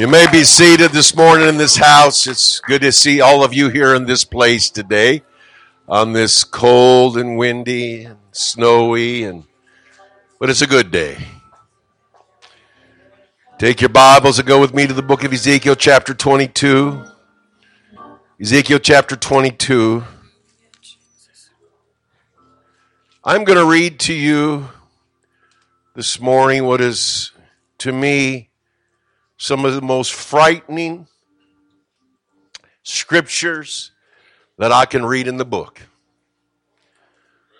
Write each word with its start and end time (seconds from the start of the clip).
You 0.00 0.08
may 0.08 0.24
be 0.32 0.44
seated 0.44 0.92
this 0.92 1.14
morning 1.14 1.46
in 1.46 1.58
this 1.58 1.76
house. 1.76 2.26
It's 2.26 2.58
good 2.60 2.80
to 2.80 2.90
see 2.90 3.20
all 3.20 3.44
of 3.44 3.52
you 3.52 3.68
here 3.68 3.94
in 3.94 4.06
this 4.06 4.24
place 4.24 4.70
today 4.70 5.20
on 5.86 6.14
this 6.14 6.42
cold 6.42 7.18
and 7.18 7.36
windy 7.36 8.04
and 8.04 8.16
snowy 8.32 9.24
and 9.24 9.44
but 10.38 10.48
it's 10.48 10.62
a 10.62 10.66
good 10.66 10.90
day. 10.90 11.18
Take 13.58 13.82
your 13.82 13.90
Bibles 13.90 14.38
and 14.38 14.48
go 14.48 14.58
with 14.58 14.72
me 14.72 14.86
to 14.86 14.94
the 14.94 15.02
book 15.02 15.22
of 15.22 15.34
Ezekiel 15.34 15.74
chapter 15.74 16.14
22. 16.14 17.04
Ezekiel 18.40 18.78
chapter 18.78 19.16
22. 19.16 20.02
I'm 23.22 23.44
going 23.44 23.58
to 23.58 23.70
read 23.70 24.00
to 24.00 24.14
you 24.14 24.70
this 25.94 26.18
morning 26.18 26.64
what 26.64 26.80
is 26.80 27.32
to 27.76 27.92
me 27.92 28.49
some 29.40 29.64
of 29.64 29.74
the 29.74 29.80
most 29.80 30.12
frightening 30.12 31.06
scriptures 32.82 33.90
that 34.58 34.70
I 34.70 34.84
can 34.84 35.04
read 35.04 35.26
in 35.26 35.38
the 35.38 35.46
book. 35.46 35.80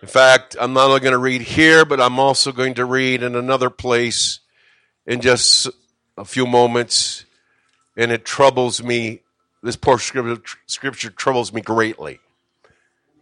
In 0.03 0.09
fact, 0.09 0.57
I'm 0.61 0.75
not 0.75 0.89
only 0.89 1.01
going 1.01 1.13
to 1.13 1.19
read 1.19 1.41
here, 1.41 1.87
but 1.87 1.99
I'm 1.99 2.19
also 2.19 2.53
going 2.53 2.75
to 2.75 2.85
read 2.85 3.23
in 3.23 3.35
another 3.35 3.71
place 3.71 4.41
in 5.07 5.23
just 5.23 5.71
a 6.19 6.25
few 6.27 6.47
moments, 6.47 7.25
and 7.97 8.13
it 8.13 8.27
troubles 8.27 8.83
me. 8.83 9.23
This 9.63 9.77
of 9.77 10.43
scripture 10.67 11.09
troubles 11.09 11.51
me 11.51 11.63
greatly. 11.63 12.21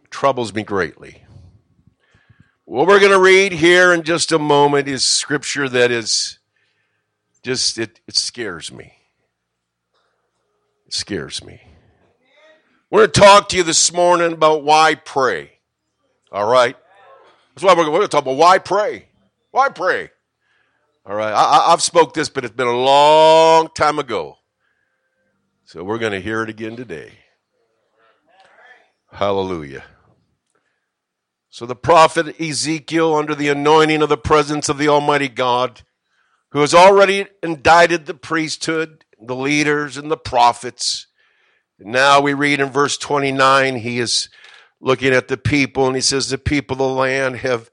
Troubles 0.09 0.53
me 0.53 0.63
greatly. 0.63 1.23
What 2.65 2.87
we're 2.87 2.99
going 2.99 3.13
to 3.13 3.19
read 3.19 3.53
here 3.53 3.93
in 3.93 4.03
just 4.03 4.33
a 4.33 4.39
moment 4.39 4.89
is 4.89 5.05
scripture 5.05 5.69
that 5.69 5.91
is 5.91 6.38
just 7.43 7.77
it, 7.77 7.99
it 8.07 8.15
scares 8.15 8.71
me. 8.71 8.93
It 10.85 10.93
scares 10.93 11.43
me. 11.43 11.61
We're 12.89 13.01
going 13.01 13.11
to 13.11 13.19
talk 13.19 13.49
to 13.49 13.57
you 13.57 13.63
this 13.63 13.93
morning 13.93 14.33
about 14.33 14.63
why 14.63 14.95
pray. 14.95 15.51
All 16.31 16.49
right? 16.49 16.75
That's 17.53 17.63
why 17.63 17.73
we're 17.75 17.85
going 17.85 18.01
to 18.01 18.07
talk 18.07 18.23
about 18.23 18.37
why 18.37 18.57
pray. 18.57 19.05
Why 19.51 19.69
pray? 19.69 20.09
All 21.05 21.15
right. 21.15 21.31
I, 21.31 21.71
I've 21.71 21.81
spoke 21.81 22.13
this, 22.13 22.29
but 22.29 22.45
it's 22.45 22.55
been 22.55 22.67
a 22.67 22.77
long 22.77 23.69
time 23.75 23.99
ago. 23.99 24.37
So 25.65 25.83
we're 25.83 25.99
going 25.99 26.13
to 26.13 26.19
hear 26.19 26.41
it 26.41 26.49
again 26.49 26.75
today. 26.75 27.11
Hallelujah. 29.11 29.83
So 31.51 31.65
the 31.65 31.75
prophet 31.75 32.39
Ezekiel, 32.39 33.15
under 33.15 33.35
the 33.35 33.49
anointing 33.49 34.01
of 34.01 34.09
the 34.09 34.17
presence 34.17 34.69
of 34.69 34.77
the 34.77 34.87
Almighty 34.87 35.27
God, 35.27 35.81
who 36.51 36.61
has 36.61 36.73
already 36.73 37.27
indicted 37.43 38.05
the 38.05 38.13
priesthood, 38.13 39.05
the 39.21 39.35
leaders, 39.35 39.97
and 39.97 40.09
the 40.09 40.17
prophets. 40.17 41.07
Now 41.79 42.19
we 42.21 42.33
read 42.33 42.59
in 42.59 42.69
verse 42.69 42.97
29, 42.97 43.77
he 43.77 43.99
is 43.99 44.29
looking 44.81 45.13
at 45.13 45.27
the 45.27 45.37
people 45.37 45.87
and 45.87 45.95
he 45.95 46.01
says, 46.01 46.29
The 46.29 46.37
people 46.37 46.75
of 46.75 46.79
the 46.79 46.87
land 46.87 47.37
have 47.37 47.69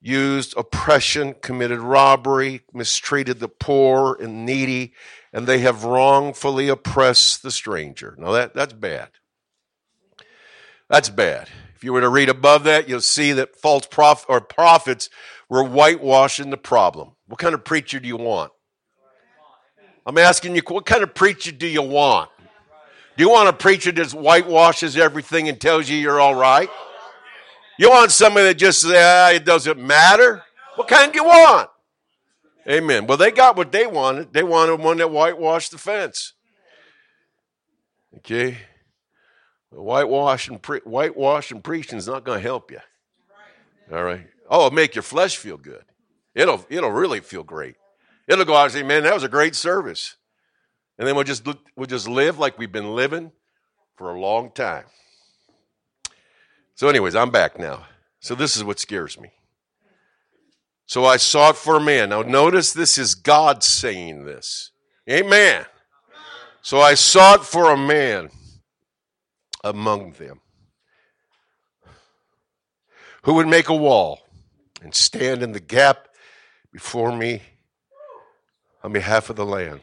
used 0.00 0.54
oppression, 0.56 1.34
committed 1.40 1.80
robbery, 1.80 2.62
mistreated 2.72 3.40
the 3.40 3.48
poor 3.48 4.16
and 4.20 4.44
needy, 4.44 4.92
and 5.32 5.46
they 5.46 5.58
have 5.60 5.84
wrongfully 5.84 6.68
oppressed 6.68 7.42
the 7.42 7.50
stranger. 7.50 8.14
Now 8.18 8.32
that, 8.32 8.54
that's 8.54 8.74
bad. 8.74 9.08
That's 10.88 11.08
bad. 11.08 11.48
If 11.74 11.82
you 11.82 11.92
were 11.92 12.02
to 12.02 12.08
read 12.08 12.28
above 12.28 12.64
that, 12.64 12.88
you'll 12.88 13.00
see 13.00 13.32
that 13.32 13.56
false 13.56 13.86
prof- 13.86 14.26
or 14.28 14.40
prophets 14.40 15.08
were 15.48 15.64
whitewashing 15.64 16.50
the 16.50 16.56
problem. 16.56 17.13
What 17.26 17.38
kind 17.38 17.54
of 17.54 17.64
preacher 17.64 18.00
do 18.00 18.08
you 18.08 18.16
want? 18.16 18.52
I'm 20.06 20.18
asking 20.18 20.54
you, 20.54 20.62
what 20.68 20.84
kind 20.84 21.02
of 21.02 21.14
preacher 21.14 21.52
do 21.52 21.66
you 21.66 21.82
want? 21.82 22.30
Do 23.16 23.24
you 23.24 23.30
want 23.30 23.48
a 23.48 23.52
preacher 23.52 23.92
that 23.92 24.10
whitewashes 24.10 24.96
everything 24.96 25.48
and 25.48 25.60
tells 25.60 25.88
you 25.88 25.96
you're 25.96 26.20
all 26.20 26.34
right? 26.34 26.68
You 27.78 27.90
want 27.90 28.10
somebody 28.10 28.48
that 28.48 28.54
just 28.54 28.82
says, 28.82 28.92
ah, 28.94 29.30
it 29.30 29.44
doesn't 29.44 29.78
matter? 29.78 30.42
What 30.76 30.88
kind 30.88 31.12
do 31.12 31.18
you 31.18 31.24
want? 31.24 31.70
Amen. 32.68 33.06
Well, 33.06 33.18
they 33.18 33.30
got 33.30 33.56
what 33.56 33.72
they 33.72 33.86
wanted. 33.86 34.32
They 34.32 34.42
wanted 34.42 34.80
one 34.80 34.98
that 34.98 35.10
whitewashed 35.10 35.70
the 35.70 35.78
fence. 35.78 36.32
Okay? 38.18 38.58
Whitewash 39.70 40.48
and, 40.48 40.60
pre- 40.62 40.80
whitewash 40.80 41.50
and 41.50 41.62
preaching 41.62 41.98
is 41.98 42.06
not 42.06 42.24
going 42.24 42.38
to 42.38 42.42
help 42.42 42.70
you. 42.70 42.80
All 43.92 44.02
right? 44.02 44.26
Oh, 44.48 44.66
it'll 44.66 44.76
make 44.76 44.94
your 44.94 45.02
flesh 45.02 45.36
feel 45.36 45.56
good. 45.56 45.84
It'll 46.34 46.64
it'll 46.68 46.90
really 46.90 47.20
feel 47.20 47.44
great. 47.44 47.76
It'll 48.26 48.44
go 48.44 48.56
out 48.56 48.64
and 48.64 48.72
say, 48.72 48.82
"Man, 48.82 49.04
that 49.04 49.14
was 49.14 49.22
a 49.22 49.28
great 49.28 49.54
service," 49.54 50.16
and 50.98 51.06
then 51.06 51.14
we'll 51.14 51.24
just 51.24 51.46
we'll 51.76 51.86
just 51.86 52.08
live 52.08 52.38
like 52.38 52.58
we've 52.58 52.72
been 52.72 52.94
living 52.94 53.32
for 53.96 54.10
a 54.10 54.20
long 54.20 54.50
time. 54.50 54.84
So, 56.74 56.88
anyways, 56.88 57.14
I'm 57.14 57.30
back 57.30 57.58
now. 57.58 57.86
So 58.20 58.34
this 58.34 58.56
is 58.56 58.64
what 58.64 58.80
scares 58.80 59.20
me. 59.20 59.30
So 60.86 61.04
I 61.04 61.16
sought 61.16 61.56
for 61.56 61.76
a 61.76 61.80
man. 61.80 62.10
Now 62.10 62.22
notice 62.22 62.72
this 62.72 62.98
is 62.98 63.14
God 63.14 63.62
saying 63.62 64.24
this. 64.24 64.70
Amen. 65.08 65.64
So 66.62 66.80
I 66.80 66.94
sought 66.94 67.46
for 67.46 67.70
a 67.70 67.76
man 67.76 68.30
among 69.62 70.12
them 70.12 70.40
who 73.22 73.34
would 73.34 73.48
make 73.48 73.68
a 73.68 73.76
wall 73.76 74.20
and 74.82 74.94
stand 74.94 75.42
in 75.42 75.52
the 75.52 75.60
gap 75.60 76.08
before 76.74 77.16
me 77.16 77.40
on 78.82 78.92
behalf 78.92 79.30
of 79.30 79.36
the 79.36 79.46
land. 79.46 79.80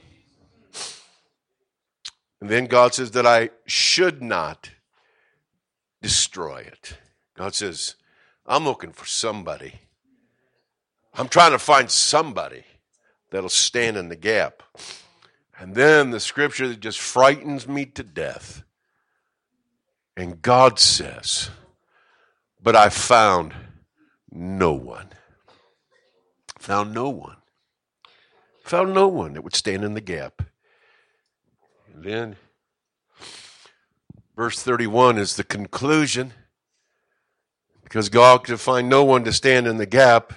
And 2.41 2.49
then 2.49 2.65
God 2.65 2.93
says 2.93 3.11
that 3.11 3.25
I 3.25 3.51
should 3.65 4.21
not 4.21 4.69
destroy 6.01 6.57
it. 6.57 6.97
God 7.37 7.55
says, 7.55 7.95
I'm 8.45 8.65
looking 8.65 8.91
for 8.91 9.05
somebody. 9.05 9.75
I'm 11.13 11.29
trying 11.29 11.51
to 11.51 11.59
find 11.59 11.89
somebody 11.89 12.65
that'll 13.29 13.47
stand 13.47 13.95
in 13.95 14.09
the 14.09 14.17
gap. 14.17 14.61
And 15.57 15.75
then 15.75 16.11
the 16.11 16.19
scripture 16.19 16.67
that 16.67 16.81
just 16.81 16.99
frightens 16.99 17.69
me 17.69 17.85
to 17.85 18.03
death. 18.03 18.63
And 20.17 20.41
God 20.41 20.77
says, 20.77 21.51
But 22.61 22.75
I 22.75 22.89
found 22.89 23.53
no 24.29 24.73
one. 24.73 25.07
Found 26.61 26.93
no 26.93 27.09
one. 27.09 27.37
Found 28.65 28.93
no 28.93 29.07
one 29.07 29.33
that 29.33 29.43
would 29.43 29.55
stand 29.55 29.83
in 29.83 29.95
the 29.95 29.99
gap. 29.99 30.43
And 31.91 32.03
then 32.03 32.35
verse 34.35 34.61
31 34.61 35.17
is 35.17 35.35
the 35.35 35.43
conclusion. 35.43 36.33
Because 37.83 38.09
God 38.09 38.43
could 38.43 38.59
find 38.59 38.87
no 38.87 39.03
one 39.03 39.23
to 39.23 39.33
stand 39.33 39.65
in 39.65 39.77
the 39.77 39.87
gap, 39.87 40.33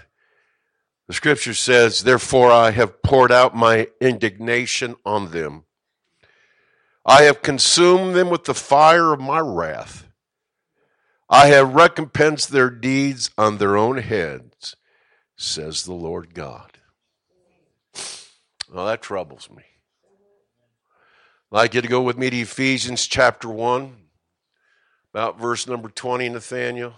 the 1.08 1.12
scripture 1.12 1.52
says, 1.52 2.02
Therefore 2.02 2.50
I 2.50 2.70
have 2.70 3.02
poured 3.02 3.30
out 3.30 3.54
my 3.54 3.88
indignation 4.00 4.96
on 5.04 5.30
them. 5.30 5.64
I 7.04 7.24
have 7.24 7.42
consumed 7.42 8.16
them 8.16 8.30
with 8.30 8.44
the 8.44 8.54
fire 8.54 9.12
of 9.12 9.20
my 9.20 9.40
wrath. 9.40 10.08
I 11.28 11.48
have 11.48 11.74
recompensed 11.74 12.48
their 12.48 12.70
deeds 12.70 13.30
on 13.36 13.58
their 13.58 13.76
own 13.76 13.98
heads 13.98 14.53
says 15.36 15.84
the 15.84 15.92
Lord 15.92 16.34
God. 16.34 16.78
Well, 18.72 18.86
that 18.86 19.02
troubles 19.02 19.48
me. 19.50 19.62
I'd 21.52 21.56
like 21.56 21.74
you 21.74 21.80
to 21.82 21.88
go 21.88 22.02
with 22.02 22.18
me 22.18 22.30
to 22.30 22.40
Ephesians 22.40 23.06
chapter 23.06 23.48
1, 23.48 23.94
about 25.12 25.38
verse 25.38 25.66
number 25.66 25.88
20, 25.88 26.28
Nathaniel. 26.30 26.94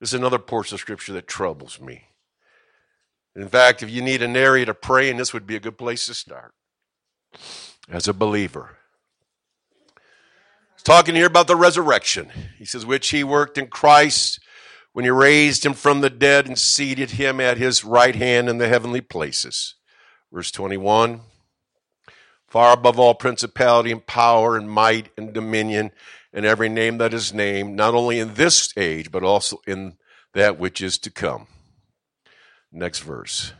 This 0.00 0.10
is 0.10 0.14
another 0.14 0.38
portion 0.38 0.74
of 0.74 0.80
scripture 0.80 1.14
that 1.14 1.26
troubles 1.26 1.80
me. 1.80 2.08
In 3.34 3.48
fact, 3.48 3.82
if 3.82 3.90
you 3.90 4.02
need 4.02 4.22
an 4.22 4.36
area 4.36 4.66
to 4.66 4.74
pray, 4.74 5.10
and 5.10 5.18
this 5.18 5.32
would 5.32 5.46
be 5.46 5.56
a 5.56 5.60
good 5.60 5.78
place 5.78 6.06
to 6.06 6.14
start 6.14 6.54
as 7.88 8.06
a 8.06 8.12
believer. 8.12 8.76
He's 10.74 10.82
talking 10.82 11.14
here 11.14 11.26
about 11.26 11.46
the 11.46 11.56
resurrection. 11.56 12.30
He 12.58 12.64
says, 12.64 12.84
which 12.84 13.08
he 13.08 13.24
worked 13.24 13.58
in 13.58 13.68
Christ 13.68 14.40
when 14.94 15.04
he 15.04 15.10
raised 15.10 15.66
him 15.66 15.74
from 15.74 16.00
the 16.00 16.08
dead 16.08 16.46
and 16.46 16.56
seated 16.56 17.10
him 17.10 17.40
at 17.40 17.58
his 17.58 17.84
right 17.84 18.14
hand 18.14 18.48
in 18.48 18.58
the 18.58 18.68
heavenly 18.68 19.00
places. 19.00 19.74
Verse 20.32 20.50
21 20.50 21.20
Far 22.46 22.72
above 22.72 23.00
all 23.00 23.16
principality 23.16 23.90
and 23.90 24.06
power 24.06 24.56
and 24.56 24.70
might 24.70 25.10
and 25.18 25.34
dominion 25.34 25.90
and 26.32 26.46
every 26.46 26.68
name 26.68 26.98
that 26.98 27.12
is 27.12 27.34
named, 27.34 27.74
not 27.74 27.94
only 27.94 28.20
in 28.20 28.34
this 28.34 28.72
age, 28.76 29.10
but 29.10 29.24
also 29.24 29.60
in 29.66 29.96
that 30.32 30.60
which 30.60 30.80
is 30.80 30.96
to 30.98 31.10
come. 31.10 31.48
Next 32.70 33.00
verse. 33.00 33.52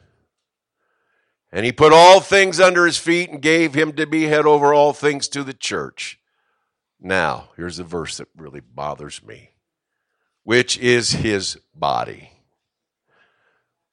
And 1.51 1.65
he 1.65 1.73
put 1.73 1.93
all 1.93 2.21
things 2.21 2.61
under 2.61 2.87
his 2.87 2.99
feet 2.99 3.31
and 3.31 3.43
gave 3.43 3.75
him 3.75 3.93
to 3.95 4.07
be 4.07 4.25
head 4.25 4.47
over 4.47 4.73
all 4.73 4.93
things 4.93 5.27
to 5.29 5.43
the 5.43 5.53
church. 5.53 6.21
Now, 7.01 7.49
here's 7.57 7.79
the 7.79 7.85
verse 7.85 8.19
that 8.19 8.29
really 8.37 8.61
bothers 8.61 9.21
me 9.25 9.54
which 10.45 10.79
is 10.79 11.13
his 11.13 11.59
body. 11.75 12.31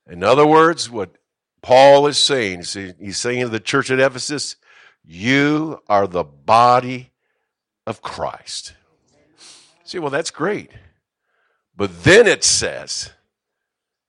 In 0.08 0.24
other 0.24 0.46
words, 0.46 0.90
what 0.90 1.16
Paul 1.62 2.08
is 2.08 2.18
saying, 2.18 2.64
he's 3.00 3.18
saying 3.18 3.42
to 3.42 3.50
the 3.50 3.60
church 3.60 3.90
at 3.90 4.00
Ephesus, 4.00 4.56
You 5.04 5.82
are 5.88 6.08
the 6.08 6.24
body 6.24 7.12
of 7.88 8.02
Christ. 8.02 8.74
See, 9.84 10.00
well, 10.00 10.10
that's 10.10 10.32
great. 10.32 10.72
But 11.76 12.04
then 12.04 12.28
it 12.28 12.44
says, 12.44 13.12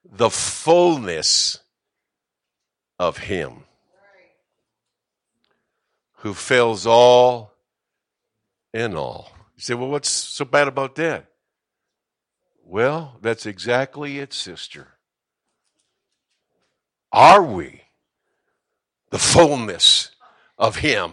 the 0.04 0.30
fullness 0.30 1.60
of 2.98 3.18
Him 3.18 3.64
who 6.18 6.34
fills 6.34 6.86
all 6.86 7.52
in 8.72 8.96
all. 8.96 9.32
You 9.56 9.62
say, 9.62 9.74
well, 9.74 9.88
what's 9.88 10.08
so 10.08 10.44
bad 10.44 10.68
about 10.68 10.94
that? 10.96 11.31
Well, 12.72 13.18
that's 13.20 13.44
exactly 13.44 14.18
it, 14.18 14.32
sister. 14.32 14.88
Are 17.12 17.42
we 17.42 17.82
the 19.10 19.18
fullness 19.18 20.12
of 20.56 20.76
Him? 20.76 21.12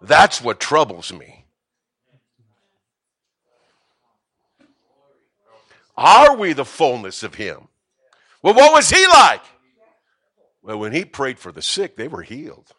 That's 0.00 0.40
what 0.40 0.58
troubles 0.58 1.12
me. 1.12 1.44
Are 5.98 6.34
we 6.34 6.54
the 6.54 6.64
fullness 6.64 7.22
of 7.22 7.34
Him? 7.34 7.68
Well, 8.40 8.54
what 8.54 8.72
was 8.72 8.88
He 8.88 9.06
like? 9.06 9.44
Well, 10.62 10.78
when 10.78 10.94
He 10.94 11.04
prayed 11.04 11.38
for 11.38 11.52
the 11.52 11.60
sick, 11.60 11.96
they 11.96 12.08
were 12.08 12.22
healed. 12.22 12.72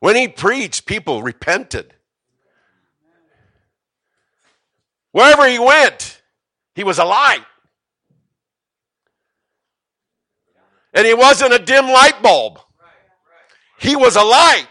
When 0.00 0.16
He 0.16 0.26
preached, 0.26 0.86
people 0.86 1.22
repented. 1.22 1.93
Wherever 5.14 5.48
He 5.48 5.60
went, 5.60 6.20
He 6.74 6.82
was 6.82 6.98
a 6.98 7.04
light. 7.04 7.44
And 10.92 11.06
He 11.06 11.14
wasn't 11.14 11.54
a 11.54 11.60
dim 11.60 11.86
light 11.86 12.20
bulb, 12.20 12.58
He 13.78 13.94
was 13.94 14.16
a 14.16 14.24
light. 14.24 14.66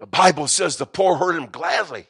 The 0.00 0.06
Bible 0.06 0.48
says 0.48 0.76
the 0.76 0.86
poor 0.86 1.14
heard 1.16 1.36
Him 1.36 1.46
gladly. 1.46 2.08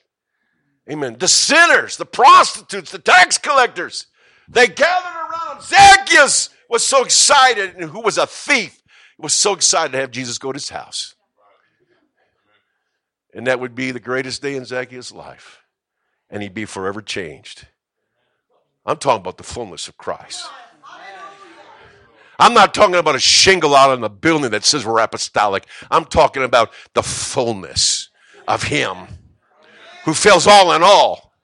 Amen. 0.90 1.16
The 1.18 1.28
sinners, 1.28 1.98
the 1.98 2.06
prostitutes, 2.06 2.90
the 2.90 2.98
tax 2.98 3.36
collectors, 3.36 4.06
they 4.48 4.68
gathered 4.68 5.28
around. 5.28 5.62
Zacchaeus 5.62 6.48
was 6.70 6.84
so 6.84 7.04
excited, 7.04 7.74
and 7.76 7.90
who 7.90 8.00
was 8.00 8.16
a 8.16 8.26
thief, 8.26 8.82
was 9.18 9.34
so 9.34 9.52
excited 9.52 9.92
to 9.92 9.98
have 9.98 10.10
Jesus 10.10 10.38
go 10.38 10.50
to 10.50 10.56
his 10.56 10.70
house. 10.70 11.14
And 13.34 13.46
that 13.48 13.60
would 13.60 13.74
be 13.74 13.90
the 13.90 14.00
greatest 14.00 14.40
day 14.40 14.56
in 14.56 14.64
Zacchaeus' 14.64 15.12
life. 15.12 15.59
And 16.30 16.42
he'd 16.42 16.54
be 16.54 16.64
forever 16.64 17.02
changed. 17.02 17.66
I'm 18.86 18.96
talking 18.96 19.20
about 19.20 19.36
the 19.36 19.44
fullness 19.44 19.88
of 19.88 19.96
Christ. 19.96 20.48
I'm 22.38 22.54
not 22.54 22.72
talking 22.72 22.94
about 22.94 23.14
a 23.14 23.20
shingle 23.20 23.74
out 23.74 23.90
on 23.90 24.00
the 24.00 24.08
building 24.08 24.50
that 24.52 24.64
says 24.64 24.86
we're 24.86 25.00
apostolic. 25.00 25.66
I'm 25.90 26.06
talking 26.06 26.42
about 26.42 26.72
the 26.94 27.02
fullness 27.02 28.08
of 28.48 28.62
Him 28.62 28.96
who 30.04 30.14
fills 30.14 30.46
all 30.46 30.72
in 30.72 30.82
all. 30.82 31.34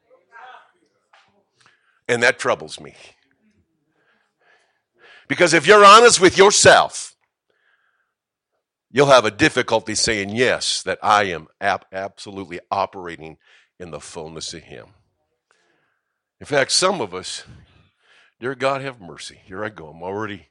And 2.09 2.23
that 2.23 2.39
troubles 2.39 2.81
me. 2.81 2.95
Because 5.29 5.53
if 5.53 5.67
you're 5.67 5.85
honest 5.85 6.21
with 6.21 6.39
yourself, 6.39 7.17
you'll 8.91 9.07
have 9.07 9.25
a 9.25 9.31
difficulty 9.31 9.95
saying, 9.95 10.31
Yes, 10.31 10.83
that 10.85 10.99
I 11.03 11.25
am 11.25 11.49
ap- 11.61 11.87
absolutely 11.93 12.61
operating 12.71 13.37
in 13.79 13.91
the 13.91 14.01
fullness 14.01 14.55
of 14.55 14.63
Him. 14.65 14.87
In 16.41 16.47
fact, 16.47 16.73
some 16.73 17.01
of 17.01 17.15
us, 17.15 17.45
dear 18.41 18.55
God, 18.55 18.83
have 18.83 19.01
mercy. 19.01 19.41
Here 19.45 19.65
I 19.65 19.69
go. 19.69 19.89
I'm 19.89 20.03
already, 20.03 20.49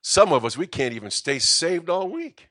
some 0.00 0.32
of 0.32 0.44
us, 0.44 0.56
we 0.56 0.66
can't 0.66 0.94
even 0.94 1.10
stay 1.10 1.38
saved 1.38 1.90
all 1.90 2.08
week. 2.08 2.48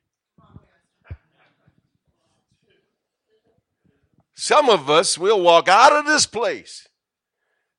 Some 4.36 4.70
of 4.70 4.90
us 4.90 5.18
will 5.18 5.42
walk 5.42 5.70
out 5.70 5.94
of 5.94 6.06
this 6.06 6.26
place 6.26 6.88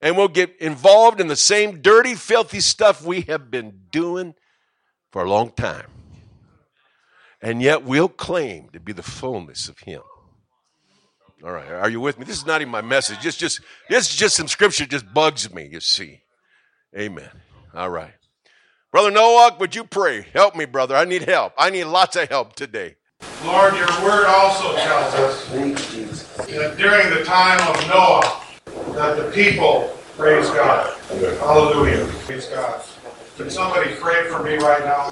and 0.01 0.17
we'll 0.17 0.29
get 0.29 0.57
involved 0.59 1.21
in 1.21 1.29
the 1.29 1.37
same 1.37 1.81
dirty, 1.83 2.15
filthy 2.15 2.61
stuff 2.61 3.05
we 3.05 3.23
have 3.23 3.51
been 3.51 3.83
doing 3.91 4.35
for 5.13 5.23
a 5.23 5.29
long 5.29 5.51
time. 5.51 5.91
And 7.43 7.61
yet 7.61 7.85
we'll 7.85 8.09
claim 8.09 8.71
to 8.73 8.81
be 8.81 8.93
the 8.93 9.03
fullness 9.03 9.69
of 9.69 9.81
Him. 9.81 10.03
All 11.45 11.53
right, 11.53 11.69
are 11.69 11.91
you 11.91 12.01
with 12.01 12.19
me? 12.19 12.25
This 12.25 12.39
is 12.39 12.47
not 12.47 12.61
even 12.63 12.71
my 12.71 12.81
message. 12.81 13.21
Just, 13.21 13.39
just, 13.39 13.61
this 13.91 14.11
is 14.11 14.17
just 14.17 14.37
some 14.37 14.49
scripture 14.49 14.87
just 14.87 15.13
bugs 15.13 15.53
me, 15.53 15.69
you 15.71 15.81
see. 15.81 16.23
Amen. 16.97 17.31
All 17.75 17.91
right. 17.91 18.15
Brother 18.91 19.11
Noah, 19.11 19.57
would 19.61 19.75
you 19.75 19.85
pray? 19.85 20.27
Help 20.33 20.57
me, 20.57 20.65
brother. 20.65 20.97
I 20.97 21.05
need 21.05 21.23
help. 21.23 21.53
I 21.59 21.69
need 21.69 21.85
lots 21.85 22.17
of 22.17 22.29
help 22.31 22.57
today. 22.57 22.97
Lord, 23.45 23.75
your 23.75 23.87
word 24.03 24.27
also 24.27 24.75
tells 24.77 25.15
us 25.15 25.49
that 25.51 26.77
during 26.79 27.11
the 27.11 27.23
time 27.25 27.61
of 27.69 27.89
Noah, 27.89 28.43
that 28.95 29.17
the 29.17 29.31
people 29.33 29.97
praise 30.17 30.49
God. 30.51 30.97
Hallelujah. 31.09 32.07
Praise 32.25 32.47
God. 32.47 32.83
Can 33.37 33.51
somebody 33.51 33.95
pray 33.97 34.31
for 34.31 34.43
me 34.43 34.57
right 34.57 34.83
now? 34.83 35.11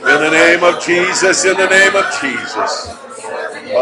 In 0.00 0.20
the 0.20 0.30
name 0.30 0.62
of 0.62 0.78
Jesus, 0.82 1.44
in 1.46 1.56
the 1.56 1.66
name 1.66 1.96
of 1.96 2.04
Jesus. 2.20 2.90
Oh 3.72 3.78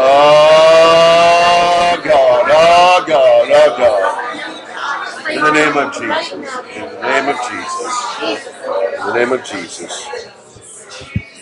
God, 2.01 2.49
oh 2.49 3.03
God, 3.05 3.51
oh 3.51 3.75
God. 3.77 4.13
In 5.31 5.43
the 5.43 5.51
name 5.51 5.75
of 5.77 5.93
Jesus. 5.93 6.31
In 6.31 6.41
the 6.81 7.01
name 7.01 7.27
of 7.27 7.35
Jesus. 7.49 7.93
In 8.99 9.05
the 9.07 9.13
name 9.13 9.31
of 9.33 9.43
Jesus. 9.43 10.07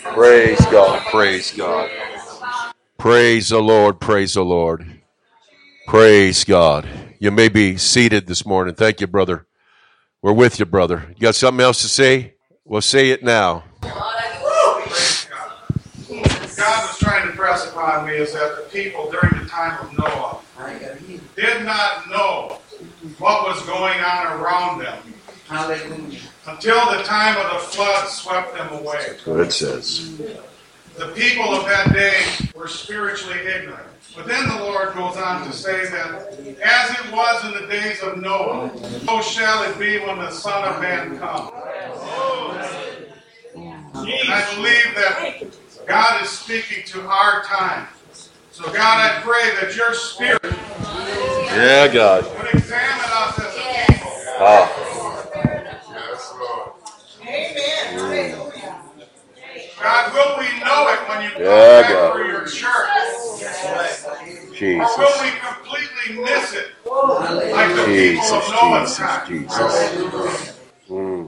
Praise 0.04 0.66
God, 0.66 1.06
praise 1.12 1.52
God. 1.52 1.92
Praise 2.98 3.50
the 3.50 3.62
Lord, 3.62 4.00
praise 4.00 4.34
the 4.34 4.44
Lord. 4.44 5.02
Praise 5.86 6.44
God. 6.44 7.05
You 7.20 7.32
may 7.32 7.50
be 7.50 7.78
seated 7.78 8.28
this 8.28 8.46
morning. 8.46 8.76
Thank 8.76 9.02
you, 9.02 9.08
brother. 9.08 9.46
We're 10.22 10.34
with 10.34 10.60
you, 10.60 10.66
brother. 10.66 11.06
You 11.16 11.22
got 11.22 11.36
something 11.36 11.64
else 11.64 11.82
to 11.82 11.88
say? 11.88 12.34
Well, 12.66 12.82
say 12.82 13.12
it 13.12 13.24
now. 13.24 13.64
God. 13.82 14.16
God 16.58 16.88
was 16.88 16.98
trying 16.98 17.28
to 17.30 17.34
press 17.36 17.70
upon 17.70 18.08
me 18.08 18.14
is 18.14 18.34
that 18.34 18.56
the 18.56 18.70
people 18.72 19.12
during 19.12 19.44
the 19.44 19.50
time 19.50 19.80
of 19.86 19.98
Noah 19.98 20.40
did 21.36 21.66
not 21.66 22.10
know 22.10 22.60
what 23.20 23.44
was 23.44 23.62
going 23.66 24.00
on 24.00 24.42
around 24.42 24.80
them 24.80 24.98
Hallelujah. 25.48 26.20
until 26.48 26.98
the 26.98 27.04
time 27.04 27.38
of 27.38 27.54
the 27.54 27.68
flood 27.68 28.08
swept 28.08 28.56
them 28.56 28.74
away. 28.74 29.04
That's 29.08 29.26
what 29.26 29.40
it 29.42 29.52
says. 29.52 30.18
The 30.98 31.08
people 31.10 31.54
of 31.54 31.66
that 31.66 31.94
day 31.94 32.24
were 32.56 32.68
spiritually 32.68 33.40
ignorant. 33.40 33.88
But 34.16 34.28
then 34.28 34.48
the 34.48 34.56
Lord 34.56 34.94
goes 34.94 35.18
on 35.18 35.46
to 35.46 35.54
say 35.54 35.86
that 35.90 36.40
as 36.64 36.92
it 36.92 37.12
was 37.12 37.46
in 37.46 37.62
the 37.62 37.68
days 37.68 38.02
of 38.02 38.18
Noah, 38.18 38.72
so 39.06 39.22
shall 39.22 39.64
it 39.70 39.78
be 39.78 40.00
when 40.00 40.20
the 40.20 40.30
Son 40.32 40.64
of 40.64 40.82
Man 40.82 41.18
comes. 41.20 41.52
And 43.56 44.32
I 44.34 44.56
believe 44.56 44.96
that 44.96 45.44
God 45.86 46.22
is 46.24 46.30
speaking 46.30 46.84
to 46.88 47.02
our 47.02 47.44
time. 47.44 47.88
So 48.52 48.64
God, 48.72 48.78
I 48.78 49.20
pray 49.22 49.52
that 49.60 49.76
your 49.76 49.94
spirit 49.94 50.40
Yeah, 50.44 51.88
God. 51.94 52.24
would 52.38 52.54
examine 52.54 53.06
us 53.06 53.40
as 53.40 53.56
a 53.58 53.92
people. 53.94 54.12
Ah, 54.40 54.72
God, 59.86 60.14
will 60.14 60.40
we 60.40 60.50
know 60.66 60.88
it 60.90 61.08
when 61.08 61.22
you 61.22 61.30
come 61.30 61.44
Yeah, 61.44 61.82
back 61.82 61.92
God. 61.92 62.14
for 62.14 62.26
your 62.26 62.46
church? 62.48 62.90
Or 62.90 64.56
Jesus. 64.56 64.98
will 64.98 65.18
we 65.22 65.30
completely 65.46 66.24
miss 66.24 66.54
it 66.54 66.70
like 67.54 67.76
the 67.76 67.86
people 67.86 68.24
Jesus, 68.24 68.32
of 68.32 68.50
Noah's 68.50 68.90
Jesus, 68.90 68.98
time? 68.98 69.28
Jesus. 69.28 70.54
Mm. 70.90 71.22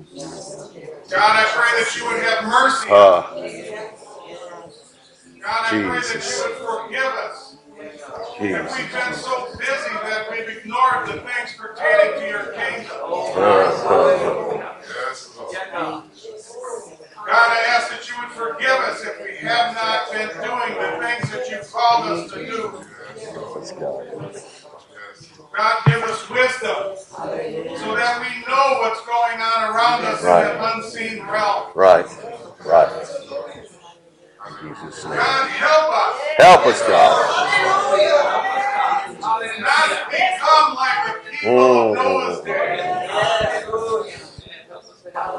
God, 1.12 1.34
I 1.38 1.46
pray 1.54 1.72
that 1.78 1.96
you 1.96 2.02
would 2.08 2.24
have 2.24 2.46
mercy. 2.46 2.88
Ah, 2.90 3.30
God, 5.40 5.62
I 5.62 5.70
pray 5.70 6.02
that 6.02 6.18
you 6.18 6.34
would 6.42 6.58
forgive 6.66 7.14
us. 7.14 7.58
That 7.78 8.42
Jesus. 8.42 8.74
we've 8.76 8.92
been 8.92 9.14
so 9.14 9.34
busy 9.60 9.94
that 10.02 10.32
we've 10.32 10.50
ignored 10.58 11.06
the 11.06 11.14
things 11.14 11.54
pertaining 11.56 12.20
to 12.22 12.28
your 12.28 12.46
kingdom. 12.54 12.90
Ah, 13.04 13.86
ah, 13.86 14.74
God, 15.72 16.04
God, 17.27 17.51
I 17.51 17.60
ask 17.75 17.89
that 17.91 18.07
you 18.07 18.15
would 18.22 18.31
forgive 18.31 18.72
us 18.88 19.03
if 19.03 19.19
we 19.22 19.36
have 19.46 19.75
not 19.75 20.10
been 20.13 20.29
doing 20.39 20.79
the 20.79 21.05
things 21.05 21.29
that 21.31 21.50
you've 21.51 21.69
called 21.69 22.07
us 22.07 22.31
to 22.31 22.46
do. 22.46 22.72
God, 25.53 25.75
give 25.88 26.03
us 26.03 26.29
wisdom 26.29 26.96
so 26.96 27.96
that 27.96 28.22
we 28.24 28.31
know 28.48 28.79
what's 28.79 29.01
going 29.05 29.41
on 29.41 29.75
around 29.75 30.05
us 30.05 30.24
Right. 30.24 30.50
in 30.51 30.57
the 30.57 30.75
unseen 30.77 31.25
realm. 31.27 31.72
Right. 31.75 32.05
Right. 32.65 32.91
In 34.62 34.75
Jesus' 34.75 35.03
name. 35.03 35.15
God, 35.15 35.50
help 35.50 35.91
us 35.91 36.22
Help 36.38 36.65
us, 36.67 36.81
God. 36.88 37.48
not 39.60 40.12
become 40.12 40.75
like 40.75 41.25
the 41.25 41.31
people 41.31 41.89
of 41.91 41.96
Noah's 41.96 42.41
day. 42.41 42.77
Mm. 42.79 43.57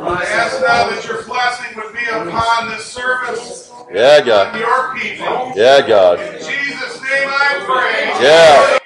I 0.01 0.25
ask 0.25 0.61
now 0.61 0.89
that 0.91 1.05
your 1.07 1.25
blessing 1.25 1.77
would 1.77 1.93
be 1.93 2.05
upon 2.07 2.69
this 2.71 2.85
service 2.85 3.71
Yeah, 3.93 4.19
and 4.19 4.27
God. 4.27 4.59
your 4.59 4.95
people. 4.97 5.53
Yeah, 5.57 5.87
God. 5.87 6.21
In 6.21 6.33
Jesus' 6.35 7.03
name 7.03 7.29
I 7.29 7.63
pray. 7.67 8.25
Yeah. 8.25 8.79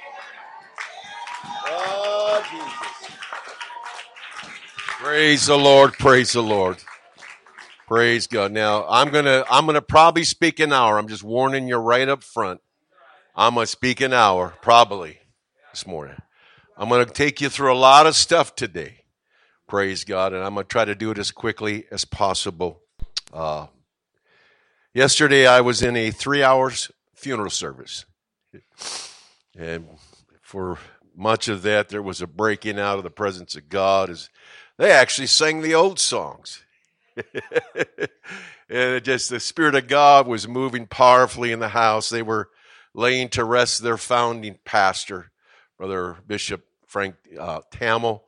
Oh, 1.66 2.42
Jesus. 2.50 3.10
Praise 5.00 5.46
the 5.46 5.58
Lord. 5.58 5.92
Praise 5.94 6.32
the 6.32 6.42
Lord. 6.42 6.78
Praise 7.88 8.26
God. 8.26 8.52
Now 8.52 8.86
I'm 8.88 9.10
gonna 9.10 9.44
I'm 9.50 9.66
gonna 9.66 9.82
probably 9.82 10.24
speak 10.24 10.60
an 10.60 10.72
hour. 10.72 10.98
I'm 10.98 11.08
just 11.08 11.22
warning 11.22 11.68
you 11.68 11.76
right 11.76 12.08
up 12.08 12.22
front. 12.22 12.60
I'm 13.36 13.54
gonna 13.54 13.66
speak 13.66 14.00
an 14.00 14.14
hour, 14.14 14.54
probably 14.62 15.18
this 15.72 15.86
morning. 15.86 16.16
I'm 16.76 16.88
gonna 16.88 17.04
take 17.04 17.40
you 17.42 17.50
through 17.50 17.72
a 17.72 17.76
lot 17.76 18.06
of 18.06 18.16
stuff 18.16 18.54
today. 18.54 19.01
Praise 19.72 20.04
God, 20.04 20.34
and 20.34 20.44
I'm 20.44 20.52
gonna 20.52 20.64
try 20.64 20.84
to 20.84 20.94
do 20.94 21.12
it 21.12 21.18
as 21.18 21.30
quickly 21.30 21.86
as 21.90 22.04
possible. 22.04 22.82
Uh, 23.32 23.68
yesterday 24.92 25.46
I 25.46 25.62
was 25.62 25.82
in 25.82 25.96
a 25.96 26.10
three 26.10 26.42
hours 26.42 26.90
funeral 27.14 27.48
service, 27.48 28.04
and 29.56 29.88
for 30.42 30.76
much 31.16 31.48
of 31.48 31.62
that 31.62 31.88
there 31.88 32.02
was 32.02 32.20
a 32.20 32.26
breaking 32.26 32.78
out 32.78 32.98
of 32.98 33.02
the 33.02 33.08
presence 33.08 33.54
of 33.54 33.70
God 33.70 34.10
as 34.10 34.28
they 34.76 34.90
actually 34.90 35.28
sang 35.28 35.62
the 35.62 35.74
old 35.74 35.98
songs. 35.98 36.62
and 38.68 39.02
just 39.02 39.30
the 39.30 39.40
spirit 39.40 39.74
of 39.74 39.88
God 39.88 40.26
was 40.26 40.46
moving 40.46 40.86
powerfully 40.86 41.50
in 41.50 41.60
the 41.60 41.68
house. 41.68 42.10
They 42.10 42.20
were 42.20 42.50
laying 42.92 43.30
to 43.30 43.42
rest 43.42 43.82
their 43.82 43.96
founding 43.96 44.58
pastor, 44.66 45.32
Brother 45.78 46.18
Bishop 46.26 46.62
Frank 46.86 47.14
uh, 47.40 47.62
Tamil. 47.70 48.22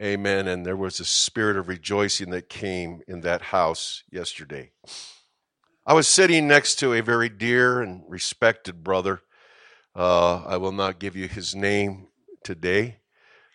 Amen. 0.00 0.48
And 0.48 0.64
there 0.64 0.76
was 0.76 1.00
a 1.00 1.04
spirit 1.04 1.56
of 1.56 1.68
rejoicing 1.68 2.30
that 2.30 2.48
came 2.48 3.02
in 3.06 3.20
that 3.20 3.42
house 3.42 4.02
yesterday. 4.10 4.70
I 5.84 5.94
was 5.94 6.06
sitting 6.06 6.46
next 6.46 6.76
to 6.76 6.94
a 6.94 7.00
very 7.00 7.28
dear 7.28 7.80
and 7.80 8.02
respected 8.08 8.82
brother. 8.84 9.22
Uh, 9.94 10.42
I 10.44 10.56
will 10.56 10.72
not 10.72 10.98
give 10.98 11.16
you 11.16 11.28
his 11.28 11.54
name 11.54 12.06
today. 12.42 12.98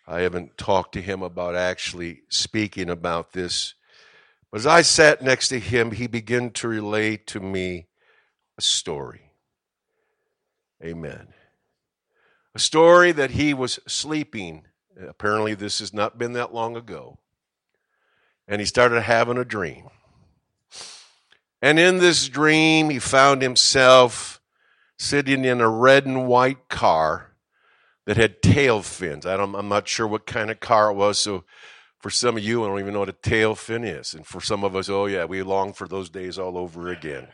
I 0.07 0.21
haven't 0.21 0.57
talked 0.57 0.93
to 0.93 1.01
him 1.01 1.21
about 1.21 1.55
actually 1.55 2.21
speaking 2.29 2.89
about 2.89 3.33
this. 3.33 3.73
But 4.51 4.59
as 4.59 4.67
I 4.67 4.81
sat 4.81 5.21
next 5.21 5.49
to 5.49 5.59
him, 5.59 5.91
he 5.91 6.07
began 6.07 6.51
to 6.51 6.67
relate 6.67 7.27
to 7.27 7.39
me 7.39 7.87
a 8.57 8.61
story. 8.61 9.31
Amen. 10.83 11.27
A 12.55 12.59
story 12.59 13.11
that 13.11 13.31
he 13.31 13.53
was 13.53 13.79
sleeping. 13.87 14.63
Apparently, 14.99 15.53
this 15.53 15.79
has 15.79 15.93
not 15.93 16.17
been 16.17 16.33
that 16.33 16.53
long 16.53 16.75
ago. 16.75 17.17
And 18.47 18.61
he 18.61 18.65
started 18.65 19.01
having 19.01 19.37
a 19.37 19.45
dream. 19.45 19.89
And 21.61 21.79
in 21.79 21.97
this 21.97 22.27
dream, 22.29 22.89
he 22.89 22.99
found 22.99 23.41
himself 23.41 24.41
sitting 24.97 25.45
in 25.45 25.61
a 25.61 25.69
red 25.69 26.05
and 26.05 26.27
white 26.27 26.69
car 26.69 27.31
that 28.05 28.17
had 28.17 28.41
tail 28.41 28.81
fins. 28.81 29.25
I 29.25 29.35
I'm 29.35 29.67
not 29.67 29.87
sure 29.87 30.07
what 30.07 30.25
kind 30.25 30.49
of 30.49 30.59
car 30.59 30.91
it 30.91 30.95
was. 30.95 31.19
So 31.19 31.43
for 31.99 32.09
some 32.09 32.37
of 32.37 32.43
you, 32.43 32.63
I 32.63 32.67
don't 32.67 32.79
even 32.79 32.93
know 32.93 32.99
what 32.99 33.09
a 33.09 33.13
tail 33.13 33.53
fin 33.53 33.83
is. 33.83 34.13
And 34.13 34.25
for 34.25 34.39
some 34.39 34.63
of 34.63 34.75
us, 34.75 34.87
oh 34.87 35.07
yeah, 35.07 35.25
we 35.25 35.43
long 35.43 35.73
for 35.73 35.87
those 35.87 36.09
days 36.09 36.39
all 36.39 36.57
over 36.57 36.89
again. 36.89 37.27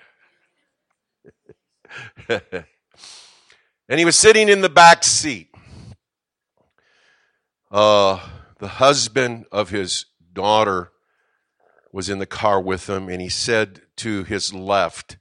and 2.30 4.00
he 4.00 4.06
was 4.06 4.16
sitting 4.16 4.50
in 4.50 4.62
the 4.62 4.70
back 4.70 5.04
seat. 5.04 5.53
Uh, 7.74 8.20
the 8.60 8.68
husband 8.68 9.48
of 9.52 9.72
his 9.72 10.06
daughter 10.32 10.92
was 11.92 12.08
in 12.08 12.20
the 12.20 12.28
car 12.28 12.62
with 12.62 12.88
him, 12.88 13.10
and 13.10 13.20
he 13.20 13.30
said 13.30 13.82
to 13.96 14.24
his 14.24 14.54
left 14.54 15.18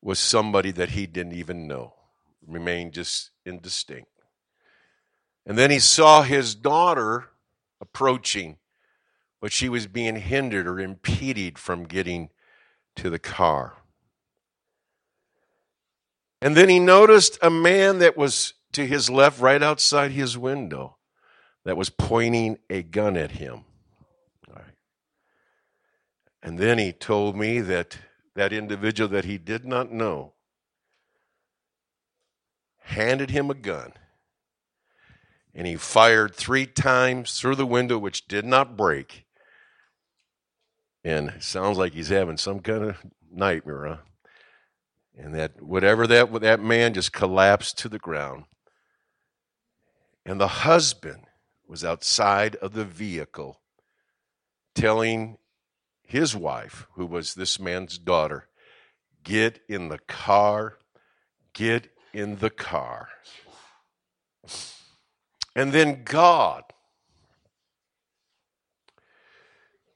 was 0.00 0.20
somebody 0.20 0.70
that 0.70 0.90
he 0.90 1.08
didn't 1.08 1.32
even 1.32 1.66
know, 1.66 1.94
remained 2.46 2.92
just 2.92 3.30
indistinct. 3.44 4.08
And 5.44 5.58
then 5.58 5.72
he 5.72 5.80
saw 5.80 6.22
his 6.22 6.54
daughter 6.54 7.30
approaching, 7.80 8.58
but 9.40 9.50
she 9.50 9.68
was 9.68 9.88
being 9.88 10.14
hindered 10.14 10.68
or 10.68 10.78
impeded 10.78 11.58
from 11.58 11.82
getting 11.82 12.30
to 12.94 13.10
the 13.10 13.18
car. 13.18 13.74
And 16.40 16.56
then 16.56 16.68
he 16.68 16.78
noticed 16.78 17.38
a 17.42 17.50
man 17.50 17.98
that 17.98 18.16
was 18.16 18.54
to 18.72 18.86
his 18.86 19.10
left, 19.10 19.40
right 19.40 19.62
outside 19.62 20.12
his 20.12 20.38
window, 20.38 20.95
that 21.66 21.76
was 21.76 21.90
pointing 21.90 22.56
a 22.70 22.80
gun 22.80 23.16
at 23.16 23.32
him. 23.32 23.64
And 26.40 26.60
then 26.60 26.78
he 26.78 26.92
told 26.92 27.36
me 27.36 27.58
that 27.58 27.98
that 28.36 28.52
individual 28.52 29.08
that 29.08 29.24
he 29.24 29.36
did 29.36 29.64
not 29.64 29.90
know 29.90 30.34
handed 32.82 33.30
him 33.30 33.50
a 33.50 33.54
gun 33.54 33.94
and 35.56 35.66
he 35.66 35.74
fired 35.74 36.36
three 36.36 36.66
times 36.66 37.40
through 37.40 37.56
the 37.56 37.66
window, 37.66 37.98
which 37.98 38.28
did 38.28 38.44
not 38.44 38.76
break. 38.76 39.24
And 41.02 41.34
sounds 41.40 41.78
like 41.78 41.94
he's 41.94 42.10
having 42.10 42.36
some 42.36 42.60
kind 42.60 42.84
of 42.84 43.04
nightmare, 43.28 43.86
huh? 43.86 43.96
And 45.18 45.34
that 45.34 45.60
whatever 45.60 46.06
that 46.06 46.32
that 46.42 46.60
man 46.60 46.94
just 46.94 47.12
collapsed 47.12 47.76
to 47.78 47.88
the 47.88 47.98
ground. 47.98 48.44
And 50.24 50.40
the 50.40 50.46
husband 50.48 51.25
was 51.66 51.84
outside 51.84 52.56
of 52.56 52.72
the 52.72 52.84
vehicle 52.84 53.60
telling 54.74 55.38
his 56.02 56.36
wife, 56.36 56.86
who 56.94 57.06
was 57.06 57.34
this 57.34 57.58
man's 57.58 57.98
daughter, 57.98 58.48
get 59.24 59.60
in 59.68 59.88
the 59.88 59.98
car, 59.98 60.78
get 61.52 61.88
in 62.12 62.36
the 62.36 62.50
car. 62.50 63.08
And 65.54 65.72
then 65.72 66.02
God 66.04 66.64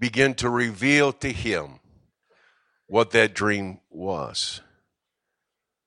began 0.01 0.35
to 0.35 0.49
reveal 0.49 1.13
to 1.13 1.31
him 1.31 1.81
what 2.87 3.11
that 3.11 3.35
dream 3.35 3.81
was. 3.91 4.63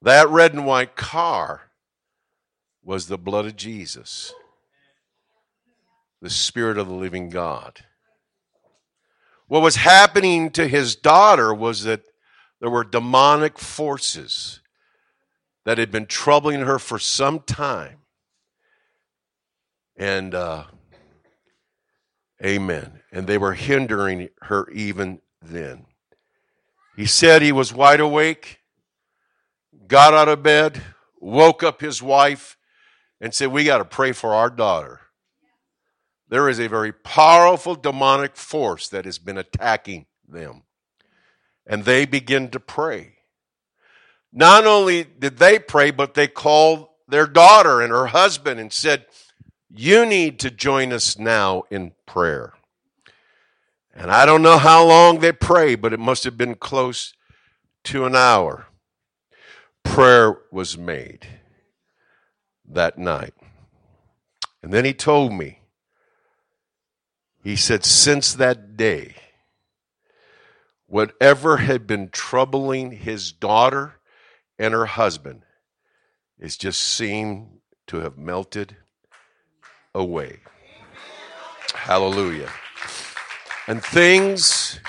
That 0.02 0.30
red 0.30 0.54
and 0.54 0.66
white 0.66 0.96
car 0.96 1.72
was 2.84 3.08
the 3.08 3.18
blood 3.18 3.46
of 3.46 3.56
Jesus, 3.56 4.34
the 6.24 6.30
Spirit 6.30 6.78
of 6.78 6.88
the 6.88 6.94
living 6.94 7.28
God. 7.28 7.82
What 9.48 9.62
was 9.62 9.76
happening 9.76 10.52
to 10.52 10.70
his 10.70 10.96
daughter 10.96 11.54
was 11.54 11.84
that 11.84 12.04
there 12.62 12.70
were 12.70 12.86
demonic 12.86 13.60
forces 13.60 14.62
that 15.66 15.78
had 15.78 15.92
been 15.92 16.06
troubling 16.06 16.62
her 16.62 16.80
for 16.80 16.98
some 16.98 17.42
time. 17.42 17.98
And, 19.98 20.34
uh, 20.34 20.64
amen. 22.42 23.02
And 23.12 23.28
they 23.28 23.38
were 23.38 23.54
hindering 23.54 24.30
her 24.44 24.70
even 24.70 25.20
then. 25.42 25.88
He 26.96 27.06
said 27.06 27.42
he 27.42 27.52
was 27.52 27.74
wide 27.74 28.00
awake, 28.00 28.60
got 29.88 30.14
out 30.14 30.30
of 30.30 30.42
bed, 30.42 30.82
woke 31.20 31.64
up 31.64 31.82
his 31.82 32.02
wife, 32.02 32.56
and 33.20 33.34
said, 33.34 33.52
We 33.52 33.66
got 33.66 33.80
to 33.80 33.86
pray 33.86 34.14
for 34.14 34.34
our 34.34 34.50
daughter. 34.50 35.02
There 36.34 36.50
is 36.50 36.60
a 36.60 36.68
very 36.68 36.92
powerful 36.92 37.76
demonic 37.76 38.36
force 38.36 38.90
that 38.90 39.06
has 39.06 39.20
been 39.20 39.38
attacking 39.38 40.08
them. 40.28 40.64
And 41.68 41.86
they 41.86 42.08
begin 42.08 42.50
to 42.50 42.60
pray. 42.60 43.18
Not 44.32 44.66
only 44.66 45.04
did 45.04 45.38
they 45.38 45.60
pray, 45.60 45.92
but 45.92 46.16
they 46.16 46.28
called 46.28 46.88
their 47.08 47.28
daughter 47.28 47.82
and 47.82 47.92
her 47.92 48.08
husband 48.08 48.60
and 48.60 48.74
said, 48.74 49.06
You 49.70 50.08
need 50.08 50.40
to 50.40 50.50
join 50.50 50.92
us 50.92 51.20
now 51.20 51.66
in 51.70 51.92
prayer. 52.08 52.54
And 53.94 54.10
I 54.10 54.26
don't 54.26 54.42
know 54.42 54.58
how 54.58 54.84
long 54.84 55.20
they 55.20 55.34
prayed, 55.34 55.84
but 55.84 55.94
it 55.94 56.00
must 56.00 56.24
have 56.24 56.36
been 56.36 56.56
close 56.56 57.14
to 57.84 58.06
an 58.06 58.16
hour. 58.16 58.66
Prayer 59.84 60.40
was 60.52 60.80
made 60.80 61.28
that 62.68 62.98
night. 62.98 63.36
And 64.64 64.74
then 64.74 64.84
he 64.84 64.96
told 64.96 65.32
me, 65.32 65.60
he 67.44 67.56
said, 67.58 67.84
since 67.84 68.34
that 68.34 68.78
day, 68.78 69.16
whatever 70.88 71.58
had 71.58 71.86
been 71.86 72.10
troubling 72.10 72.92
his 72.92 73.32
daughter 73.32 74.00
and 74.58 74.74
her 74.74 74.86
husband 74.86 75.44
is 76.40 76.56
just 76.56 76.80
seemed 76.82 77.60
to 77.88 77.98
have 77.98 78.18
melted 78.18 78.78
away. 79.94 80.40
Hallelujah. 81.74 82.50
And 83.68 83.84
things 83.84 84.80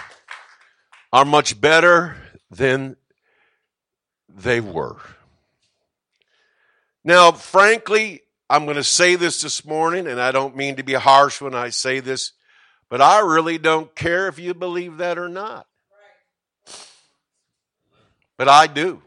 are 1.12 1.24
much 1.24 1.60
better 1.60 2.16
than 2.50 2.96
they 4.28 4.60
were. 4.60 4.98
Now, 7.02 7.32
frankly, 7.32 8.22
I'm 8.48 8.64
going 8.64 8.76
to 8.76 8.84
say 8.84 9.16
this 9.16 9.40
this 9.42 9.64
morning, 9.64 10.06
and 10.06 10.20
I 10.20 10.32
don't 10.32 10.56
mean 10.56 10.76
to 10.76 10.82
be 10.82 10.94
harsh 10.94 11.40
when 11.40 11.54
I 11.54 11.70
say 11.70 12.00
this, 12.00 12.32
but 12.88 13.00
I 13.00 13.20
really 13.20 13.58
don't 13.58 13.94
care 13.94 14.28
if 14.28 14.38
you 14.38 14.54
believe 14.54 14.98
that 14.98 15.18
or 15.18 15.28
not. 15.28 15.66
But 18.36 18.48
I 18.48 18.66
do. 18.66 19.00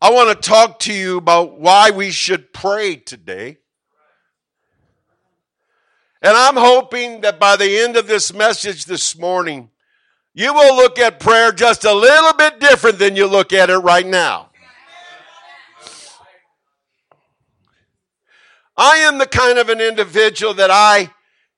I 0.00 0.10
want 0.10 0.28
to 0.30 0.48
talk 0.48 0.78
to 0.80 0.92
you 0.92 1.16
about 1.18 1.58
why 1.58 1.90
we 1.90 2.10
should 2.10 2.52
pray 2.52 2.96
today. 2.96 3.58
And 6.22 6.36
I'm 6.36 6.56
hoping 6.56 7.22
that 7.22 7.38
by 7.38 7.56
the 7.56 7.78
end 7.78 7.96
of 7.96 8.06
this 8.06 8.32
message 8.32 8.84
this 8.84 9.16
morning, 9.16 9.70
you 10.34 10.52
will 10.52 10.76
look 10.76 10.98
at 10.98 11.20
prayer 11.20 11.52
just 11.52 11.84
a 11.84 11.94
little 11.94 12.34
bit 12.34 12.60
different 12.60 12.98
than 12.98 13.16
you 13.16 13.26
look 13.26 13.52
at 13.52 13.70
it 13.70 13.78
right 13.78 14.06
now. 14.06 14.50
I 18.76 18.98
am 18.98 19.18
the 19.18 19.26
kind 19.26 19.58
of 19.58 19.68
an 19.68 19.80
individual 19.80 20.54
that 20.54 20.70
I 20.70 21.10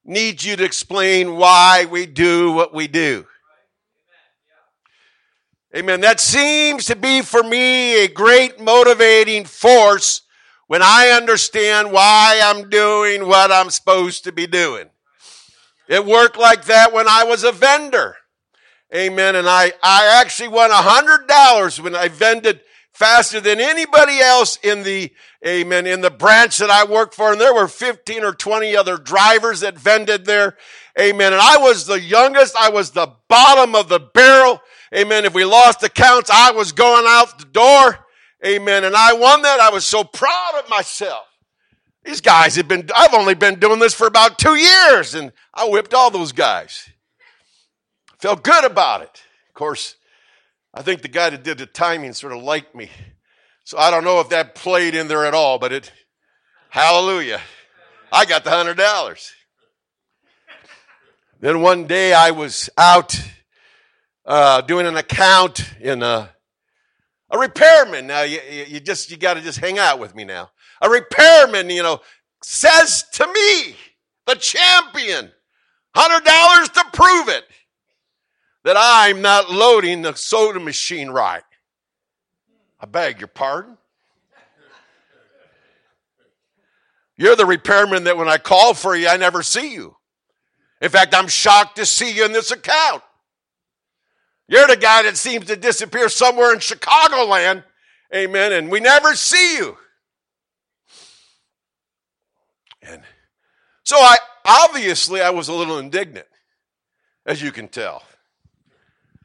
need 0.04 0.42
you 0.42 0.56
to 0.56 0.64
explain 0.64 1.36
why 1.36 1.86
we 1.90 2.06
do 2.06 2.52
what 2.52 2.72
we 2.72 2.86
do. 2.86 3.26
Amen. 5.76 6.00
That 6.00 6.18
seems 6.18 6.86
to 6.86 6.96
be 6.96 7.20
for 7.20 7.42
me 7.42 8.04
a 8.04 8.08
great 8.08 8.58
motivating 8.58 9.44
force 9.44 10.22
when 10.66 10.80
I 10.82 11.08
understand 11.08 11.92
why 11.92 12.40
I'm 12.42 12.70
doing 12.70 13.26
what 13.26 13.52
I'm 13.52 13.68
supposed 13.68 14.24
to 14.24 14.32
be 14.32 14.46
doing. 14.46 14.88
It 15.88 16.06
worked 16.06 16.38
like 16.38 16.64
that 16.66 16.92
when 16.92 17.08
I 17.08 17.24
was 17.24 17.44
a 17.44 17.52
vendor. 17.52 18.16
Amen. 18.94 19.36
And 19.36 19.48
I, 19.48 19.72
I 19.82 20.20
actually 20.20 20.48
won 20.48 20.70
a 20.70 20.74
hundred 20.74 21.26
dollars 21.26 21.80
when 21.80 21.94
I 21.94 22.08
vended 22.08 22.60
faster 22.98 23.40
than 23.40 23.60
anybody 23.60 24.18
else 24.18 24.58
in 24.64 24.82
the, 24.82 25.12
amen, 25.46 25.86
in 25.86 26.00
the 26.00 26.10
branch 26.10 26.58
that 26.58 26.68
I 26.68 26.84
worked 26.84 27.14
for. 27.14 27.30
And 27.30 27.40
there 27.40 27.54
were 27.54 27.68
15 27.68 28.24
or 28.24 28.32
20 28.32 28.74
other 28.74 28.96
drivers 28.96 29.60
that 29.60 29.78
vended 29.78 30.24
there. 30.24 30.56
Amen. 30.98 31.32
And 31.32 31.40
I 31.40 31.58
was 31.58 31.86
the 31.86 32.00
youngest. 32.00 32.56
I 32.56 32.70
was 32.70 32.90
the 32.90 33.12
bottom 33.28 33.76
of 33.76 33.88
the 33.88 34.00
barrel. 34.00 34.60
Amen. 34.92 35.24
If 35.24 35.32
we 35.32 35.44
lost 35.44 35.78
the 35.78 35.88
counts, 35.88 36.28
I 36.28 36.50
was 36.50 36.72
going 36.72 37.04
out 37.06 37.38
the 37.38 37.44
door. 37.44 38.04
Amen. 38.44 38.82
And 38.82 38.96
I 38.96 39.12
won 39.12 39.42
that. 39.42 39.60
I 39.60 39.70
was 39.70 39.86
so 39.86 40.02
proud 40.02 40.60
of 40.60 40.68
myself. 40.68 41.24
These 42.04 42.20
guys 42.20 42.56
have 42.56 42.66
been, 42.66 42.88
I've 42.96 43.14
only 43.14 43.34
been 43.34 43.60
doing 43.60 43.78
this 43.78 43.94
for 43.94 44.08
about 44.08 44.40
two 44.40 44.56
years 44.56 45.14
and 45.14 45.30
I 45.54 45.68
whipped 45.68 45.94
all 45.94 46.10
those 46.10 46.32
guys. 46.32 46.88
Felt 48.18 48.42
good 48.42 48.64
about 48.64 49.02
it. 49.02 49.22
Of 49.48 49.54
course, 49.54 49.94
I 50.74 50.82
think 50.82 51.02
the 51.02 51.08
guy 51.08 51.30
that 51.30 51.42
did 51.42 51.58
the 51.58 51.66
timing 51.66 52.12
sort 52.12 52.32
of 52.32 52.42
liked 52.42 52.74
me. 52.74 52.90
So 53.64 53.78
I 53.78 53.90
don't 53.90 54.04
know 54.04 54.20
if 54.20 54.28
that 54.30 54.54
played 54.54 54.94
in 54.94 55.08
there 55.08 55.24
at 55.24 55.34
all, 55.34 55.58
but 55.58 55.72
it, 55.72 55.92
hallelujah. 56.70 57.40
I 58.12 58.24
got 58.24 58.44
the 58.44 58.50
hundred 58.50 58.76
dollars. 58.76 59.32
Then 61.40 61.60
one 61.60 61.86
day 61.86 62.12
I 62.12 62.30
was 62.32 62.68
out 62.76 63.20
uh, 64.26 64.60
doing 64.62 64.86
an 64.86 64.96
account 64.96 65.64
in 65.80 66.02
a, 66.02 66.30
a 67.30 67.38
repairman. 67.38 68.06
Now 68.06 68.22
you, 68.22 68.40
you 68.66 68.80
just 68.80 69.10
you 69.10 69.16
got 69.16 69.34
to 69.34 69.40
just 69.40 69.58
hang 69.58 69.78
out 69.78 69.98
with 69.98 70.14
me 70.14 70.24
now. 70.24 70.50
A 70.82 70.88
repairman, 70.88 71.70
you 71.70 71.82
know, 71.82 72.00
says 72.42 73.04
to 73.12 73.26
me, 73.26 73.76
the 74.26 74.34
champion, 74.34 75.30
hundred 75.94 76.24
dollars 76.24 76.68
to 76.70 76.84
prove 76.92 77.28
it 77.28 77.44
that 78.64 78.76
I'm 78.78 79.22
not 79.22 79.50
loading 79.50 80.02
the 80.02 80.14
soda 80.14 80.60
machine 80.60 81.10
right. 81.10 81.42
I 82.80 82.86
beg 82.86 83.20
your 83.20 83.28
pardon. 83.28 83.76
You're 87.16 87.36
the 87.36 87.46
repairman 87.46 88.04
that 88.04 88.16
when 88.16 88.28
I 88.28 88.38
call 88.38 88.74
for 88.74 88.94
you, 88.94 89.08
I 89.08 89.16
never 89.16 89.42
see 89.42 89.74
you. 89.74 89.96
In 90.80 90.88
fact, 90.88 91.14
I'm 91.14 91.26
shocked 91.26 91.76
to 91.76 91.86
see 91.86 92.12
you 92.12 92.24
in 92.24 92.32
this 92.32 92.52
account. 92.52 93.02
You're 94.46 94.68
the 94.68 94.76
guy 94.76 95.02
that 95.02 95.16
seems 95.16 95.46
to 95.46 95.56
disappear 95.56 96.08
somewhere 96.08 96.52
in 96.52 96.60
Chicagoland. 96.60 97.64
Amen. 98.14 98.52
And 98.52 98.70
we 98.70 98.80
never 98.80 99.14
see 99.14 99.56
you. 99.56 99.76
And 102.82 103.02
so 103.82 103.96
I 103.96 104.16
obviously 104.44 105.20
I 105.20 105.30
was 105.30 105.48
a 105.48 105.52
little 105.52 105.78
indignant, 105.78 106.26
as 107.26 107.42
you 107.42 107.52
can 107.52 107.68
tell. 107.68 108.02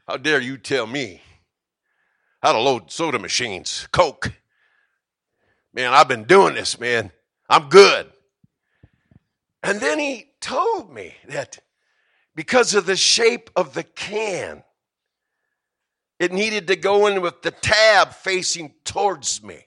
How 0.06 0.18
dare 0.18 0.40
you 0.40 0.58
tell 0.58 0.86
me 0.86 1.22
how 2.42 2.52
to 2.52 2.60
load 2.60 2.90
soda 2.90 3.18
machines, 3.18 3.88
Coke? 3.90 4.32
Man, 5.72 5.92
I've 5.94 6.08
been 6.08 6.24
doing 6.24 6.54
this, 6.54 6.78
man. 6.78 7.10
I'm 7.48 7.68
good. 7.68 8.10
And 9.62 9.80
then 9.80 9.98
he 9.98 10.26
told 10.40 10.92
me 10.92 11.14
that 11.28 11.58
because 12.34 12.74
of 12.74 12.84
the 12.84 12.96
shape 12.96 13.48
of 13.56 13.72
the 13.72 13.82
can, 13.82 14.62
it 16.18 16.32
needed 16.32 16.66
to 16.68 16.76
go 16.76 17.06
in 17.06 17.22
with 17.22 17.40
the 17.42 17.50
tab 17.50 18.12
facing 18.12 18.74
towards 18.84 19.42
me. 19.42 19.64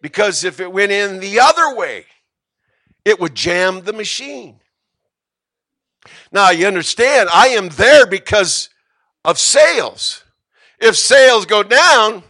Because 0.00 0.42
if 0.42 0.58
it 0.58 0.72
went 0.72 0.90
in 0.90 1.20
the 1.20 1.38
other 1.38 1.76
way, 1.76 2.06
it 3.04 3.20
would 3.20 3.36
jam 3.36 3.82
the 3.82 3.92
machine. 3.92 4.60
Now, 6.32 6.50
you 6.50 6.66
understand, 6.66 7.28
I 7.32 7.48
am 7.48 7.68
there 7.68 8.06
because 8.06 8.68
of 9.24 9.38
sales. 9.38 10.24
If 10.78 10.96
sales 10.96 11.46
go 11.46 11.62
down, 11.62 12.22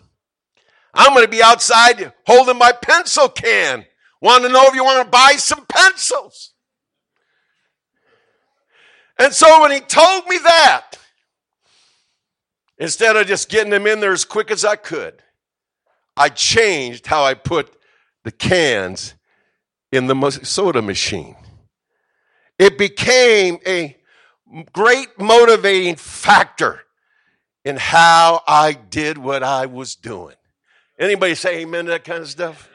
I'm 0.94 1.14
going 1.14 1.24
to 1.24 1.30
be 1.30 1.42
outside 1.42 2.12
holding 2.26 2.58
my 2.58 2.72
pencil 2.72 3.28
can. 3.28 3.86
Want 4.20 4.44
to 4.44 4.48
know 4.48 4.66
if 4.66 4.74
you 4.74 4.84
want 4.84 5.04
to 5.04 5.10
buy 5.10 5.34
some 5.36 5.64
pencils. 5.66 6.52
And 9.18 9.32
so 9.32 9.62
when 9.62 9.72
he 9.72 9.80
told 9.80 10.26
me 10.26 10.38
that, 10.38 10.98
Instead 12.82 13.14
of 13.14 13.28
just 13.28 13.48
getting 13.48 13.70
them 13.70 13.86
in 13.86 14.00
there 14.00 14.12
as 14.12 14.24
quick 14.24 14.50
as 14.50 14.64
I 14.64 14.74
could, 14.74 15.22
I 16.16 16.28
changed 16.30 17.06
how 17.06 17.22
I 17.22 17.34
put 17.34 17.72
the 18.24 18.32
cans 18.32 19.14
in 19.92 20.08
the 20.08 20.30
soda 20.42 20.82
machine. 20.82 21.36
It 22.58 22.78
became 22.78 23.58
a 23.64 23.96
great 24.72 25.18
motivating 25.18 25.96
factor 25.96 26.80
in 27.64 27.76
how 27.76 28.42
I 28.46 28.72
did 28.72 29.18
what 29.18 29.42
I 29.42 29.66
was 29.66 29.94
doing. 29.94 30.36
Anybody 30.98 31.34
say 31.34 31.60
amen 31.60 31.86
to 31.86 31.92
that 31.92 32.04
kind 32.04 32.22
of 32.22 32.28
stuff? 32.28 32.68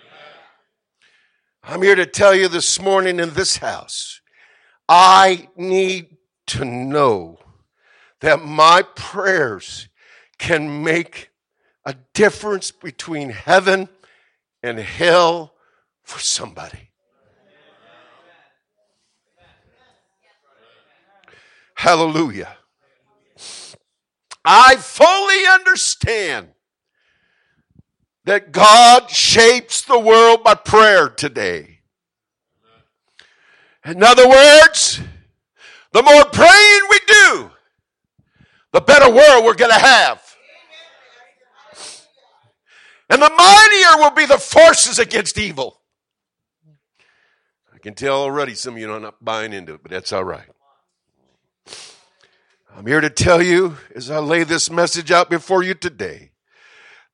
I'm 1.63 1.81
here 1.81 1.95
to 1.95 2.05
tell 2.05 2.33
you 2.33 2.47
this 2.47 2.81
morning 2.81 3.19
in 3.19 3.33
this 3.33 3.57
house, 3.57 4.21
I 4.87 5.49
need 5.57 6.17
to 6.47 6.63
know 6.63 7.39
that 8.21 8.43
my 8.43 8.83
prayers 8.95 9.89
can 10.37 10.83
make 10.83 11.29
a 11.85 11.95
difference 12.13 12.71
between 12.71 13.29
heaven 13.29 13.89
and 14.63 14.79
hell 14.79 15.53
for 16.03 16.19
somebody. 16.19 16.86
Hallelujah. 21.77 22.57
I 24.43 24.77
fully 24.77 25.45
understand 25.45 26.47
that 28.25 28.51
God 28.51 29.11
shapes 29.11 29.83
the 29.83 29.99
world 29.99 30.43
by 30.43 30.55
prayer 30.55 31.07
today. 31.07 31.81
In 33.85 34.01
other 34.01 34.27
words, 34.27 34.99
the 35.91 36.01
more 36.01 36.25
praying 36.25 36.81
we 36.89 36.99
do, 37.07 37.51
the 38.73 38.81
better 38.81 39.11
world 39.11 39.45
we're 39.45 39.53
going 39.53 39.71
to 39.71 39.79
have. 39.79 40.35
And 43.07 43.21
the 43.21 43.29
mightier 43.29 44.01
will 44.01 44.15
be 44.15 44.25
the 44.25 44.39
forces 44.39 44.97
against 44.97 45.37
evil. 45.37 45.79
I 47.71 47.77
can 47.77 47.93
tell 47.93 48.15
already 48.15 48.55
some 48.55 48.73
of 48.73 48.79
you 48.79 48.91
are 48.91 48.99
not 48.99 49.23
buying 49.23 49.53
into 49.53 49.75
it, 49.75 49.83
but 49.83 49.91
that's 49.91 50.11
all 50.11 50.23
right. 50.23 50.49
I'm 52.77 52.85
here 52.85 53.01
to 53.01 53.09
tell 53.09 53.41
you, 53.41 53.75
as 53.95 54.11
I 54.11 54.19
lay 54.19 54.43
this 54.43 54.69
message 54.69 55.09
out 55.09 55.31
before 55.31 55.63
you 55.63 55.73
today, 55.73 56.29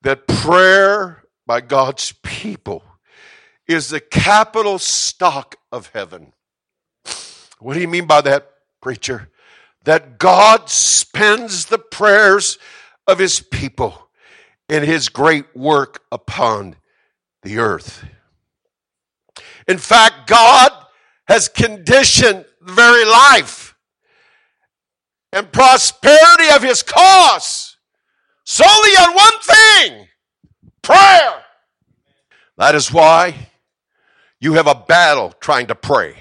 that 0.02 0.26
prayer 0.26 1.24
by 1.46 1.62
God's 1.62 2.12
people 2.22 2.84
is 3.66 3.88
the 3.88 3.98
capital 3.98 4.78
stock 4.78 5.56
of 5.72 5.86
heaven. 5.94 6.34
What 7.60 7.72
do 7.72 7.80
you 7.80 7.88
mean 7.88 8.04
by 8.04 8.20
that, 8.20 8.50
preacher, 8.82 9.30
that 9.84 10.18
God 10.18 10.68
spends 10.68 11.64
the 11.64 11.78
prayers 11.78 12.58
of 13.06 13.18
his 13.18 13.40
people 13.40 14.10
in 14.68 14.82
his 14.82 15.08
great 15.08 15.46
work 15.56 16.02
upon 16.12 16.76
the 17.42 17.56
earth. 17.56 18.04
In 19.66 19.78
fact, 19.78 20.26
God 20.26 20.72
has 21.26 21.48
conditioned 21.48 22.44
the 22.60 22.72
very 22.72 23.06
life 23.06 23.73
and 25.34 25.50
prosperity 25.50 26.48
of 26.54 26.62
his 26.62 26.82
cause 26.82 27.76
solely 28.44 28.70
on 28.70 29.14
one 29.14 29.40
thing 29.40 30.06
prayer. 30.82 31.42
That 32.56 32.74
is 32.74 32.92
why 32.92 33.48
you 34.40 34.54
have 34.54 34.68
a 34.68 34.74
battle 34.74 35.34
trying 35.40 35.66
to 35.66 35.74
pray. 35.74 36.16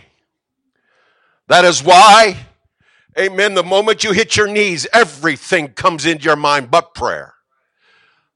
That 1.47 1.63
is 1.63 1.83
why, 1.83 2.37
amen, 3.19 3.53
the 3.53 3.63
moment 3.63 4.03
you 4.03 4.13
hit 4.13 4.35
your 4.35 4.47
knees, 4.47 4.87
everything 4.91 5.69
comes 5.69 6.05
into 6.05 6.23
your 6.23 6.35
mind 6.35 6.71
but 6.71 6.95
prayer. 6.95 7.33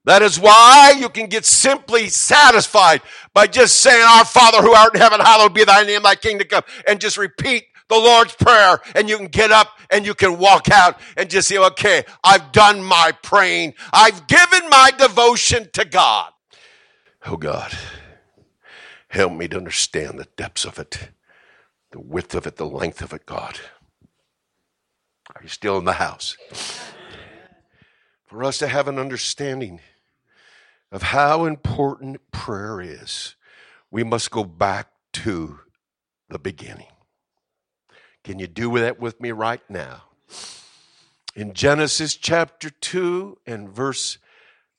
That 0.05 0.21
is 0.21 0.39
why 0.39 0.93
you 0.97 1.09
can 1.09 1.27
get 1.27 1.45
simply 1.45 2.07
satisfied 2.07 3.01
by 3.33 3.47
just 3.47 3.77
saying, 3.77 4.05
Our 4.05 4.25
Father 4.25 4.61
who 4.61 4.73
art 4.73 4.93
in 4.95 5.01
heaven, 5.01 5.19
hallowed 5.19 5.53
be 5.53 5.63
thy 5.63 5.83
name, 5.83 6.03
thy 6.03 6.15
kingdom 6.15 6.47
come, 6.47 6.63
and 6.87 7.01
just 7.01 7.17
repeat 7.17 7.65
the 7.89 7.95
Lord's 7.95 8.35
Prayer, 8.35 8.79
and 8.95 9.09
you 9.09 9.17
can 9.17 9.27
get 9.27 9.51
up 9.51 9.79
and 9.89 10.05
you 10.05 10.13
can 10.13 10.37
walk 10.37 10.69
out 10.69 10.99
and 11.15 11.29
just 11.29 11.47
say, 11.47 11.57
Okay, 11.57 12.03
I've 12.23 12.51
done 12.51 12.83
my 12.83 13.13
praying. 13.23 13.73
I've 13.93 14.27
given 14.27 14.69
my 14.69 14.91
devotion 14.97 15.69
to 15.73 15.85
God. 15.85 16.31
Oh 17.25 17.37
God, 17.37 17.75
help 19.09 19.33
me 19.33 19.47
to 19.49 19.57
understand 19.57 20.19
the 20.19 20.27
depths 20.37 20.65
of 20.65 20.79
it, 20.79 21.09
the 21.91 21.99
width 21.99 22.35
of 22.35 22.47
it, 22.47 22.57
the 22.57 22.65
length 22.65 23.01
of 23.01 23.13
it, 23.13 23.25
God. 23.25 23.59
Are 25.35 25.43
you 25.43 25.49
still 25.49 25.77
in 25.77 25.85
the 25.85 25.93
house? 25.93 26.37
For 28.25 28.43
us 28.43 28.57
to 28.59 28.67
have 28.67 28.87
an 28.87 28.99
understanding 28.99 29.79
of 30.91 31.01
how 31.01 31.45
important 31.45 32.31
prayer 32.31 32.81
is, 32.81 33.35
we 33.91 34.03
must 34.03 34.31
go 34.31 34.43
back 34.43 34.89
to 35.13 35.59
the 36.29 36.39
beginning. 36.39 36.87
Can 38.27 38.39
you 38.39 38.47
do 38.47 38.77
that 38.77 38.99
with 38.99 39.21
me 39.21 39.31
right 39.31 39.61
now? 39.69 40.03
In 41.33 41.53
Genesis 41.53 42.13
chapter 42.13 42.69
2 42.69 43.37
and 43.47 43.69
verse 43.69 44.17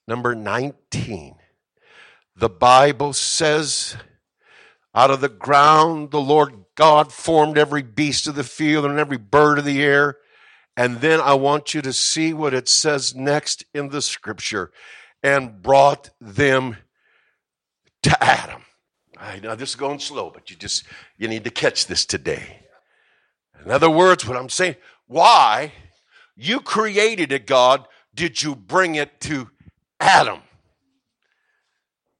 number 0.07 0.35
19, 0.35 1.35
the 2.37 2.51
Bible 2.51 3.15
says, 3.15 3.97
Out 4.95 5.11
of 5.11 5.23
the 5.23 5.31
ground 5.31 6.11
the 6.11 6.21
Lord 6.21 6.67
God 6.75 7.11
formed 7.11 7.57
every 7.57 7.81
beast 7.81 8.27
of 8.27 8.35
the 8.35 8.45
field 8.45 8.85
and 8.85 8.99
every 8.99 9.17
bird 9.17 9.59
of 9.59 9.65
the 9.65 9.83
air. 9.83 10.19
And 10.77 11.01
then 11.01 11.19
I 11.19 11.33
want 11.33 11.73
you 11.73 11.81
to 11.81 11.93
see 11.95 12.35
what 12.35 12.53
it 12.53 12.69
says 12.69 13.15
next 13.15 13.65
in 13.73 13.89
the 13.89 14.03
scripture 14.03 14.73
and 15.23 15.63
brought 15.63 16.11
them 16.21 16.77
to 18.03 18.23
Adam. 18.23 18.61
I 19.17 19.41
know 19.41 19.55
this 19.55 19.71
is 19.71 19.75
going 19.75 20.01
slow, 20.01 20.29
but 20.29 20.51
you 20.51 20.57
just 20.57 20.85
you 21.17 21.29
need 21.29 21.45
to 21.45 21.51
catch 21.51 21.87
this 21.87 22.05
today. 22.05 22.68
In 23.65 23.71
other 23.71 23.91
words, 23.91 24.27
what 24.27 24.37
I'm 24.37 24.49
saying, 24.49 24.77
why 25.07 25.73
you 26.37 26.61
created 26.61 27.33
a 27.33 27.39
God, 27.39 27.87
did 28.15 28.43
you 28.43 28.55
bring 28.55 28.95
it 28.95 29.21
to 29.23 29.51
Adam? 30.01 30.41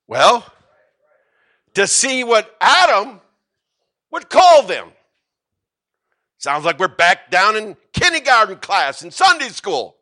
Well, 0.07 0.45
to 1.75 1.87
see 1.87 2.25
what 2.25 2.57
Adam 2.61 3.21
would 4.11 4.29
call 4.29 4.65
them. 4.65 4.89
Sounds 6.39 6.65
like 6.65 6.79
we're 6.79 6.89
back 6.89 7.31
down 7.31 7.57
in 7.57 7.77
kindergarten 7.93 8.57
class 8.57 9.03
in 9.03 9.11
Sunday 9.11 9.49
school. 9.49 9.97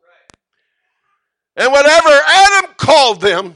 And 1.55 1.71
whatever 1.71 2.09
Adam 2.09 2.71
called 2.77 3.21
them, 3.21 3.55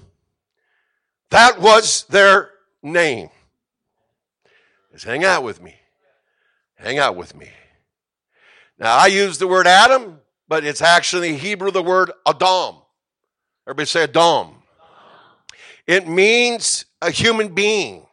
that 1.29 1.61
was 1.61 2.03
their 2.09 2.49
name. 2.81 3.29
Just 4.91 5.05
hang 5.05 5.23
out 5.23 5.43
with 5.43 5.61
me. 5.61 5.75
Hang 6.75 6.97
out 6.97 7.15
with 7.15 7.35
me. 7.35 7.49
Now, 8.81 8.97
I 8.97 9.07
use 9.07 9.37
the 9.37 9.47
word 9.47 9.67
Adam, 9.67 10.19
but 10.47 10.65
it's 10.65 10.81
actually 10.81 11.37
Hebrew 11.37 11.69
the 11.69 11.83
word 11.83 12.11
Adam. 12.27 12.77
Everybody 13.67 13.85
say 13.85 14.03
Adam. 14.05 14.55
It 15.85 16.07
means 16.07 16.85
a 16.99 17.11
human 17.11 17.49
being. 17.53 18.07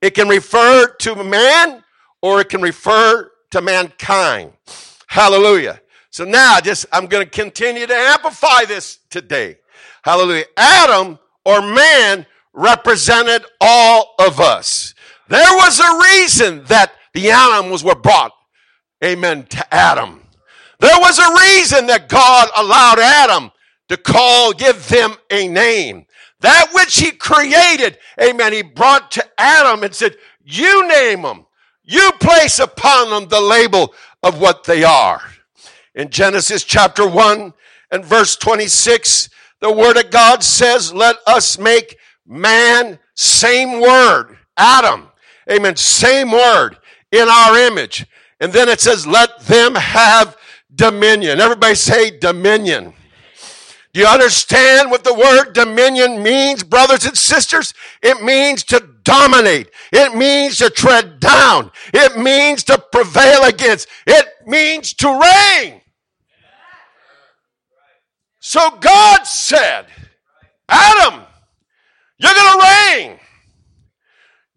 It 0.00 0.14
can 0.14 0.28
refer 0.28 0.86
to 1.00 1.24
man 1.24 1.82
or 2.22 2.40
it 2.40 2.50
can 2.50 2.62
refer 2.62 3.32
to 3.50 3.60
mankind. 3.60 4.52
Hallelujah. 5.08 5.80
So 6.10 6.24
now 6.24 6.60
just 6.60 6.86
I'm 6.92 7.06
going 7.06 7.24
to 7.24 7.30
continue 7.30 7.84
to 7.84 7.94
amplify 7.94 8.64
this 8.64 9.00
today. 9.10 9.58
Hallelujah. 10.02 10.44
Adam 10.56 11.18
or 11.44 11.62
man 11.62 12.26
represented 12.52 13.44
all 13.60 14.14
of 14.20 14.38
us. 14.38 14.94
There 15.26 15.56
was 15.56 15.80
a 15.80 16.20
reason 16.20 16.62
that 16.66 16.92
the 17.12 17.32
animals 17.32 17.82
were 17.82 17.96
brought, 17.96 18.32
amen, 19.04 19.46
to 19.46 19.74
Adam. 19.74 20.22
There 20.78 20.98
was 20.98 21.18
a 21.18 21.32
reason 21.32 21.86
that 21.86 22.08
God 22.08 22.48
allowed 22.56 22.98
Adam 22.98 23.50
to 23.88 23.96
call, 23.96 24.52
give 24.52 24.88
them 24.88 25.14
a 25.30 25.48
name. 25.48 26.06
That 26.40 26.70
which 26.72 26.98
he 26.98 27.12
created, 27.12 27.98
amen, 28.20 28.52
he 28.52 28.62
brought 28.62 29.10
to 29.12 29.24
Adam 29.38 29.82
and 29.82 29.94
said, 29.94 30.16
you 30.44 30.86
name 30.88 31.22
them. 31.22 31.46
You 31.82 32.12
place 32.20 32.58
upon 32.58 33.10
them 33.10 33.28
the 33.28 33.40
label 33.40 33.94
of 34.22 34.40
what 34.40 34.64
they 34.64 34.84
are. 34.84 35.22
In 35.94 36.10
Genesis 36.10 36.64
chapter 36.64 37.08
1 37.08 37.54
and 37.90 38.04
verse 38.04 38.36
26, 38.36 39.30
the 39.60 39.72
word 39.72 39.96
of 39.96 40.10
God 40.10 40.42
says, 40.42 40.92
let 40.92 41.16
us 41.26 41.58
make 41.58 41.96
man, 42.26 42.98
same 43.14 43.80
word, 43.80 44.36
Adam. 44.56 45.08
Amen. 45.50 45.76
Same 45.76 46.32
word 46.32 46.76
in 47.12 47.28
our 47.28 47.56
image. 47.56 48.04
And 48.40 48.52
then 48.52 48.68
it 48.68 48.80
says, 48.80 49.06
let 49.06 49.40
them 49.40 49.74
have 49.74 50.36
dominion. 50.74 51.40
Everybody 51.40 51.74
say 51.74 52.18
dominion. 52.18 52.92
Do 53.94 54.00
you 54.00 54.06
understand 54.06 54.90
what 54.90 55.04
the 55.04 55.14
word 55.14 55.54
dominion 55.54 56.22
means, 56.22 56.62
brothers 56.62 57.06
and 57.06 57.16
sisters? 57.16 57.72
It 58.02 58.22
means 58.22 58.62
to 58.64 58.86
dominate. 59.04 59.70
It 59.90 60.14
means 60.14 60.58
to 60.58 60.68
tread 60.68 61.18
down. 61.18 61.70
It 61.94 62.18
means 62.18 62.62
to 62.64 62.76
prevail 62.92 63.44
against. 63.44 63.88
It 64.06 64.26
means 64.46 64.92
to 64.94 65.08
reign. 65.08 65.80
So 68.38 68.68
God 68.80 69.22
said, 69.26 69.86
Adam, 70.68 71.22
you're 72.18 72.34
going 72.34 72.60
to 72.60 72.66
reign. 72.66 73.18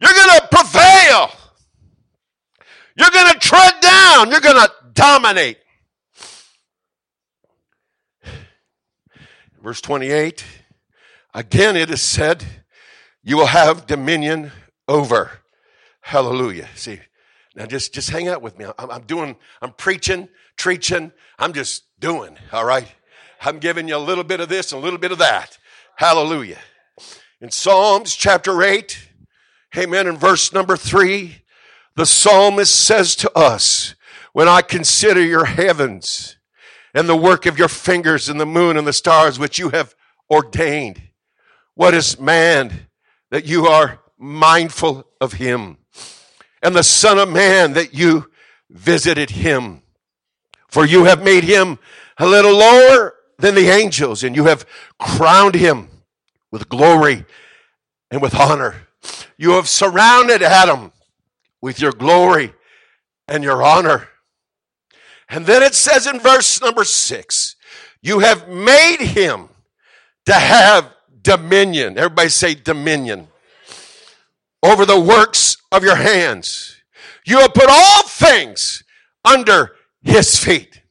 You're 0.02 0.13
going 0.13 0.39
to 0.42 0.48
prevail. 0.52 1.32
You're 2.99 3.09
going 3.09 3.33
to 3.33 3.39
tread 3.39 3.79
down. 3.81 4.29
You're 4.29 4.41
going 4.41 4.57
to 4.57 4.71
dominate. 4.93 5.57
Verse 9.62 9.81
28 9.81 10.45
again, 11.33 11.75
it 11.75 11.89
is 11.89 12.01
said, 12.01 12.43
You 13.23 13.38
will 13.38 13.47
have 13.47 13.88
dominion 13.88 14.51
over. 14.88 15.31
Hallelujah. 16.01 16.67
See, 16.75 16.99
now 17.55 17.65
just, 17.65 17.93
just 17.93 18.09
hang 18.09 18.27
out 18.27 18.41
with 18.41 18.57
me. 18.57 18.65
I'm, 18.77 18.91
I'm 18.91 19.03
doing, 19.03 19.35
I'm 19.62 19.73
preaching, 19.73 20.29
preaching. 20.57 21.12
I'm 21.38 21.53
just 21.53 21.83
doing, 21.99 22.38
all 22.51 22.65
right? 22.65 22.88
I'm 23.41 23.59
giving 23.59 23.88
you 23.88 23.95
a 23.95 23.97
little 23.97 24.23
bit 24.23 24.39
of 24.39 24.49
this 24.49 24.71
and 24.71 24.81
a 24.81 24.83
little 24.83 24.99
bit 24.99 25.12
of 25.12 25.19
that. 25.19 25.57
Hallelujah. 25.95 26.59
In 27.41 27.51
Psalms 27.51 28.15
chapter 28.15 28.62
8, 28.62 29.07
amen, 29.77 30.07
in 30.07 30.17
verse 30.17 30.51
number 30.51 30.75
3, 30.75 31.38
the 31.99 32.05
psalmist 32.05 32.73
says 32.73 33.15
to 33.17 33.38
us, 33.38 33.95
When 34.33 34.47
I 34.47 34.62
consider 34.62 35.21
your 35.21 35.45
heavens, 35.45 36.38
and 36.93 37.07
the 37.07 37.15
work 37.15 37.45
of 37.45 37.57
your 37.57 37.67
fingers 37.67 38.29
and 38.29 38.39
the 38.39 38.45
moon 38.45 38.77
and 38.77 38.88
the 38.88 38.93
stars 38.93 39.38
which 39.38 39.59
you 39.59 39.69
have 39.69 39.95
ordained. 40.29 41.01
What 41.75 41.93
is 41.93 42.19
man 42.19 42.88
that 43.31 43.45
you 43.45 43.67
are 43.67 43.99
mindful 44.17 45.07
of 45.21 45.33
him? 45.33 45.77
And 46.62 46.75
the 46.75 46.83
son 46.83 47.19
of 47.19 47.29
man 47.29 47.73
that 47.73 47.93
you 47.93 48.29
visited 48.69 49.29
him. 49.29 49.81
For 50.67 50.85
you 50.85 51.05
have 51.05 51.23
made 51.23 51.43
him 51.43 51.79
a 52.17 52.27
little 52.27 52.57
lower 52.57 53.15
than 53.38 53.55
the 53.55 53.69
angels 53.69 54.23
and 54.23 54.35
you 54.35 54.45
have 54.45 54.65
crowned 54.99 55.55
him 55.55 55.89
with 56.51 56.69
glory 56.69 57.25
and 58.12 58.21
with 58.21 58.35
honor. 58.35 58.88
You 59.38 59.51
have 59.51 59.69
surrounded 59.69 60.43
Adam 60.43 60.91
with 61.62 61.80
your 61.80 61.91
glory 61.91 62.54
and 63.28 63.43
your 63.43 63.63
honor. 63.63 64.08
And 65.30 65.45
then 65.45 65.62
it 65.62 65.76
says 65.76 66.08
in 66.08 66.19
verse 66.19 66.62
number 66.62 66.84
six, 66.84 67.56
you 68.02 68.19
have 68.19 68.48
made 68.48 68.98
him 69.00 69.50
to 70.26 70.34
have 70.34 70.91
dominion. 71.22 71.98
Everybody 71.98 72.30
say 72.30 72.56
dominion 72.56 73.28
over 74.63 74.86
the 74.86 75.00
works 75.00 75.58
of 75.72 75.84
your 75.84 75.95
hands. 75.95 76.78
You 77.26 77.39
have 77.39 77.54
put 77.54 77.69
all 77.69 78.04
things 78.04 78.84
under 79.24 79.76
his 80.02 80.38
feet. 80.38 80.82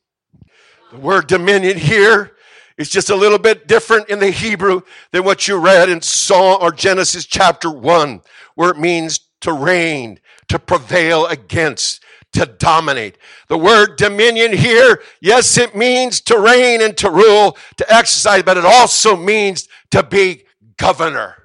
The 0.92 0.98
word 0.98 1.26
dominion 1.26 1.76
here 1.76 2.33
is 2.76 2.88
just 2.88 3.11
a 3.11 3.16
little 3.16 3.38
bit 3.38 3.66
different 3.66 4.09
in 4.09 4.20
the 4.20 4.31
Hebrew 4.31 4.83
than 5.12 5.24
what 5.24 5.48
you 5.48 5.59
read 5.59 5.88
in 5.88 6.00
Psalm 6.00 6.59
or 6.61 6.70
Genesis 6.70 7.26
chapter 7.26 7.70
1, 7.70 8.22
where 8.54 8.70
it 8.70 8.78
means 8.78 9.20
to 9.40 9.52
reign, 9.52 10.20
to 10.48 10.58
prevail 10.58 11.26
against, 11.26 12.02
to 12.32 12.46
dominate. 12.46 13.18
The 13.48 13.58
word 13.58 13.96
dominion 13.96 14.52
here, 14.52 15.02
yes, 15.20 15.56
it 15.56 15.76
means 15.76 16.20
to 16.22 16.38
reign 16.38 16.80
and 16.80 16.96
to 16.98 17.11
rule, 17.11 17.56
to 17.76 17.92
exercise, 17.92 18.42
but 18.42 18.56
it 18.56 18.64
also 18.64 19.16
means 19.16 19.68
to 19.90 20.02
be 20.02 20.44
governor. 20.76 21.37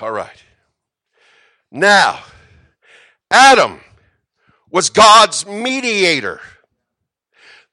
All 0.00 0.10
right. 0.10 0.42
Now, 1.70 2.20
Adam 3.30 3.80
was 4.70 4.90
God's 4.90 5.46
mediator, 5.46 6.40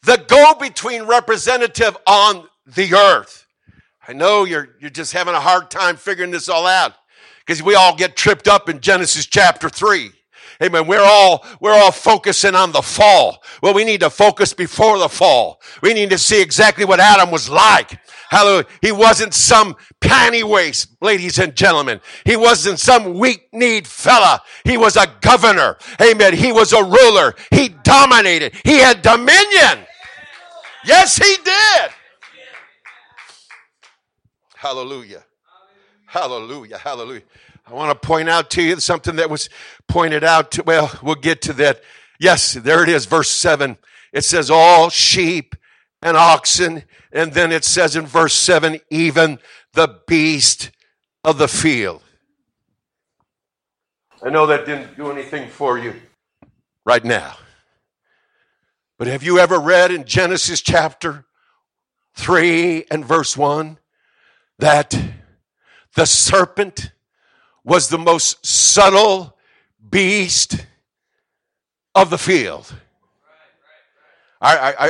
the 0.04 0.24
go 0.28 0.54
between 0.60 1.04
representative 1.04 1.98
on 2.08 2.48
the 2.66 2.94
earth. 2.94 3.46
I 4.08 4.14
know 4.14 4.46
you're, 4.46 4.70
you're 4.80 4.90
just 4.90 5.14
having 5.14 5.36
a 5.36 5.40
hard 5.40 5.70
time 5.70 5.96
figuring 5.96 6.32
this 6.32 6.50
all 6.50 6.66
out 6.66 6.96
because 7.46 7.62
we 7.62 7.76
all 7.76 7.96
get 7.96 8.16
tripped 8.16 8.48
up 8.48 8.70
in 8.70 8.80
Genesis 8.80 9.26
chapter 9.26 9.70
3. 9.70 10.12
Amen. 10.62 10.86
We're 10.86 11.02
all, 11.02 11.44
we're 11.60 11.74
all 11.74 11.92
focusing 11.92 12.54
on 12.54 12.72
the 12.72 12.84
fall. 12.84 13.42
Well, 13.64 13.74
we 13.74 13.84
need 13.84 14.02
to 14.02 14.12
focus 14.12 14.54
before 14.54 15.00
the 15.00 15.10
fall. 15.10 15.60
We 15.82 15.94
need 15.96 16.12
to 16.12 16.20
see 16.20 16.40
exactly 16.40 16.86
what 16.86 17.00
Adam 17.00 17.32
was 17.32 17.50
like. 17.50 18.00
Hallelujah. 18.30 18.68
He 18.82 18.92
wasn't 18.92 19.34
some 19.34 19.76
panty 20.00 20.44
waist, 20.44 20.90
ladies 21.02 21.40
and 21.40 21.56
gentlemen. 21.56 22.00
He 22.26 22.38
wasn't 22.38 22.80
some 22.80 23.18
weak-kneed 23.18 23.88
fella. 23.88 24.42
He 24.64 24.78
was 24.78 24.98
a 24.98 25.08
governor. 25.22 25.78
Amen. 26.00 26.36
He 26.36 26.52
was 26.52 26.74
a 26.74 26.84
ruler. 26.84 27.34
He 27.50 27.70
dominated. 27.70 28.54
He 28.64 28.78
had 28.78 29.02
dominion. 29.02 29.86
Yes, 30.86 31.18
he 31.18 31.38
did. 31.44 31.92
Hallelujah. 34.56 35.24
Hallelujah. 36.12 36.78
Hallelujah. 36.78 37.22
I 37.66 37.74
want 37.74 37.90
to 37.90 38.06
point 38.06 38.28
out 38.28 38.50
to 38.50 38.62
you 38.62 38.78
something 38.82 39.16
that 39.16 39.30
was 39.30 39.50
pointed 39.88 40.26
out 40.26 40.52
to, 40.52 40.64
well, 40.64 40.92
we'll 41.02 41.16
get 41.16 41.42
to 41.44 41.54
that. 41.54 41.82
Yes, 42.20 42.52
there 42.52 42.84
it 42.84 42.90
is, 42.90 43.06
verse 43.06 43.30
7. 43.30 43.78
It 44.12 44.26
says, 44.26 44.52
All 44.52 44.90
sheep 44.90 45.56
and 46.02 46.18
oxen. 46.18 46.84
And 47.14 47.32
then 47.32 47.54
it 47.54 47.64
says 47.64 47.96
in 47.96 48.08
verse 48.08 48.34
7, 48.34 48.82
even 48.90 49.40
the 49.72 50.02
beast 50.06 50.72
of 51.24 51.38
the 51.38 51.48
field. 51.48 52.04
I 54.22 54.32
know 54.32 54.46
that 54.48 54.66
didn't 54.66 54.98
do 54.98 55.12
anything 55.12 55.48
for 55.48 55.78
you 55.78 55.94
right 56.86 57.06
now. 57.06 57.38
But 59.00 59.08
have 59.08 59.24
you 59.24 59.40
ever 59.40 59.58
read 59.58 59.92
in 59.92 60.04
Genesis 60.04 60.60
chapter 60.60 61.24
3 62.16 62.84
and 62.92 63.06
verse 63.06 63.38
1 63.38 63.78
that 64.60 65.11
the 65.96 66.06
serpent 66.06 66.92
was 67.64 67.90
the 67.90 67.98
most 67.98 68.46
subtle 68.46 69.38
beast 69.90 70.66
of 71.94 72.10
the 72.10 72.18
field. 72.18 72.74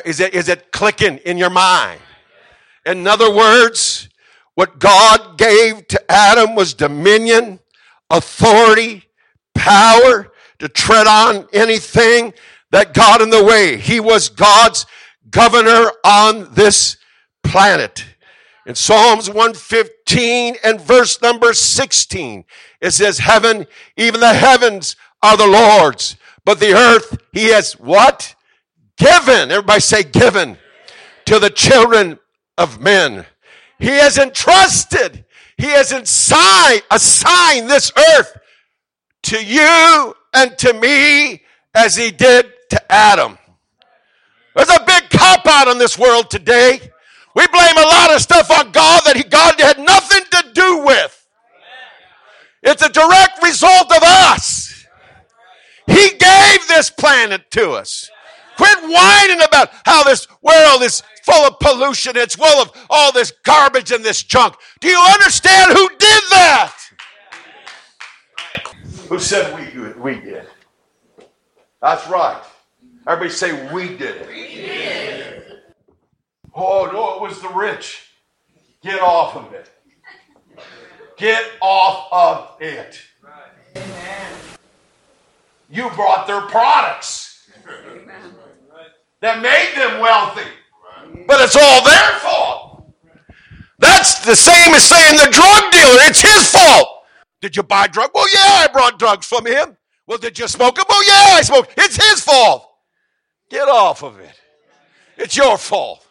is, 0.06 0.20
it, 0.20 0.34
is 0.34 0.48
it 0.48 0.72
clicking 0.72 1.18
in 1.20 1.38
your 1.38 1.50
mind? 1.50 2.00
In 2.86 3.06
other 3.08 3.34
words, 3.34 4.10
what 4.56 4.80
God 4.80 5.38
gave 5.38 5.88
to 5.90 6.12
Adam 6.12 6.56
was 6.56 6.74
dominion, 6.74 7.60
authority, 8.10 9.06
power 9.54 10.32
to 10.60 10.70
tread 10.70 11.08
on 11.08 11.48
anything 11.54 12.34
that 12.72 12.94
got 12.94 13.22
in 13.22 13.30
the 13.30 13.44
way. 13.44 13.78
He 13.78 14.00
was 14.00 14.30
God's 14.30 14.86
governor 15.30 15.92
on 16.04 16.54
this 16.54 16.98
planet. 17.44 18.06
In 18.66 18.76
Psalms 18.76 19.28
115 19.28 20.56
and 20.64 20.80
verse 20.80 21.22
number 21.22 21.54
16, 21.54 22.46
it 22.80 22.92
says, 22.92 23.18
Heaven, 23.18 23.66
even 23.98 24.20
the 24.20 24.34
heavens 24.34 24.96
are 25.24 25.36
the 25.36 25.48
Lord's, 25.48 26.16
but 26.46 26.60
the 26.60 26.74
earth 26.74 27.18
he 27.32 27.48
has 27.48 27.74
what? 27.74 28.36
Given. 28.98 29.52
Everybody 29.52 29.80
say 29.80 30.04
given 30.04 30.58
to 31.26 31.40
the 31.40 31.50
children 31.50 32.20
of 32.58 32.80
men. 32.80 33.26
He 33.80 33.88
has 33.88 34.20
entrusted, 34.20 35.26
he 35.58 35.68
has 35.68 35.92
assigned, 35.92 36.84
assigned 36.92 37.70
this 37.70 37.92
earth 38.16 38.38
to 39.24 39.44
you 39.44 40.16
and 40.34 40.56
to 40.60 40.74
me 40.74 41.42
as 41.74 41.96
he 41.96 42.12
did 42.12 42.52
to 42.70 42.92
Adam. 42.92 43.40
There's 44.56 44.70
a 44.70 44.84
big 44.86 45.10
cop 45.10 45.46
out 45.48 45.68
in 45.68 45.78
this 45.78 45.98
world 45.98 46.30
today. 46.30 46.91
We 47.36 47.48
blame 47.48 47.78
a 47.78 47.88
lot 47.88 48.14
of 48.14 48.22
stuff 48.22 48.52
on 48.52 48.72
God 48.72 49.02
that 49.06 49.16
he, 49.16 49.24
God 49.24 49.60
had 49.60 49.80
nothing 49.80 50.24
to 50.32 50.52
do 50.54 50.86
with. 50.86 51.18
It's 52.64 52.84
a 52.84 52.90
direct 52.90 53.42
result 53.44 53.92
of 53.92 54.04
us. 54.04 54.86
He 55.88 56.10
gave 56.10 56.68
this 56.68 56.90
planet 56.90 57.50
to 57.52 57.72
us. 57.72 58.10
Quit 58.58 58.78
whining 58.84 59.42
about 59.42 59.70
how 59.86 60.04
this 60.04 60.28
world 60.42 60.84
is 60.84 61.02
full 61.24 61.48
of 61.48 61.60
pollution. 61.60 62.16
It's 62.16 62.36
full 62.36 62.62
of 62.62 62.72
all 62.90 63.12
this 63.12 63.32
garbage 63.44 63.92
and 63.92 64.04
this 64.04 64.24
junk. 64.24 64.56
Do 64.80 64.88
you 64.88 65.00
understand 65.00 65.72
who 65.72 65.90
did 65.90 66.24
that? 66.32 66.76
Who 69.10 69.20
said 69.20 69.56
we, 69.56 69.94
we 69.94 70.22
did? 70.22 70.48
That's 71.82 72.08
right. 72.08 72.42
Everybody 73.08 73.32
say 73.32 73.74
we 73.74 73.98
did 73.98 74.22
it. 74.22 74.28
We 74.28 74.56
did. 74.56 75.51
Oh, 76.54 76.90
no, 76.92 77.16
it 77.16 77.30
was 77.30 77.42
the 77.42 77.50
rich. 77.50 78.10
Get 78.82 79.00
off 79.02 79.36
of 79.36 79.54
it. 79.54 79.70
Get 81.18 81.44
off 81.62 82.08
of 82.12 82.62
it. 82.62 83.00
You 85.70 85.90
brought 85.92 86.28
their 86.28 86.42
products 86.42 87.50
that 89.22 89.42
made 89.42 89.74
them 89.76 90.02
wealthy. 90.02 90.50
But 91.28 91.42
it's 91.42 91.56
all 91.56 91.84
their 91.86 92.20
fault. 92.20 92.94
That's 93.80 94.26
the 94.26 94.36
same 94.36 94.74
as 94.74 94.84
saying 94.84 95.18
the 95.18 95.32
drug 95.32 95.72
dealer, 95.72 96.00
it's 96.08 96.22
his 96.22 96.52
fault. 96.52 96.88
Did 97.42 97.56
you 97.56 97.64
buy 97.64 97.88
drugs? 97.88 98.12
Well, 98.14 98.28
yeah, 98.34 98.64
I 98.64 98.68
brought 98.72 99.00
drugs 99.00 99.26
from 99.26 99.46
him. 99.46 99.78
Well, 100.06 100.18
did 100.18 100.38
you 100.38 100.48
smoke 100.48 100.76
them? 100.76 100.86
Well, 100.90 101.04
yeah, 101.08 101.36
I 101.36 101.42
smoked. 101.42 101.74
It's 101.78 101.96
his 101.96 102.22
fault. 102.22 102.68
Get 103.50 103.68
off 103.68 104.04
of 104.04 104.20
it. 104.20 104.40
It's 105.18 105.36
your 105.38 105.58
fault. 105.58 106.06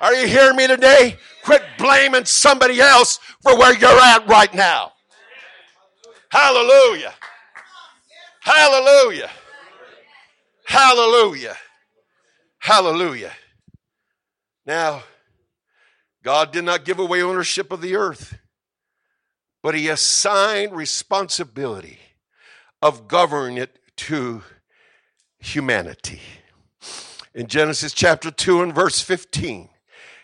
Are 0.00 0.14
you 0.14 0.26
hearing 0.28 0.56
me 0.56 0.66
today? 0.66 1.16
Quit 1.42 1.62
blaming 1.78 2.24
somebody 2.24 2.80
else 2.80 3.18
for 3.42 3.56
where 3.58 3.76
you're 3.76 4.00
at 4.00 4.28
right 4.28 4.52
now. 4.54 4.92
Hallelujah. 6.30 7.14
Hallelujah. 8.40 9.30
Hallelujah. 10.64 11.56
Hallelujah. 12.58 13.32
Now, 14.66 15.02
God 16.22 16.52
did 16.52 16.64
not 16.64 16.84
give 16.84 16.98
away 16.98 17.22
ownership 17.22 17.72
of 17.72 17.80
the 17.80 17.96
earth, 17.96 18.38
but 19.62 19.74
He 19.74 19.88
assigned 19.88 20.72
responsibility 20.72 21.98
of 22.82 23.08
governing 23.08 23.56
it 23.56 23.78
to 23.96 24.42
humanity. 25.38 26.20
In 27.34 27.46
Genesis 27.46 27.92
chapter 27.92 28.30
2 28.30 28.62
and 28.62 28.74
verse 28.74 29.00
15, 29.00 29.70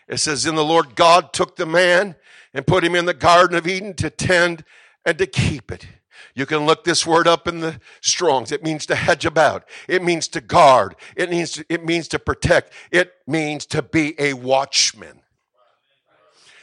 it 0.07 0.17
says, 0.17 0.45
"In 0.45 0.55
the 0.55 0.63
Lord 0.63 0.95
God 0.95 1.33
took 1.33 1.55
the 1.55 1.65
man 1.65 2.15
and 2.53 2.65
put 2.65 2.83
him 2.83 2.95
in 2.95 3.05
the 3.05 3.13
Garden 3.13 3.57
of 3.57 3.67
Eden 3.67 3.93
to 3.95 4.09
tend 4.09 4.63
and 5.05 5.17
to 5.17 5.27
keep 5.27 5.71
it. 5.71 5.87
You 6.33 6.45
can 6.45 6.65
look 6.65 6.83
this 6.83 7.05
word 7.05 7.27
up 7.27 7.47
in 7.47 7.59
the 7.59 7.79
Strongs. 8.01 8.51
It 8.51 8.63
means 8.63 8.85
to 8.87 8.95
hedge 8.95 9.25
about. 9.25 9.65
It 9.87 10.03
means 10.03 10.27
to 10.29 10.41
guard. 10.41 10.95
It 11.15 11.29
means 11.29 11.51
to, 11.51 11.65
it 11.69 11.85
means 11.85 12.07
to 12.09 12.19
protect. 12.19 12.73
It 12.91 13.13
means 13.25 13.65
to 13.67 13.81
be 13.81 14.15
a 14.19 14.33
watchman. 14.33 15.21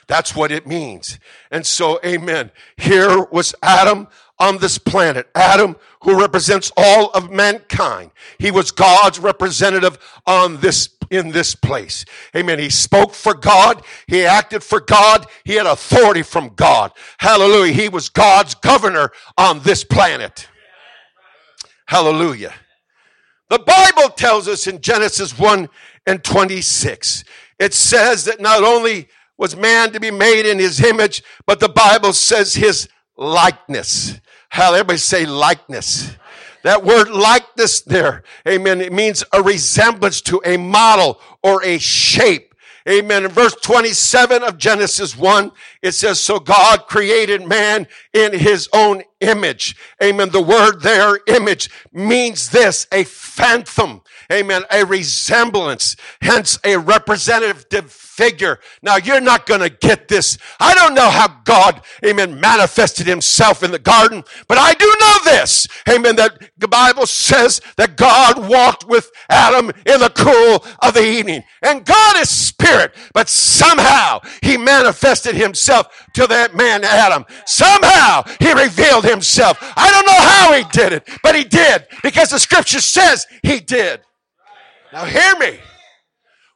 That's 0.08 0.34
what 0.36 0.52
it 0.52 0.66
means. 0.66 1.18
And 1.50 1.66
so, 1.66 2.00
amen. 2.04 2.50
Here 2.76 3.24
was 3.30 3.54
Adam 3.62 4.08
on 4.38 4.58
this 4.58 4.76
planet. 4.76 5.28
Adam, 5.34 5.76
who 6.02 6.20
represents 6.20 6.70
all 6.76 7.10
of 7.12 7.30
mankind. 7.30 8.10
He 8.38 8.50
was 8.50 8.72
God's 8.72 9.18
representative 9.18 9.98
on 10.26 10.60
this 10.60 10.86
in 11.12 11.30
this 11.30 11.54
place. 11.54 12.04
Amen. 12.34 12.58
He 12.58 12.70
spoke 12.70 13.14
for 13.14 13.34
God. 13.34 13.82
He 14.06 14.24
acted 14.24 14.62
for 14.62 14.80
God. 14.80 15.26
He 15.44 15.54
had 15.54 15.66
authority 15.66 16.22
from 16.22 16.54
God. 16.54 16.92
Hallelujah. 17.18 17.74
He 17.74 17.88
was 17.88 18.08
God's 18.08 18.54
governor 18.54 19.12
on 19.36 19.60
this 19.60 19.84
planet. 19.84 20.48
Hallelujah. 21.86 22.54
The 23.50 23.58
Bible 23.58 24.08
tells 24.16 24.48
us 24.48 24.66
in 24.66 24.80
Genesis 24.80 25.38
1 25.38 25.68
and 26.06 26.24
26, 26.24 27.24
it 27.58 27.74
says 27.74 28.24
that 28.24 28.40
not 28.40 28.64
only 28.64 29.08
was 29.36 29.54
man 29.54 29.92
to 29.92 30.00
be 30.00 30.10
made 30.10 30.46
in 30.46 30.58
his 30.58 30.82
image, 30.82 31.22
but 31.46 31.60
the 31.60 31.68
Bible 31.68 32.14
says 32.14 32.54
his 32.54 32.88
likeness. 33.16 34.18
Hell, 34.48 34.74
everybody 34.74 34.98
say 34.98 35.26
likeness. 35.26 36.16
That 36.62 36.84
word 36.84 37.10
likeness 37.10 37.80
there, 37.80 38.22
amen, 38.46 38.80
it 38.80 38.92
means 38.92 39.24
a 39.32 39.42
resemblance 39.42 40.20
to 40.22 40.40
a 40.44 40.56
model 40.56 41.20
or 41.42 41.64
a 41.64 41.78
shape. 41.78 42.52
Amen. 42.88 43.24
In 43.24 43.30
verse 43.30 43.54
27 43.54 44.42
of 44.42 44.58
Genesis 44.58 45.16
1, 45.16 45.52
it 45.82 45.92
says, 45.92 46.18
So 46.18 46.40
God 46.40 46.88
created 46.88 47.46
man 47.46 47.86
in 48.12 48.36
his 48.36 48.68
own 48.72 49.04
image. 49.20 49.76
Amen. 50.02 50.30
The 50.30 50.42
word 50.42 50.80
there, 50.80 51.20
image, 51.28 51.70
means 51.92 52.50
this, 52.50 52.88
a 52.90 53.04
phantom. 53.04 54.02
Amen. 54.32 54.62
A 54.70 54.84
resemblance, 54.84 55.94
hence 56.22 56.58
a 56.64 56.76
representative 56.76 57.92
figure. 57.92 58.58
Now 58.82 58.96
you're 58.96 59.20
not 59.20 59.46
going 59.46 59.60
to 59.60 59.70
get 59.70 60.08
this. 60.08 60.36
I 60.58 60.74
don't 60.74 60.94
know 60.94 61.08
how 61.08 61.28
God, 61.44 61.82
amen, 62.04 62.40
manifested 62.40 63.06
himself 63.06 63.62
in 63.62 63.70
the 63.70 63.78
garden, 63.78 64.24
but 64.48 64.58
I 64.58 64.74
do 64.74 64.96
this. 65.24 65.66
Amen. 65.88 66.16
That 66.16 66.50
the 66.58 66.68
Bible 66.68 67.06
says 67.06 67.60
that 67.76 67.96
God 67.96 68.48
walked 68.48 68.86
with 68.88 69.10
Adam 69.28 69.70
in 69.86 70.00
the 70.00 70.12
cool 70.14 70.64
of 70.82 70.94
the 70.94 71.04
evening. 71.04 71.42
And 71.62 71.84
God 71.84 72.18
is 72.18 72.30
spirit, 72.30 72.94
but 73.12 73.28
somehow 73.28 74.20
he 74.42 74.56
manifested 74.56 75.34
himself 75.34 75.86
to 76.14 76.26
that 76.26 76.54
man 76.54 76.84
Adam. 76.84 77.24
Somehow 77.46 78.24
he 78.40 78.52
revealed 78.52 79.04
himself. 79.04 79.58
I 79.76 79.90
don't 79.90 80.06
know 80.06 80.20
how 80.20 80.52
he 80.54 80.64
did 80.72 80.92
it, 80.92 81.08
but 81.22 81.34
he 81.34 81.44
did 81.44 81.86
because 82.02 82.30
the 82.30 82.38
scripture 82.38 82.80
says 82.80 83.26
he 83.42 83.60
did. 83.60 84.00
Now 84.92 85.04
hear 85.04 85.34
me. 85.38 85.58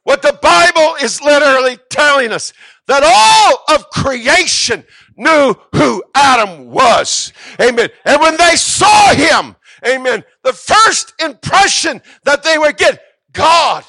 What 0.03 0.21
the 0.21 0.39
Bible 0.41 0.95
is 1.03 1.21
literally 1.21 1.77
telling 1.89 2.31
us 2.31 2.53
that 2.87 3.03
all 3.03 3.75
of 3.75 3.89
creation 3.89 4.85
knew 5.15 5.55
who 5.73 6.03
Adam 6.15 6.69
was. 6.71 7.33
Amen. 7.61 7.89
And 8.05 8.21
when 8.21 8.37
they 8.37 8.55
saw 8.55 9.13
him, 9.13 9.55
amen, 9.85 10.23
the 10.43 10.53
first 10.53 11.13
impression 11.19 12.01
that 12.23 12.43
they 12.43 12.57
would 12.57 12.77
get, 12.77 13.01
God. 13.33 13.83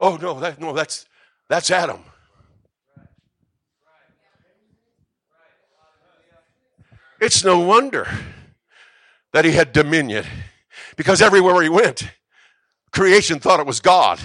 Oh 0.00 0.16
no, 0.16 0.38
that 0.40 0.60
no, 0.60 0.72
that's 0.72 1.06
that's 1.48 1.70
Adam. 1.70 2.02
It's 7.20 7.44
no 7.44 7.60
wonder 7.60 8.08
that 9.32 9.44
he 9.44 9.52
had 9.52 9.72
dominion 9.72 10.24
because 10.96 11.22
everywhere 11.22 11.62
he 11.62 11.68
went, 11.68 12.10
creation 12.90 13.38
thought 13.38 13.60
it 13.60 13.66
was 13.66 13.80
God. 13.80 14.18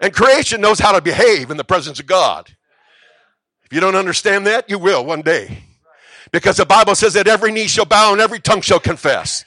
And 0.00 0.12
creation 0.12 0.60
knows 0.60 0.78
how 0.78 0.92
to 0.92 1.02
behave 1.02 1.50
in 1.50 1.56
the 1.56 1.64
presence 1.64 2.00
of 2.00 2.06
God. 2.06 2.48
If 3.64 3.72
you 3.72 3.80
don't 3.80 3.96
understand 3.96 4.46
that, 4.46 4.68
you 4.68 4.78
will 4.78 5.04
one 5.04 5.22
day. 5.22 5.64
Because 6.32 6.56
the 6.56 6.66
Bible 6.66 6.94
says 6.94 7.14
that 7.14 7.28
every 7.28 7.52
knee 7.52 7.66
shall 7.66 7.84
bow 7.84 8.12
and 8.12 8.20
every 8.20 8.40
tongue 8.40 8.60
shall 8.60 8.80
confess. 8.80 9.44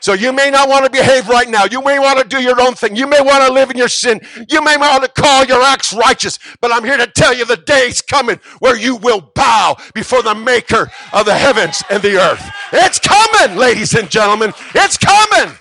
So 0.00 0.12
you 0.12 0.32
may 0.32 0.50
not 0.50 0.68
want 0.68 0.84
to 0.84 0.90
behave 0.90 1.28
right 1.28 1.48
now. 1.48 1.64
You 1.64 1.82
may 1.82 1.98
want 1.98 2.20
to 2.20 2.24
do 2.24 2.40
your 2.40 2.60
own 2.60 2.74
thing. 2.74 2.94
You 2.94 3.06
may 3.06 3.20
want 3.20 3.44
to 3.44 3.52
live 3.52 3.70
in 3.70 3.76
your 3.76 3.88
sin. 3.88 4.20
You 4.48 4.62
may 4.62 4.76
want 4.76 5.02
to 5.02 5.10
call 5.10 5.44
your 5.44 5.60
acts 5.62 5.92
righteous. 5.92 6.38
But 6.60 6.72
I'm 6.72 6.84
here 6.84 6.96
to 6.96 7.06
tell 7.06 7.34
you 7.34 7.44
the 7.44 7.56
day's 7.56 8.00
coming 8.00 8.38
where 8.60 8.76
you 8.76 8.96
will 8.96 9.32
bow 9.34 9.76
before 9.94 10.22
the 10.22 10.34
maker 10.34 10.90
of 11.12 11.26
the 11.26 11.34
heavens 11.34 11.82
and 11.90 12.00
the 12.02 12.16
earth. 12.16 12.48
It's 12.72 13.00
coming, 13.00 13.56
ladies 13.56 13.94
and 13.94 14.08
gentlemen. 14.08 14.52
It's 14.74 14.96
coming. 14.96 15.52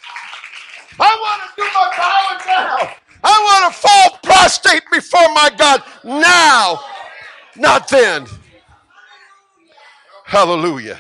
I 1.00 1.16
want 1.16 1.42
to 1.44 1.50
do 1.56 1.63
my 1.74 1.94
bowing 1.98 2.88
now. 2.88 3.07
I 3.30 3.62
want 3.62 3.74
to 3.74 3.80
fall 3.80 4.20
prostrate 4.24 4.84
before 4.90 5.34
my 5.34 5.52
God 5.58 5.84
now, 6.06 6.80
not 7.58 7.90
then. 7.90 8.26
Hallelujah. 10.24 10.98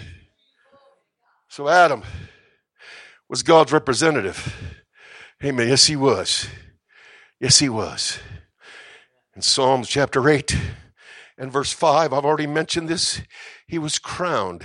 So 1.47 1.69
Adam 1.69 2.03
was 3.29 3.43
God's 3.43 3.71
representative. 3.71 4.75
Amen. 5.43 5.69
Yes, 5.69 5.85
he 5.85 5.95
was. 5.95 6.47
Yes, 7.39 7.59
he 7.59 7.69
was. 7.69 8.19
In 9.33 9.41
Psalms 9.41 9.87
chapter 9.87 10.27
8 10.27 10.57
and 11.37 11.51
verse 11.51 11.71
5, 11.71 12.11
I've 12.11 12.25
already 12.25 12.47
mentioned 12.47 12.89
this. 12.89 13.21
He 13.67 13.77
was 13.77 13.99
crowned 13.99 14.63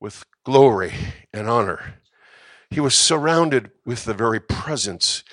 with 0.00 0.24
glory 0.44 0.94
and 1.32 1.46
honor. 1.46 2.00
He 2.70 2.80
was 2.80 2.94
surrounded 2.94 3.70
with 3.84 4.04
the 4.04 4.14
very 4.14 4.40
presence 4.40 5.24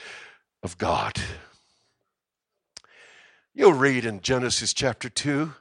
of 0.63 0.77
God. 0.77 1.19
You'll 3.53 3.73
read 3.73 4.05
in 4.05 4.21
Genesis 4.21 4.73
chapter 4.73 5.09
2. 5.09 5.53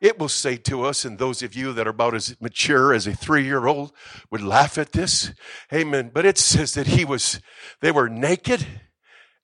It 0.00 0.18
will 0.18 0.28
say 0.28 0.56
to 0.56 0.84
us, 0.84 1.04
and 1.04 1.18
those 1.18 1.42
of 1.42 1.54
you 1.54 1.72
that 1.72 1.86
are 1.86 1.90
about 1.90 2.14
as 2.14 2.36
mature 2.40 2.92
as 2.92 3.06
a 3.06 3.14
three 3.14 3.44
year 3.44 3.66
old 3.66 3.92
would 4.30 4.42
laugh 4.42 4.78
at 4.78 4.92
this. 4.92 5.32
Amen. 5.72 6.10
But 6.12 6.26
it 6.26 6.38
says 6.38 6.74
that 6.74 6.86
he 6.86 7.04
was, 7.04 7.40
they 7.80 7.90
were 7.90 8.08
naked 8.08 8.66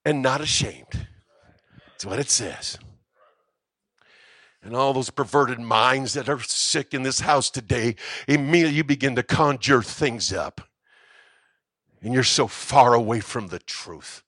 and 0.04 0.22
not 0.22 0.40
ashamed. 0.40 1.06
That's 1.88 2.04
what 2.04 2.18
it 2.18 2.30
says. 2.30 2.78
And 4.62 4.76
all 4.76 4.92
those 4.92 5.10
perverted 5.10 5.58
minds 5.58 6.14
that 6.14 6.28
are 6.28 6.40
sick 6.40 6.94
in 6.94 7.02
this 7.02 7.20
house 7.20 7.50
today, 7.50 7.96
immediately 8.28 8.76
you 8.76 8.84
begin 8.84 9.16
to 9.16 9.22
conjure 9.22 9.82
things 9.82 10.32
up. 10.32 10.60
And 12.00 12.12
you're 12.14 12.22
so 12.22 12.46
far 12.46 12.94
away 12.94 13.20
from 13.20 13.48
the 13.48 13.58
truth. 13.58 14.22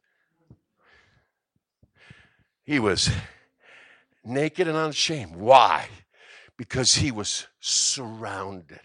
He 2.65 2.79
was 2.79 3.11
naked 4.25 4.67
and 4.69 4.77
unashamed. 4.77 5.37
Why? 5.37 5.89
Because 6.57 6.97
he 6.97 7.11
was 7.11 7.47
surrounded 7.61 8.81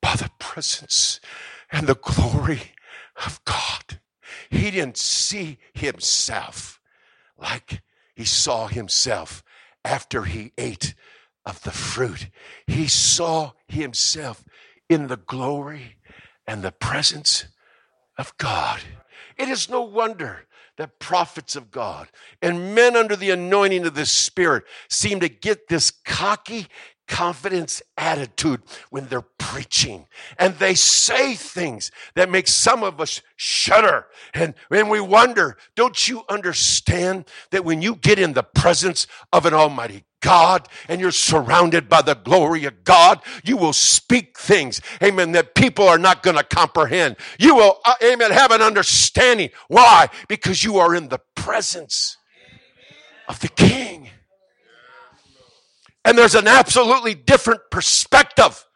by 0.00 0.14
the 0.16 0.30
presence 0.38 1.20
and 1.72 1.86
the 1.86 1.96
glory 1.96 2.62
of 3.24 3.44
God. 3.44 4.00
He 4.50 4.70
didn't 4.70 4.96
see 4.96 5.58
himself 5.72 6.80
like 7.36 7.82
he 8.14 8.24
saw 8.24 8.68
himself 8.68 9.42
after 9.84 10.22
he 10.22 10.52
ate 10.56 10.94
of 11.44 11.62
the 11.62 11.70
fruit. 11.70 12.28
He 12.66 12.86
saw 12.86 13.52
himself 13.66 14.44
in 14.88 15.08
the 15.08 15.16
glory 15.16 15.96
and 16.46 16.62
the 16.62 16.72
presence 16.72 17.46
of 18.16 18.36
God. 18.38 18.80
It 19.36 19.48
is 19.48 19.68
no 19.68 19.82
wonder 19.82 20.46
that 20.76 20.98
prophets 20.98 21.56
of 21.56 21.70
God 21.70 22.08
and 22.42 22.74
men 22.74 22.96
under 22.96 23.16
the 23.16 23.30
anointing 23.30 23.86
of 23.86 23.94
the 23.94 24.06
Spirit 24.06 24.64
seem 24.88 25.20
to 25.20 25.28
get 25.28 25.68
this 25.68 25.90
cocky 25.90 26.66
confidence 27.06 27.82
attitude 27.96 28.62
when 28.90 29.06
they're 29.08 29.20
preaching. 29.20 30.06
And 30.38 30.54
they 30.54 30.74
say 30.74 31.34
things 31.34 31.90
that 32.14 32.30
make 32.30 32.48
some 32.48 32.82
of 32.82 33.00
us 33.00 33.20
shudder. 33.36 34.06
And, 34.32 34.54
and 34.70 34.90
we 34.90 35.00
wonder, 35.00 35.56
don't 35.76 36.08
you 36.08 36.22
understand 36.28 37.26
that 37.50 37.64
when 37.64 37.82
you 37.82 37.96
get 37.96 38.18
in 38.18 38.32
the 38.32 38.42
presence 38.42 39.06
of 39.32 39.46
an 39.46 39.54
almighty 39.54 40.04
God 40.24 40.66
and 40.88 41.02
you're 41.02 41.12
surrounded 41.12 41.88
by 41.88 42.00
the 42.00 42.14
glory 42.14 42.64
of 42.64 42.82
God, 42.82 43.20
you 43.44 43.58
will 43.58 43.74
speak 43.74 44.38
things, 44.38 44.80
amen, 45.02 45.32
that 45.32 45.54
people 45.54 45.86
are 45.86 45.98
not 45.98 46.22
going 46.22 46.38
to 46.38 46.42
comprehend. 46.42 47.16
You 47.38 47.54
will, 47.54 47.78
uh, 47.84 47.94
amen, 48.02 48.30
have 48.30 48.50
an 48.50 48.62
understanding. 48.62 49.50
Why? 49.68 50.08
Because 50.26 50.64
you 50.64 50.78
are 50.78 50.94
in 50.94 51.08
the 51.08 51.20
presence 51.34 52.16
of 53.28 53.38
the 53.40 53.48
King. 53.48 54.08
And 56.06 56.16
there's 56.16 56.34
an 56.34 56.48
absolutely 56.48 57.14
different 57.14 57.60
perspective. 57.70 58.66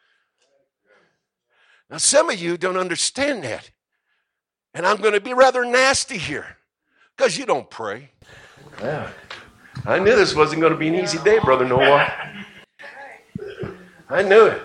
Now, 1.89 1.97
some 1.97 2.29
of 2.29 2.39
you 2.39 2.57
don't 2.57 2.77
understand 2.77 3.43
that. 3.43 3.71
And 4.75 4.85
I'm 4.85 4.97
going 4.97 5.15
to 5.15 5.21
be 5.21 5.33
rather 5.33 5.65
nasty 5.65 6.19
here 6.19 6.57
because 7.17 7.39
you 7.39 7.47
don't 7.47 7.71
pray. 7.71 8.11
Yeah. 8.79 9.09
I 9.85 9.99
knew 9.99 10.15
this 10.15 10.35
wasn't 10.35 10.61
going 10.61 10.73
to 10.73 10.79
be 10.79 10.87
an 10.87 10.95
easy 10.95 11.17
day, 11.19 11.39
Brother 11.39 11.65
Noah. 11.65 12.11
I 14.09 14.21
knew 14.23 14.45
it. 14.45 14.61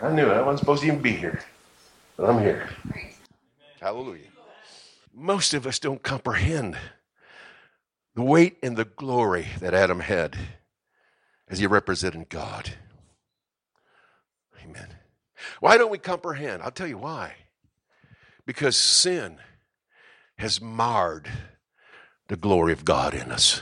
I 0.00 0.10
knew 0.12 0.26
it. 0.26 0.34
I 0.34 0.42
wasn't 0.42 0.60
supposed 0.60 0.82
to 0.82 0.88
even 0.88 1.00
be 1.00 1.12
here. 1.12 1.40
But 2.16 2.30
I'm 2.30 2.40
here. 2.40 2.68
Hallelujah. 3.80 4.28
Most 5.14 5.54
of 5.54 5.66
us 5.66 5.78
don't 5.78 6.02
comprehend 6.02 6.76
the 8.14 8.22
weight 8.22 8.58
and 8.62 8.76
the 8.76 8.84
glory 8.84 9.46
that 9.60 9.74
Adam 9.74 10.00
had 10.00 10.36
as 11.48 11.58
he 11.58 11.66
represented 11.66 12.28
God. 12.28 12.70
Amen. 14.62 14.88
Why 15.60 15.76
don't 15.76 15.90
we 15.90 15.98
comprehend? 15.98 16.62
I'll 16.62 16.70
tell 16.70 16.86
you 16.86 16.98
why. 16.98 17.34
Because 18.46 18.76
sin 18.76 19.38
has 20.38 20.60
marred 20.60 21.28
the 22.32 22.36
glory 22.38 22.72
of 22.72 22.82
God 22.82 23.12
in 23.12 23.30
us. 23.30 23.60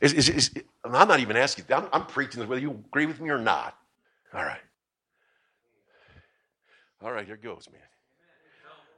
Is, 0.00 0.12
is, 0.12 0.28
is, 0.28 0.50
I'm 0.84 1.06
not 1.06 1.20
even 1.20 1.36
asking, 1.36 1.66
I'm, 1.72 1.86
I'm 1.92 2.04
preaching 2.06 2.40
this 2.40 2.48
whether 2.48 2.60
you 2.60 2.82
agree 2.88 3.06
with 3.06 3.20
me 3.20 3.30
or 3.30 3.38
not. 3.38 3.76
All 4.34 4.42
right. 4.42 4.58
All 7.00 7.12
right, 7.12 7.24
here 7.24 7.36
goes, 7.36 7.68
man. 7.70 7.80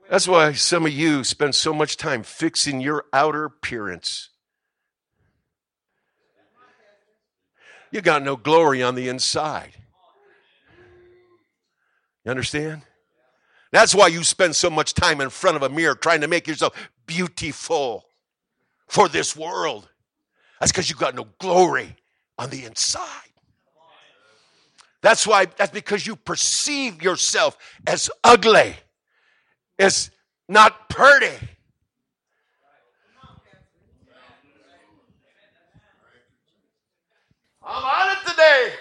That's 0.09 0.27
why 0.27 0.55
some 0.55 0.87
of 0.87 0.93
you 0.93 1.23
spend 1.23 1.55
so 1.55 1.75
much 1.75 1.99
time 1.99 2.23
fixing 2.23 2.81
your 2.81 3.05
outer 3.13 3.45
appearance. 3.45 4.31
You 7.93 8.01
got 8.01 8.23
no 8.23 8.37
glory 8.37 8.83
on 8.83 8.95
the 8.95 9.07
inside. 9.11 9.77
You 12.25 12.31
understand? 12.31 12.85
That's 13.71 13.95
why 13.95 14.07
you 14.07 14.25
spend 14.25 14.57
so 14.57 14.71
much 14.71 14.95
time 14.95 15.21
in 15.21 15.29
front 15.29 15.59
of 15.59 15.63
a 15.63 15.69
mirror 15.69 15.95
trying 15.95 16.23
to 16.23 16.29
make 16.29 16.49
yourself 16.49 16.73
beautiful 17.07 18.07
for 18.89 19.09
this 19.09 19.37
world. 19.37 19.89
That's 20.61 20.73
because 20.73 20.89
you've 20.89 20.99
got 20.99 21.15
no 21.15 21.27
glory 21.39 21.97
on 22.39 22.51
the 22.51 22.65
inside. 22.65 23.01
That's 25.03 25.27
why, 25.27 25.45
that's 25.45 25.73
because 25.73 26.07
you 26.07 26.17
perceive 26.17 27.03
yourself 27.03 27.59
as 27.87 28.11
ugly, 28.23 28.75
as 29.79 30.11
not 30.49 30.89
pretty. 30.89 31.37
I'm 37.67 37.85
on 37.85 38.17
it 38.17 38.31
today. 38.31 38.73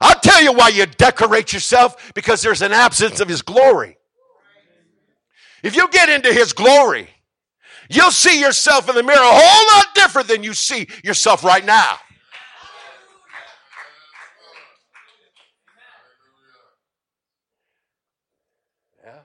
I'll 0.00 0.20
tell 0.20 0.42
you 0.42 0.52
why 0.52 0.68
you 0.68 0.86
decorate 0.86 1.52
yourself 1.52 2.12
because 2.14 2.42
there's 2.42 2.62
an 2.62 2.72
absence 2.72 3.20
of 3.20 3.28
His 3.28 3.42
glory. 3.42 3.98
If 5.62 5.76
you 5.76 5.88
get 5.88 6.08
into 6.08 6.32
His 6.32 6.52
glory, 6.52 7.08
you'll 7.88 8.10
see 8.10 8.40
yourself 8.40 8.88
in 8.88 8.94
the 8.94 9.02
mirror 9.02 9.18
a 9.18 9.32
whole 9.32 9.76
lot 9.76 9.94
different 9.94 10.28
than 10.28 10.42
you 10.42 10.54
see 10.54 10.88
yourself 11.04 11.44
right 11.44 11.64
now. 11.64 11.96
Yeah. 19.04 19.18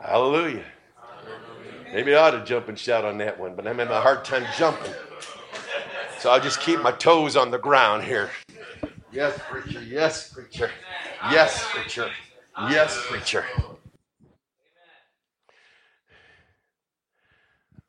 Hallelujah. 0.00 0.64
Maybe 1.92 2.14
I 2.16 2.26
ought 2.26 2.32
to 2.32 2.44
jump 2.44 2.68
and 2.68 2.76
shout 2.76 3.04
on 3.04 3.18
that 3.18 3.38
one, 3.38 3.54
but 3.54 3.68
I'm 3.68 3.78
having 3.78 3.94
a 3.94 4.00
hard 4.00 4.24
time 4.24 4.44
jumping. 4.58 4.92
So 6.18 6.30
I'll 6.30 6.40
just 6.40 6.60
keep 6.60 6.80
my 6.80 6.90
toes 6.90 7.36
on 7.36 7.52
the 7.52 7.58
ground 7.58 8.02
here. 8.02 8.30
Yes, 9.12 9.38
preacher. 9.48 9.80
Yes, 9.80 10.32
preacher. 10.32 10.70
Yes, 11.30 11.64
preacher. 11.70 12.10
Yes, 12.68 13.00
preacher. 13.06 13.44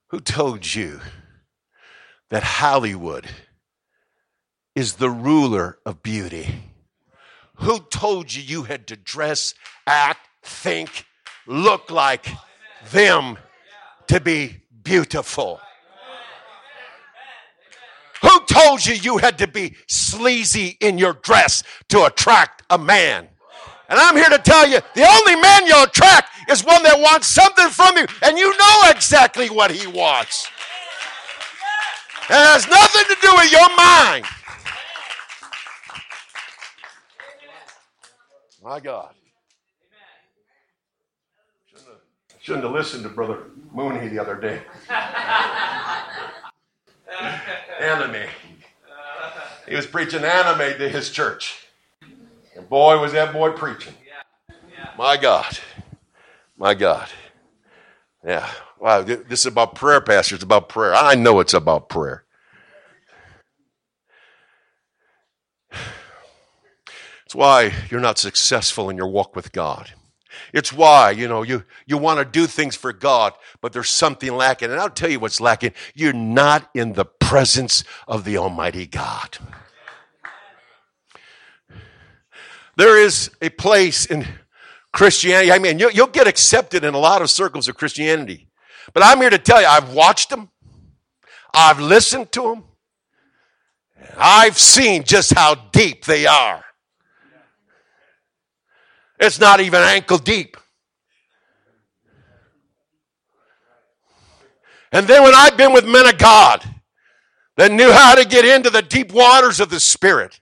Who 0.09 0.19
told 0.19 0.75
you 0.75 1.01
that 2.29 2.43
Hollywood 2.43 3.27
is 4.75 4.93
the 4.93 5.09
ruler 5.09 5.79
of 5.85 6.03
beauty? 6.03 6.71
Who 7.55 7.79
told 7.79 8.33
you 8.33 8.43
you 8.43 8.63
had 8.63 8.87
to 8.87 8.95
dress, 8.95 9.55
act, 9.87 10.19
think, 10.43 11.05
look 11.47 11.89
like 11.89 12.27
them 12.91 13.37
to 14.07 14.19
be 14.19 14.57
beautiful? 14.83 15.59
Who 18.21 18.45
told 18.45 18.85
you 18.85 18.93
you 18.93 19.17
had 19.17 19.39
to 19.39 19.47
be 19.47 19.75
sleazy 19.87 20.77
in 20.81 20.97
your 20.97 21.13
dress 21.13 21.63
to 21.89 22.05
attract 22.05 22.63
a 22.69 22.77
man? 22.77 23.29
And 23.87 23.99
I'm 23.99 24.15
here 24.15 24.29
to 24.29 24.39
tell 24.39 24.67
you 24.67 24.79
the 24.93 25.07
only 25.07 25.41
man 25.41 25.65
you'll 25.67 25.83
attract 25.83 26.34
is 26.49 26.63
one 26.63 26.83
that 26.83 26.99
wants 26.99 27.27
something 27.27 27.69
from 27.69 27.97
you, 27.97 28.05
and 28.23 28.37
you 28.37 28.55
know 28.57 28.81
exactly 28.89 29.49
what 29.49 29.71
he 29.71 29.87
wants. 29.87 30.49
It 32.29 32.33
has 32.33 32.67
nothing 32.67 33.03
to 33.03 33.21
do 33.21 33.31
with 33.35 33.51
your 33.51 33.75
mind. 33.75 34.25
My 38.63 38.79
God. 38.79 39.13
Shouldn't 41.69 41.87
have, 41.87 41.97
shouldn't 42.39 42.63
have 42.63 42.73
listened 42.73 43.03
to 43.03 43.09
Brother 43.09 43.43
Mooney 43.71 44.07
the 44.07 44.17
other 44.17 44.35
day. 44.35 44.61
anime. 47.79 48.27
He 49.67 49.75
was 49.75 49.85
preaching 49.85 50.23
anime 50.23 50.77
to 50.79 50.89
his 50.89 51.09
church. 51.09 51.67
And 52.55 52.67
boy, 52.69 52.99
was 52.99 53.11
that 53.13 53.33
boy 53.33 53.51
preaching. 53.51 53.93
My 54.97 55.17
God. 55.17 55.59
My 56.57 56.73
God. 56.73 57.09
Yeah. 58.25 58.49
Wow. 58.79 59.01
This 59.01 59.41
is 59.41 59.45
about 59.45 59.75
prayer, 59.75 60.01
Pastor. 60.01 60.35
It's 60.35 60.43
about 60.43 60.69
prayer. 60.69 60.93
I 60.95 61.15
know 61.15 61.39
it's 61.39 61.53
about 61.53 61.89
prayer. 61.89 62.23
It's 67.25 67.35
why 67.35 67.73
you're 67.89 67.99
not 68.01 68.17
successful 68.17 68.89
in 68.89 68.97
your 68.97 69.07
walk 69.07 69.35
with 69.35 69.51
God. 69.51 69.91
It's 70.53 70.71
why, 70.71 71.11
you 71.11 71.27
know, 71.27 71.43
you, 71.43 71.63
you 71.85 71.97
want 71.97 72.19
to 72.19 72.25
do 72.25 72.45
things 72.45 72.75
for 72.75 72.93
God, 72.93 73.33
but 73.61 73.73
there's 73.73 73.89
something 73.89 74.31
lacking. 74.33 74.71
And 74.71 74.79
I'll 74.79 74.89
tell 74.89 75.09
you 75.09 75.19
what's 75.19 75.41
lacking. 75.41 75.73
You're 75.93 76.13
not 76.13 76.69
in 76.73 76.93
the 76.93 77.05
presence 77.05 77.83
of 78.07 78.25
the 78.25 78.37
Almighty 78.37 78.85
God. 78.85 79.37
There 82.77 83.01
is 83.01 83.31
a 83.41 83.49
place 83.49 84.05
in 84.05 84.27
Christianity. 84.95 85.51
I 85.51 85.59
mean, 85.59 85.77
you, 85.77 85.91
will 85.93 86.07
get 86.07 86.25
accepted 86.25 86.85
in 86.85 86.93
a 86.93 86.97
lot 86.97 87.21
of 87.21 87.29
circles 87.29 87.67
of 87.67 87.75
Christianity. 87.75 88.47
But 88.93 89.03
I'm 89.03 89.19
here 89.19 89.29
to 89.29 89.37
tell 89.37 89.59
you, 89.59 89.67
I've 89.67 89.93
watched 89.93 90.29
them, 90.29 90.49
I've 91.53 91.81
listened 91.81 92.31
to 92.31 92.43
them, 92.43 92.63
I've 94.17 94.57
seen 94.57 95.03
just 95.03 95.33
how 95.33 95.55
deep 95.55 96.05
they 96.05 96.25
are. 96.25 96.63
It's 99.19 99.37
not 99.37 99.59
even 99.59 99.81
ankle 99.81 100.17
deep. 100.17 100.55
And 104.93 105.05
then 105.07 105.23
when 105.23 105.35
I've 105.35 105.57
been 105.57 105.73
with 105.73 105.85
men 105.85 106.07
of 106.07 106.17
God 106.17 106.63
that 107.57 107.69
knew 107.69 107.91
how 107.91 108.15
to 108.15 108.23
get 108.23 108.45
into 108.45 108.69
the 108.69 108.81
deep 108.81 109.11
waters 109.11 109.59
of 109.59 109.69
the 109.69 109.81
Spirit, 109.81 110.39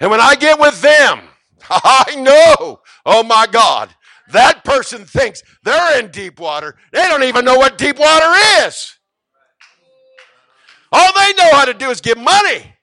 and 0.00 0.10
when 0.10 0.22
I 0.22 0.36
get 0.36 0.58
with 0.58 0.80
them, 0.80 1.20
I 1.68 2.16
know, 2.16 2.80
oh 3.04 3.22
my 3.22 3.46
God, 3.50 3.90
that 4.32 4.64
person 4.64 5.04
thinks 5.04 5.42
they're 5.64 5.98
in 5.98 6.10
deep 6.10 6.40
water. 6.40 6.76
They 6.92 7.02
don't 7.08 7.24
even 7.24 7.44
know 7.44 7.56
what 7.56 7.78
deep 7.78 7.98
water 7.98 8.32
is. 8.66 8.96
All 10.90 11.12
they 11.16 11.32
know 11.34 11.50
how 11.52 11.64
to 11.64 11.74
do 11.74 11.90
is 11.90 12.00
give 12.00 12.18
money. 12.18 12.74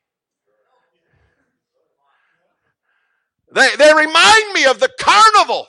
They, 3.54 3.70
they 3.78 3.94
remind 3.94 4.54
me 4.54 4.66
of 4.66 4.80
the 4.80 4.90
carnival. 5.00 5.68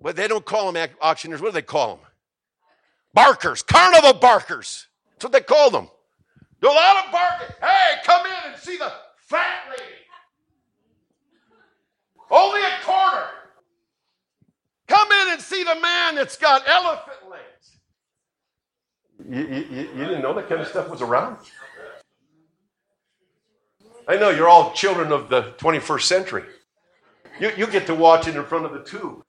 But 0.00 0.16
they 0.16 0.26
don't 0.26 0.44
call 0.44 0.72
them 0.72 0.88
auctioneers. 1.00 1.40
What 1.40 1.48
do 1.48 1.52
they 1.52 1.62
call 1.62 1.96
them? 1.96 2.06
Barkers, 3.14 3.62
carnival 3.62 4.14
barkers. 4.14 4.88
That's 5.12 5.24
what 5.24 5.32
they 5.32 5.40
call 5.40 5.70
them. 5.70 5.88
Do 6.60 6.68
a 6.68 6.70
lot 6.70 7.04
of 7.04 7.12
barking. 7.12 7.54
Hey, 7.60 8.00
come 8.04 8.26
in 8.26 8.52
and 8.52 8.60
see 8.60 8.76
the 8.76 8.92
fat 9.18 9.68
lady. 9.70 9.90
Only 12.30 12.60
a. 12.62 12.72
See 15.62 15.68
the 15.74 15.80
man 15.80 16.16
that's 16.16 16.36
got 16.36 16.66
elephant 16.66 17.18
legs. 17.30 17.78
You, 19.30 19.42
you, 19.46 19.88
you 19.94 20.04
didn't 20.04 20.22
know 20.22 20.34
that 20.34 20.48
kind 20.48 20.60
of 20.60 20.66
stuff 20.66 20.88
was 20.88 21.00
around? 21.00 21.36
I 24.08 24.16
know 24.16 24.30
you're 24.30 24.48
all 24.48 24.72
children 24.72 25.12
of 25.12 25.28
the 25.28 25.54
21st 25.58 26.02
century. 26.02 26.42
You, 27.38 27.52
you 27.56 27.66
get 27.68 27.86
to 27.86 27.94
watch 27.94 28.26
it 28.26 28.34
in 28.34 28.44
front 28.44 28.64
of 28.64 28.72
the 28.72 28.82
tube. 28.82 29.22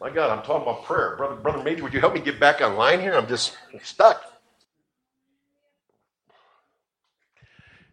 My 0.00 0.08
God, 0.08 0.30
I'm 0.30 0.42
talking 0.42 0.62
about 0.62 0.84
prayer. 0.84 1.16
Brother, 1.16 1.36
Brother 1.36 1.62
Major, 1.62 1.82
would 1.82 1.92
you 1.92 2.00
help 2.00 2.14
me 2.14 2.20
get 2.20 2.40
back 2.40 2.62
online 2.62 3.00
here? 3.00 3.14
I'm 3.14 3.28
just 3.28 3.58
stuck. 3.82 4.22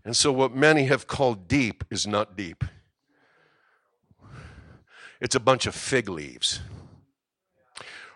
And 0.05 0.15
so, 0.15 0.31
what 0.31 0.55
many 0.55 0.85
have 0.85 1.07
called 1.07 1.49
deep 1.49 1.83
is 1.91 2.07
not 2.07 2.37
deep, 2.37 2.63
it's 5.19 5.35
a 5.35 5.41
bunch 5.41 5.65
of 5.65 5.75
fig 5.75 6.07
leaves 6.07 6.61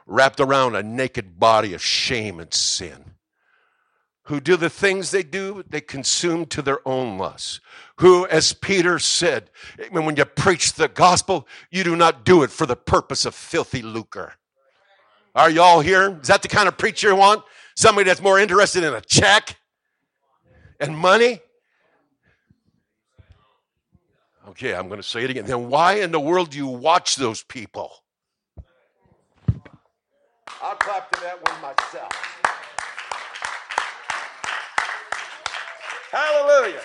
wrapped 0.05 0.39
around 0.39 0.75
a 0.75 0.83
naked 0.83 1.39
body 1.39 1.73
of 1.73 1.81
shame 1.81 2.39
and 2.39 2.53
sin 2.53 3.11
who 4.31 4.39
do 4.39 4.55
the 4.55 4.69
things 4.69 5.11
they 5.11 5.23
do, 5.23 5.63
they 5.67 5.81
consume 5.81 6.45
to 6.45 6.61
their 6.61 6.79
own 6.87 7.17
lusts. 7.17 7.59
Who, 7.97 8.25
as 8.27 8.53
Peter 8.53 8.97
said, 8.97 9.49
when 9.89 10.15
you 10.15 10.23
preach 10.25 10.73
the 10.73 10.87
gospel, 10.87 11.47
you 11.69 11.83
do 11.83 11.95
not 11.95 12.23
do 12.23 12.43
it 12.43 12.49
for 12.49 12.65
the 12.65 12.77
purpose 12.77 13.25
of 13.25 13.35
filthy 13.35 13.81
lucre. 13.81 14.35
Are 15.35 15.49
you 15.49 15.61
all 15.61 15.81
here? 15.81 16.17
Is 16.21 16.27
that 16.27 16.41
the 16.43 16.47
kind 16.47 16.67
of 16.67 16.77
preacher 16.77 17.09
you 17.09 17.15
want? 17.15 17.43
Somebody 17.75 18.05
that's 18.05 18.21
more 18.21 18.39
interested 18.39 18.83
in 18.83 18.93
a 18.93 19.01
check 19.01 19.57
and 20.79 20.97
money? 20.97 21.41
Okay, 24.49 24.73
I'm 24.73 24.87
going 24.87 25.01
to 25.01 25.07
say 25.07 25.23
it 25.23 25.29
again. 25.29 25.45
Then 25.45 25.69
why 25.69 25.95
in 25.95 26.11
the 26.11 26.19
world 26.19 26.51
do 26.51 26.57
you 26.57 26.67
watch 26.67 27.15
those 27.15 27.43
people? 27.43 27.91
I'll 30.61 30.75
clap 30.75 31.11
to 31.11 31.21
that 31.21 31.41
one 31.49 31.61
myself. 31.61 32.11
Hallelujah. 36.11 36.81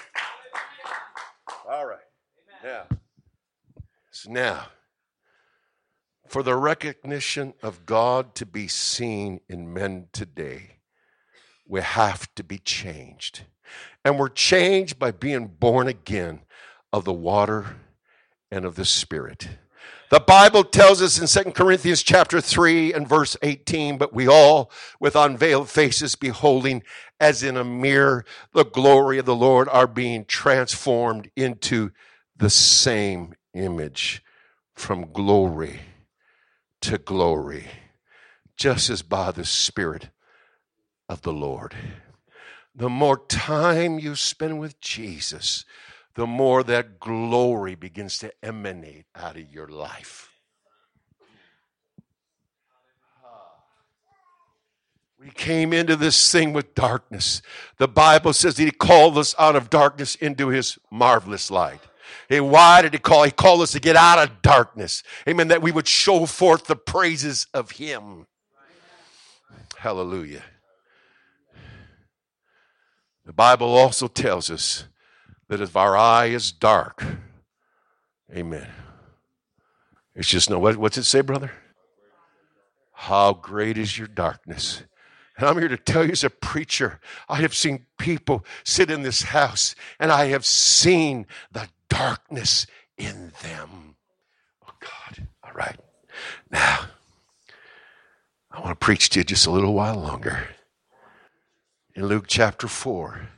All 1.69 1.87
right. 1.87 1.99
Now, 2.65 2.85
so 4.11 4.31
now, 4.31 4.67
for 6.29 6.43
the 6.43 6.57
recognition 6.57 7.55
of 7.63 7.87
God 7.87 8.35
to 8.37 8.47
be 8.47 8.69
seen 8.69 9.41
in 9.49 9.73
men 9.73 10.09
today, 10.13 10.79
we 11.69 11.81
have 11.83 12.33
to 12.37 12.45
be 12.45 12.59
changed. 12.59 13.43
and 14.05 14.19
we're 14.19 14.29
changed 14.29 14.99
by 14.99 15.11
being 15.11 15.49
born 15.49 15.89
again 15.89 16.41
of 16.93 17.05
the 17.05 17.13
water 17.13 17.77
and 18.51 18.65
of 18.65 18.77
the 18.77 18.85
Spirit. 18.85 19.49
The 20.09 20.21
Bible 20.21 20.63
tells 20.63 21.03
us 21.03 21.19
in 21.19 21.45
2 21.45 21.51
Corinthians 21.51 22.05
chapter 22.05 22.41
3 22.41 22.93
and 22.93 23.09
verse 23.09 23.37
18, 23.43 23.99
but 23.99 24.15
we 24.15 24.29
all 24.29 24.71
with 25.01 25.17
unveiled 25.17 25.69
faces 25.69 26.15
beholding 26.15 26.85
as 27.19 27.43
in 27.43 27.57
a 27.57 27.65
mirror 27.65 28.25
the 28.53 28.65
glory 28.65 29.19
of 29.19 29.27
the 29.27 29.35
Lord 29.35 29.69
are 29.69 29.89
being 29.89 30.25
transformed 30.25 31.29
into 31.35 31.91
the 32.37 32.51
same 32.51 33.35
image 33.53 34.23
from 34.75 35.13
glory 35.13 35.81
to 36.83 36.99
glory, 36.99 37.67
just 38.57 38.91
as 38.91 39.03
by 39.03 39.33
the 39.33 39.45
Spirit 39.45 40.11
of 41.09 41.23
the 41.23 41.33
Lord. 41.33 41.75
The 42.73 42.91
more 42.91 43.19
time 43.27 43.99
you 43.99 44.15
spend 44.15 44.61
with 44.61 44.81
Jesus, 44.81 45.65
the 46.17 46.27
more 46.27 46.65
that 46.65 46.99
glory 46.99 47.75
begins 47.75 48.19
to 48.19 48.33
emanate 48.43 49.05
out 49.15 49.37
of 49.37 49.53
your 49.53 49.69
life. 49.69 50.31
We 55.21 55.31
came 55.31 55.73
into 55.73 55.95
this 55.95 56.33
thing 56.33 56.53
with 56.53 56.75
darkness. 56.75 57.43
The 57.79 57.89
Bible 57.89 58.33
says 58.33 58.57
that 58.57 58.65
He 58.65 58.71
called 58.71 59.19
us 59.19 59.35
out 59.39 59.57
of 59.57 59.71
darkness 59.71 60.15
into 60.15 60.49
His 60.49 60.79
marvelous 60.91 61.51
light. 61.51 61.81
Hey, 62.29 62.41
why 62.41 62.83
did 62.83 62.93
He 62.93 62.99
call? 62.99 63.25
He 63.25 63.31
called 63.31 63.61
us 63.61 63.73
to 63.73 63.81
get 63.81 63.97
out 63.97 64.19
of 64.19 64.41
darkness. 64.41 65.03
Amen. 65.29 65.49
That 65.49 65.63
we 65.63 65.73
would 65.73 65.89
show 65.89 66.27
forth 66.27 66.67
the 66.67 66.77
praises 66.77 67.47
of 67.53 67.73
Him. 67.73 68.27
Hallelujah. 69.77 70.43
The 73.27 73.33
Bible 73.33 73.69
also 73.69 74.07
tells 74.07 74.51
us 74.51 74.85
that 75.49 75.61
if 75.61 75.77
our 75.77 75.97
eye 75.97 76.27
is 76.27 76.53
dark, 76.53 77.05
amen. 78.35 78.69
It's 80.15 80.29
just 80.29 80.51
no, 80.51 80.59
what, 80.59 80.77
what's 80.77 80.99
it 80.99 81.05
say, 81.05 81.21
brother? 81.21 81.53
How 82.93 83.35
great 83.35 83.77
is 83.77 83.99
your 83.99 84.09
darkness. 84.09 84.83
And 85.37 85.47
I'm 85.47 85.59
here 85.59 85.69
to 85.69 85.77
tell 85.77 86.05
you 86.05 86.13
as 86.13 86.25
a 86.25 86.31
preacher, 86.31 86.99
I 87.29 87.37
have 87.37 87.55
seen 87.55 87.85
people 87.99 88.45
sit 88.65 88.91
in 88.91 89.03
this 89.03 89.23
house 89.23 89.75
and 90.01 90.11
I 90.11 90.27
have 90.27 90.47
seen 90.47 91.27
the 91.53 91.69
darkness 91.91 92.67
in 92.97 93.33
them. 93.43 93.97
Oh, 94.67 94.73
God. 94.81 95.29
All 95.45 95.53
right. 95.53 95.79
Now, 96.51 96.87
I 98.51 98.61
want 98.61 98.71
to 98.71 98.85
preach 98.85 99.11
to 99.11 99.21
you 99.21 99.25
just 99.25 99.47
a 99.47 99.51
little 99.51 99.75
while 99.75 99.97
longer. 99.97 100.49
In 101.95 102.07
Luke 102.07 102.25
chapter 102.27 102.67
4, 102.67 103.29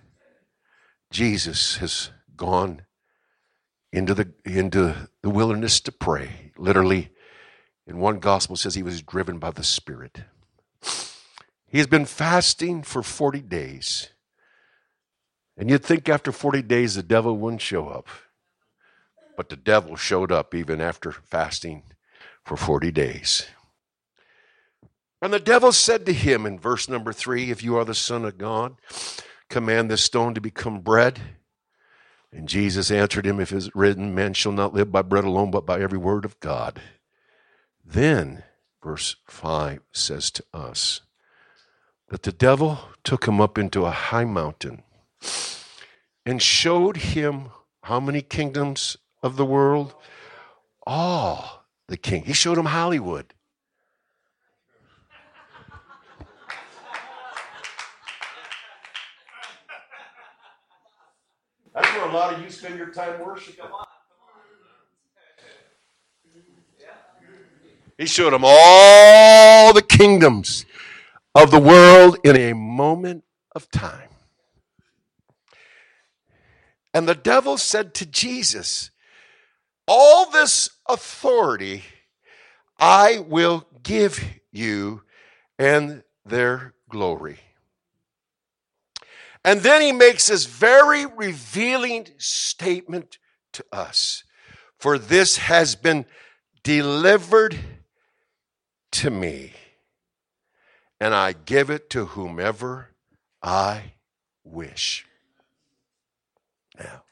Jesus 1.11 1.77
has 1.79 2.11
gone 2.37 2.83
into 3.93 4.15
the 4.15 4.33
into 4.45 5.09
the 5.23 5.31
wilderness 5.31 5.81
to 5.81 5.93
pray. 5.93 6.53
Literally, 6.57 7.11
in 7.87 7.99
one 7.99 8.19
gospel 8.19 8.57
says 8.57 8.75
he 8.75 8.83
was 8.83 9.03
driven 9.03 9.39
by 9.39 9.51
the 9.51 9.65
Spirit. 9.65 10.23
He 11.71 11.79
has 11.79 11.87
been 11.87 12.07
fasting 12.07 12.83
for 12.83 13.03
40 13.03 13.41
days. 13.41 14.09
And 15.57 15.69
you'd 15.69 15.85
think 15.85 16.09
after 16.09 16.33
40 16.33 16.63
days 16.63 16.95
the 16.95 17.03
devil 17.03 17.37
wouldn't 17.37 17.61
show 17.61 17.89
up. 17.89 18.09
But 19.37 19.49
the 19.49 19.57
devil 19.57 19.97
showed 19.97 20.33
up 20.33 20.55
even 20.55 20.81
after 20.81 21.13
fasting 21.13 21.83
for 22.45 22.57
40 22.57 22.91
days. 22.91 23.47
And 25.21 25.33
the 25.33 25.41
devil 25.41 25.73
said 25.73 26.07
to 26.07 26.13
him 26.13 26.47
in 26.47 26.59
verse 26.59 26.89
number 26.89 27.13
three, 27.13 27.51
If 27.51 27.63
you 27.63 27.77
are 27.77 27.85
the 27.85 27.95
Son 27.95 28.25
of 28.25 28.39
God, 28.39 28.77
command 29.49 29.91
this 29.91 30.03
stone 30.03 30.35
to 30.35 30.41
become 30.41 30.81
bread. 30.81 31.21
And 32.33 32.49
Jesus 32.49 32.91
answered 32.91 33.27
him, 33.27 33.41
If 33.41 33.53
it 33.53 33.57
is 33.57 33.75
written, 33.75 34.15
man 34.15 34.35
shall 34.35 34.53
not 34.53 34.75
live 34.75 34.93
by 34.93 35.03
bread 35.03 35.25
alone, 35.25 35.51
but 35.51 35.67
by 35.67 35.81
every 35.81 35.99
word 35.99 36.25
of 36.25 36.39
God. 36.41 36.81
Then, 37.85 38.45
verse 38.83 39.17
5 39.27 39.81
says 39.93 40.31
to 40.33 40.45
us 40.53 41.01
that 42.09 42.23
the 42.23 42.33
devil 42.33 42.81
took 43.05 43.27
him 43.27 43.41
up 43.41 43.57
into 43.59 43.87
a 43.87 43.91
high 43.91 44.25
mountain 44.25 44.83
and 46.27 46.43
showed 46.43 46.99
him 46.99 47.51
how 47.85 48.01
many 48.01 48.21
kingdoms 48.21 48.99
of 49.23 49.37
the 49.37 49.47
world? 49.47 49.95
All 50.87 51.65
the 51.87 51.97
king. 51.97 52.25
He 52.25 52.35
showed 52.35 52.59
him 52.59 52.67
Hollywood. 52.67 53.33
That's 61.81 61.95
where 61.95 62.09
a 62.09 62.13
lot 62.13 62.35
of 62.35 62.43
you 62.43 62.51
spend 62.51 62.77
your 62.77 62.91
time 62.91 63.21
worshiping. 63.25 63.67
He 67.97 68.07
showed 68.07 68.33
them 68.33 68.43
all 68.45 69.73
the 69.73 69.83
kingdoms 69.83 70.67
of 71.37 71.53
the 71.53 71.61
world 71.61 72.19
in 72.25 72.37
a 72.37 72.53
moment 72.53 73.23
of 73.55 73.71
time. 73.71 74.09
And 76.93 77.09
the 77.09 77.15
devil 77.15 77.57
said 77.57 77.95
to 77.95 78.07
Jesus, 78.07 78.91
All 79.87 80.29
this 80.31 80.71
authority 80.89 81.85
I 82.77 83.21
will 83.21 83.69
give 83.85 84.21
you 84.51 85.03
and 85.61 86.03
their 86.25 86.75
glory. 86.89 87.39
And 89.45 89.61
then 89.61 89.81
he 89.81 89.93
makes 89.93 90.27
this 90.27 90.47
very 90.47 91.07
revealing 91.07 92.09
statement 92.19 93.19
to 93.53 93.65
us 93.73 94.25
For 94.79 94.99
this 94.99 95.39
has 95.39 95.75
been 95.75 96.07
delivered 96.63 97.59
to 98.93 99.11
me, 99.11 99.53
and 101.01 101.15
I 101.15 101.33
give 101.33 101.71
it 101.71 101.91
to 101.91 102.07
whomever 102.07 102.91
I 103.43 103.95
wish. 104.45 105.07
Now, 106.79 107.03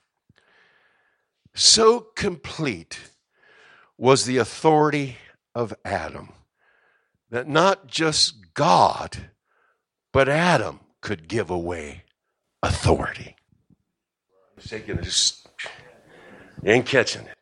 so 1.55 2.01
complete 2.01 2.99
was 3.99 4.25
the 4.25 4.37
authority 4.37 5.17
of 5.55 5.75
Adam 5.85 6.33
that 7.31 7.49
not 7.49 7.87
just 7.87 8.53
God, 8.55 9.31
but 10.13 10.29
Adam 10.29 10.81
could 11.01 11.29
give 11.29 11.51
away 11.51 12.05
authority. 12.63 13.37
Shaking 14.59 15.03
just 15.03 15.47
ain't 16.65 16.87
catching 16.87 17.23
it. 17.23 17.35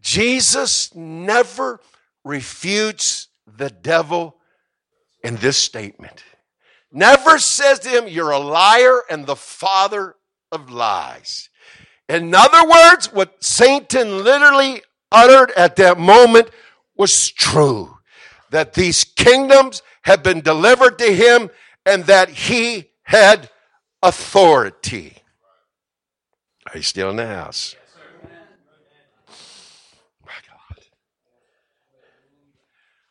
Jesus 0.00 0.94
never 0.94 1.80
refutes 2.24 3.28
the 3.46 3.70
devil 3.70 4.36
in 5.22 5.36
this 5.36 5.56
statement. 5.56 6.22
Never 6.92 7.38
says 7.38 7.80
to 7.80 7.88
him, 7.88 8.08
You're 8.08 8.30
a 8.30 8.38
liar 8.38 9.02
and 9.10 9.26
the 9.26 9.36
father 9.36 10.14
of 10.52 10.70
lies. 10.70 11.48
In 12.08 12.34
other 12.34 12.68
words, 12.68 13.12
what 13.12 13.42
Satan 13.42 14.22
literally 14.22 14.82
uttered 15.10 15.50
at 15.56 15.76
that 15.76 15.98
moment 15.98 16.50
was 16.96 17.30
true 17.30 17.98
that 18.50 18.74
these 18.74 19.04
kingdoms 19.04 19.82
had 20.02 20.22
been 20.22 20.40
delivered 20.40 20.98
to 20.98 21.12
him 21.12 21.50
and 21.84 22.04
that 22.04 22.28
he 22.28 22.90
had 23.06 23.48
authority. 24.02 25.16
Are 26.72 26.76
you 26.76 26.82
still 26.82 27.10
in 27.10 27.16
the 27.16 27.26
house? 27.26 27.76
My 30.24 30.32
God. 30.48 30.84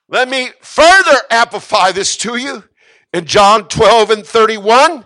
Let 0.10 0.30
me 0.30 0.50
further 0.62 1.18
amplify 1.32 1.92
this 1.94 2.18
to 2.18 2.36
you. 2.36 2.64
In 3.14 3.26
John 3.26 3.70
12 3.70 4.12
and 4.12 4.26
31, 4.26 5.06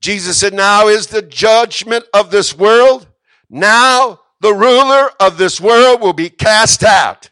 Jesus 0.00 0.40
said, 0.40 0.52
Now 0.52 0.88
is 0.88 1.06
the 1.06 1.22
judgment 1.22 2.04
of 2.12 2.32
this 2.32 2.56
world. 2.58 3.06
Now 3.48 4.20
the 4.40 4.52
ruler 4.52 5.10
of 5.20 5.38
this 5.38 5.60
world 5.60 6.00
will 6.00 6.12
be 6.12 6.28
cast 6.28 6.82
out. 6.82 7.30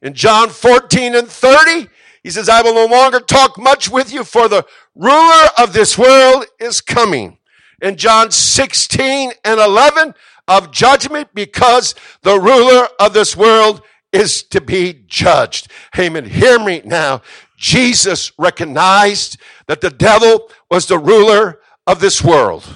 In 0.00 0.14
John 0.14 0.48
14 0.48 1.16
and 1.16 1.28
30, 1.28 1.88
he 2.22 2.30
says, 2.30 2.48
I 2.48 2.62
will 2.62 2.74
no 2.74 2.86
longer 2.86 3.18
talk 3.18 3.58
much 3.58 3.90
with 3.90 4.12
you 4.12 4.24
for 4.24 4.48
the 4.48 4.64
ruler 4.94 5.48
of 5.58 5.72
this 5.72 5.96
world 5.96 6.46
is 6.58 6.80
coming. 6.80 7.38
In 7.82 7.96
John 7.96 8.30
16 8.30 9.32
and 9.44 9.60
11 9.60 10.14
of 10.46 10.70
judgment 10.70 11.28
because 11.32 11.94
the 12.22 12.38
ruler 12.38 12.88
of 12.98 13.14
this 13.14 13.36
world 13.36 13.82
is 14.12 14.42
to 14.42 14.60
be 14.60 15.04
judged. 15.06 15.70
Amen. 15.98 16.24
Hear 16.24 16.58
me 16.58 16.82
now. 16.84 17.22
Jesus 17.56 18.32
recognized 18.38 19.38
that 19.66 19.80
the 19.80 19.90
devil 19.90 20.50
was 20.70 20.86
the 20.86 20.98
ruler 20.98 21.60
of 21.86 22.00
this 22.00 22.22
world. 22.22 22.66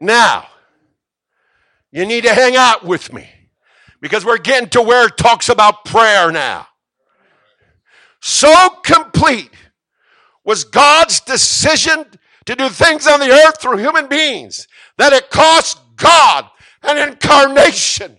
Now, 0.00 0.48
you 1.90 2.06
need 2.06 2.24
to 2.24 2.34
hang 2.34 2.56
out 2.56 2.84
with 2.84 3.12
me 3.12 3.28
because 4.00 4.24
we're 4.24 4.38
getting 4.38 4.68
to 4.70 4.82
where 4.82 5.06
it 5.06 5.16
talks 5.16 5.48
about 5.48 5.84
prayer 5.84 6.30
now. 6.30 6.66
So 8.20 8.70
complete 8.82 9.50
was 10.44 10.64
God's 10.64 11.20
decision 11.20 12.04
to 12.46 12.54
do 12.54 12.68
things 12.68 13.06
on 13.06 13.20
the 13.20 13.30
earth 13.30 13.60
through 13.60 13.78
human 13.78 14.08
beings, 14.08 14.66
that 14.96 15.12
it 15.12 15.30
cost 15.30 15.78
God 15.96 16.46
an 16.82 17.08
incarnation. 17.08 18.18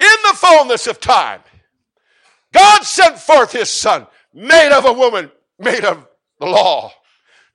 In 0.00 0.16
the 0.24 0.34
fullness 0.34 0.86
of 0.86 0.98
time, 0.98 1.40
God 2.52 2.82
sent 2.82 3.18
forth 3.18 3.52
his 3.52 3.70
son, 3.70 4.06
made 4.34 4.72
of 4.72 4.86
a 4.86 4.92
woman, 4.92 5.30
made 5.58 5.84
of 5.84 6.08
the 6.40 6.46
law. 6.46 6.92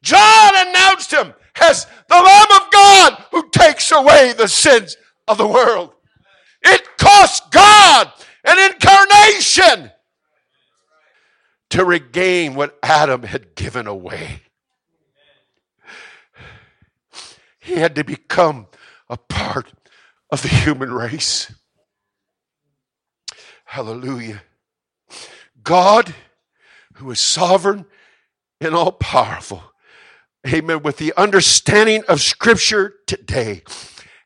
John 0.01 0.51
announced 0.55 1.11
him 1.11 1.33
as 1.61 1.85
the 2.07 2.15
Lamb 2.15 2.61
of 2.61 2.71
God 2.71 3.25
who 3.31 3.49
takes 3.49 3.91
away 3.91 4.33
the 4.33 4.47
sins 4.47 4.95
of 5.27 5.37
the 5.37 5.47
world. 5.47 5.93
It 6.63 6.97
cost 6.97 7.51
God 7.51 8.11
an 8.43 8.71
incarnation 8.71 9.91
to 11.69 11.83
regain 11.83 12.55
what 12.55 12.77
Adam 12.83 13.23
had 13.23 13.55
given 13.55 13.87
away. 13.87 14.41
He 17.59 17.75
had 17.75 17.95
to 17.95 18.03
become 18.03 18.67
a 19.09 19.17
part 19.17 19.71
of 20.29 20.41
the 20.41 20.47
human 20.47 20.93
race. 20.93 21.51
Hallelujah. 23.65 24.43
God, 25.63 26.13
who 26.93 27.09
is 27.11 27.19
sovereign 27.19 27.85
and 28.61 28.75
all 28.75 28.91
powerful, 28.91 29.63
amen, 30.47 30.83
with 30.83 30.97
the 30.97 31.13
understanding 31.17 32.03
of 32.07 32.21
Scripture 32.21 32.93
today, 33.07 33.63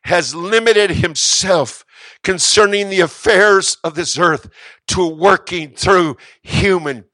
has 0.04 0.34
limited 0.34 0.90
himself 0.90 1.84
concerning 2.22 2.90
the 2.90 3.00
affairs 3.00 3.78
of 3.82 3.94
this 3.94 4.18
earth 4.18 4.48
to 4.88 5.06
working 5.06 5.70
through 5.70 6.16
human 6.42 7.04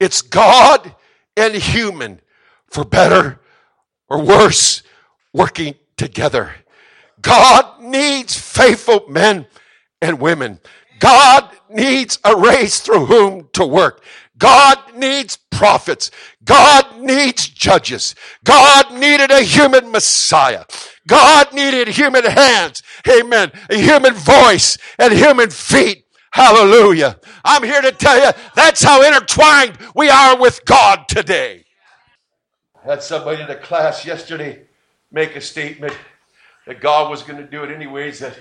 It's 0.00 0.22
God 0.22 0.94
and 1.36 1.54
human 1.54 2.20
for 2.66 2.84
better 2.84 3.40
or 4.08 4.20
worse 4.20 4.82
working 5.32 5.74
together. 5.96 6.54
God 7.20 7.80
needs 7.80 8.36
faithful 8.36 9.04
men 9.08 9.46
and 10.00 10.20
women. 10.20 10.58
God 10.98 11.48
needs 11.70 12.18
a 12.24 12.36
race 12.36 12.80
through 12.80 13.06
whom 13.06 13.48
to 13.52 13.64
work. 13.64 14.02
God 14.36 14.78
needs 14.96 15.36
prophets. 15.36 16.10
God 16.44 16.98
needs 16.98 17.46
judges. 17.46 18.16
God 18.42 18.92
needed 18.92 19.30
a 19.30 19.42
human 19.42 19.92
Messiah. 19.92 20.64
God 21.06 21.52
needed 21.52 21.88
human 21.88 22.24
hands. 22.24 22.82
Amen. 23.08 23.52
A 23.70 23.76
human 23.76 24.14
voice 24.14 24.78
and 24.98 25.12
human 25.12 25.50
feet. 25.50 26.01
Hallelujah. 26.32 27.20
I'm 27.44 27.62
here 27.62 27.82
to 27.82 27.92
tell 27.92 28.18
you 28.18 28.32
that's 28.54 28.82
how 28.82 29.02
intertwined 29.02 29.76
we 29.94 30.08
are 30.08 30.38
with 30.38 30.64
God 30.64 31.06
today. 31.06 31.64
I 32.82 32.92
had 32.92 33.02
somebody 33.02 33.42
in 33.42 33.48
the 33.48 33.56
class 33.56 34.06
yesterday 34.06 34.62
make 35.10 35.36
a 35.36 35.40
statement 35.40 35.94
that 36.66 36.80
God 36.80 37.10
was 37.10 37.22
going 37.22 37.38
to 37.38 37.46
do 37.46 37.64
it 37.64 37.70
anyways, 37.70 38.20
that 38.20 38.38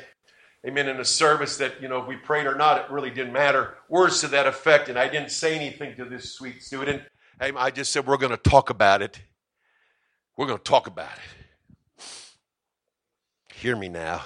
amen, 0.66 0.88
in 0.88 1.00
a 1.02 1.06
service 1.06 1.58
that, 1.58 1.82
you 1.82 1.90
know, 1.90 2.02
if 2.02 2.08
we 2.08 2.16
prayed 2.16 2.46
or 2.46 2.56
not, 2.56 2.78
it 2.78 2.90
really 2.90 3.10
didn't 3.10 3.34
matter. 3.34 3.76
Words 3.90 4.22
to 4.22 4.28
that 4.30 4.48
effect. 4.48 4.88
And 4.88 4.98
I 4.98 5.10
didn't 5.10 5.32
say 5.32 5.56
anything 5.56 5.96
to 5.98 6.06
this 6.06 6.32
sweet 6.32 6.64
student. 6.64 7.02
I 7.40 7.72
just 7.72 7.92
said, 7.92 8.06
we're 8.08 8.18
going 8.18 8.32
to 8.32 8.38
talk 8.38 8.70
about 8.70 9.02
it. 9.02 9.20
We're 10.38 10.46
going 10.46 10.60
to 10.60 10.64
talk 10.64 10.88
about 10.88 11.12
it. 11.98 12.06
Hear 13.54 13.76
me 13.76 13.90
now. 13.90 14.22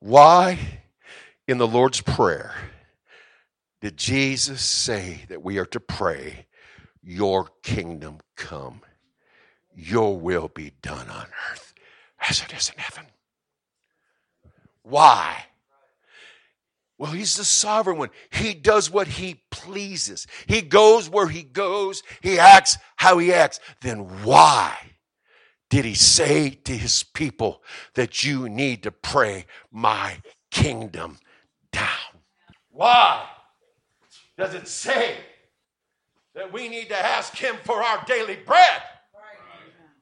Why 0.00 0.77
in 1.48 1.56
the 1.56 1.66
Lord's 1.66 2.02
Prayer 2.02 2.54
did 3.80 3.96
Jesus 3.96 4.60
say 4.60 5.24
that 5.28 5.42
we 5.42 5.58
are 5.58 5.66
to 5.66 5.80
pray, 5.80 6.46
Your 7.02 7.48
kingdom 7.62 8.18
come, 8.36 8.82
Your 9.74 10.18
will 10.18 10.48
be 10.48 10.72
done 10.82 11.08
on 11.08 11.26
earth 11.50 11.72
as 12.28 12.42
it 12.42 12.52
is 12.52 12.70
in 12.70 12.78
heaven? 12.78 13.06
Why? 14.82 15.46
Well, 16.98 17.12
he's 17.12 17.36
the 17.36 17.44
sovereign 17.44 17.96
one. 17.96 18.10
He 18.30 18.54
does 18.54 18.90
what 18.90 19.06
he 19.06 19.42
pleases. 19.50 20.26
He 20.46 20.60
goes 20.60 21.08
where 21.08 21.28
he 21.28 21.44
goes. 21.44 22.02
He 22.20 22.38
acts 22.38 22.76
how 22.96 23.18
he 23.18 23.32
acts. 23.32 23.60
Then 23.80 24.24
why 24.24 24.76
did 25.70 25.84
he 25.84 25.94
say 25.94 26.50
to 26.50 26.76
his 26.76 27.04
people 27.04 27.62
that 27.94 28.24
you 28.24 28.48
need 28.48 28.82
to 28.82 28.90
pray 28.90 29.46
my 29.70 30.20
kingdom 30.50 31.18
down? 31.72 32.22
Why 32.70 33.26
does 34.36 34.54
it 34.54 34.68
say 34.68 35.16
that 36.34 36.52
we 36.52 36.68
need 36.68 36.88
to 36.88 36.96
ask 36.96 37.36
him 37.36 37.56
for 37.64 37.82
our 37.82 38.04
daily 38.06 38.36
bread? 38.46 38.82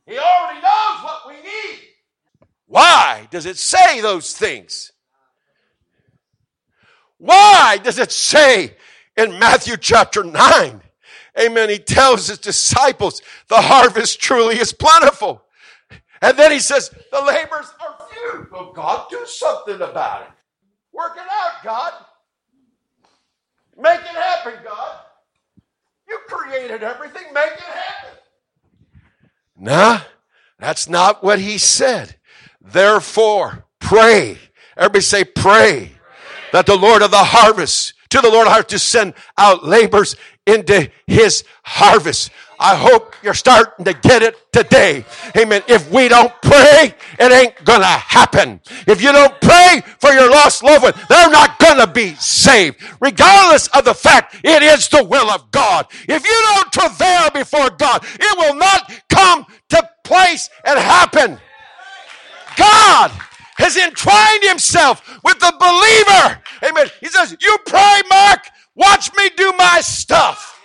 He 0.06 0.18
already 0.18 0.60
knows 0.60 1.02
what 1.02 1.22
we 1.26 1.34
need. 1.34 1.80
Why 2.66 3.26
does 3.30 3.46
it 3.46 3.56
say 3.56 4.00
those 4.00 4.36
things? 4.36 4.92
Why 7.18 7.78
does 7.82 7.98
it 7.98 8.12
say 8.12 8.76
in 9.16 9.38
Matthew 9.38 9.76
chapter 9.76 10.22
9? 10.22 10.82
Amen. 11.38 11.70
He 11.70 11.78
tells 11.78 12.28
his 12.28 12.38
disciples, 12.38 13.20
the 13.48 13.60
harvest 13.60 14.20
truly 14.20 14.58
is 14.58 14.72
plentiful. 14.72 15.42
And 16.22 16.38
then 16.38 16.50
he 16.50 16.60
says, 16.60 16.90
the 17.12 17.22
labors 17.22 17.72
are 17.80 17.96
few. 18.10 18.48
Well, 18.50 18.72
God, 18.72 19.08
do 19.10 19.24
something 19.26 19.76
about 19.76 20.22
it. 20.22 20.28
Work 20.96 21.16
it 21.16 21.28
out, 21.30 21.62
God. 21.62 21.92
Make 23.76 24.00
it 24.00 24.06
happen, 24.06 24.54
God. 24.64 24.96
You 26.08 26.18
created 26.26 26.82
everything. 26.82 27.24
Make 27.34 27.52
it 27.52 27.60
happen. 27.60 28.18
Nah, 29.58 30.00
that's 30.58 30.88
not 30.88 31.22
what 31.22 31.38
he 31.38 31.58
said. 31.58 32.16
Therefore, 32.60 33.66
pray. 33.78 34.38
Everybody 34.76 35.02
say 35.02 35.24
pray 35.24 35.92
that 36.52 36.64
the 36.64 36.76
Lord 36.76 37.02
of 37.02 37.10
the 37.10 37.18
harvest, 37.18 37.92
to 38.10 38.20
the 38.20 38.28
Lord 38.30 38.46
of 38.46 38.50
the 38.50 38.50
harvest 38.52 38.70
to 38.70 38.78
send 38.78 39.14
out 39.36 39.64
laborers 39.64 40.16
into 40.46 40.90
his 41.06 41.44
harvest. 41.62 42.30
I 42.58 42.74
hope 42.74 43.14
you're 43.22 43.34
starting 43.34 43.84
to 43.84 43.92
get 43.92 44.22
it 44.22 44.50
today. 44.52 45.04
Amen. 45.36 45.62
If 45.68 45.90
we 45.90 46.08
don't 46.08 46.32
pray, 46.40 46.94
it 47.18 47.32
ain't 47.32 47.62
gonna 47.64 47.84
happen. 47.84 48.60
If 48.86 49.02
you 49.02 49.12
don't 49.12 49.38
pray 49.40 49.82
for 49.98 50.10
your 50.12 50.30
lost 50.30 50.62
loved 50.62 50.84
one, 50.84 50.94
they're 51.08 51.30
not 51.30 51.58
gonna 51.58 51.86
be 51.86 52.14
saved. 52.14 52.82
Regardless 53.00 53.68
of 53.68 53.84
the 53.84 53.94
fact 53.94 54.36
it 54.42 54.62
is 54.62 54.88
the 54.88 55.04
will 55.04 55.30
of 55.30 55.50
God. 55.50 55.86
If 56.08 56.24
you 56.24 56.44
don't 56.54 56.72
travail 56.72 57.30
before 57.30 57.70
God, 57.70 58.04
it 58.04 58.38
will 58.38 58.54
not 58.54 58.90
come 59.10 59.44
to 59.70 59.90
place 60.04 60.48
and 60.64 60.78
happen. 60.78 61.38
God 62.56 63.10
has 63.58 63.76
entwined 63.76 64.44
himself 64.44 65.02
with 65.24 65.38
the 65.38 65.52
believer. 65.58 66.42
Amen. 66.64 66.88
He 67.00 67.08
says, 67.08 67.36
You 67.40 67.56
pray, 67.66 68.02
Mark, 68.08 68.40
watch 68.76 69.10
me 69.16 69.30
do 69.36 69.52
my 69.58 69.80
stuff. 69.80 70.60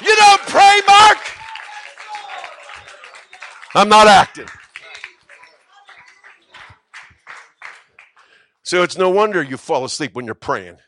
You 0.00 0.14
don't 0.16 0.40
pray, 0.42 0.80
Mark? 0.86 1.18
I'm 3.74 3.88
not 3.90 4.06
acting. 4.06 4.46
So 8.62 8.82
it's 8.82 8.98
no 8.98 9.10
wonder 9.10 9.42
you 9.42 9.56
fall 9.56 9.84
asleep 9.84 10.14
when 10.14 10.24
you're 10.24 10.34
praying. 10.34 10.78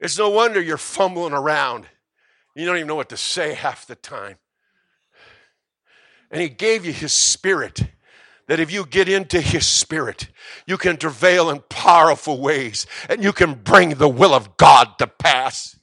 It's 0.00 0.18
no 0.18 0.30
wonder 0.30 0.60
you're 0.60 0.78
fumbling 0.78 1.34
around. 1.34 1.86
You 2.56 2.66
don't 2.66 2.76
even 2.76 2.88
know 2.88 2.94
what 2.94 3.10
to 3.10 3.16
say 3.16 3.54
half 3.54 3.86
the 3.86 3.94
time. 3.94 4.36
And 6.30 6.40
He 6.40 6.48
gave 6.48 6.84
you 6.84 6.92
His 6.92 7.12
Spirit 7.12 7.84
that 8.50 8.58
if 8.58 8.72
you 8.72 8.84
get 8.84 9.08
into 9.08 9.40
his 9.40 9.64
spirit, 9.64 10.26
you 10.66 10.76
can 10.76 10.96
travail 10.96 11.50
in 11.50 11.60
powerful 11.68 12.40
ways 12.40 12.84
and 13.08 13.22
you 13.22 13.32
can 13.32 13.54
bring 13.54 13.90
the 13.90 14.08
will 14.08 14.34
of 14.34 14.56
God 14.56 14.98
to 14.98 15.06
pass. 15.06 15.78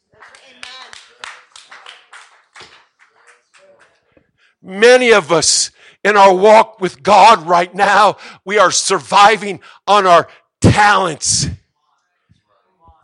Many 4.62 5.14
of 5.14 5.32
us 5.32 5.72
in 6.04 6.18
our 6.18 6.36
walk 6.36 6.82
with 6.82 7.02
God 7.02 7.48
right 7.48 7.74
now, 7.74 8.18
we 8.44 8.60
are 8.60 8.72
surviving 8.72 9.62
on 9.88 10.06
our 10.06 10.28
talents. 10.60 11.48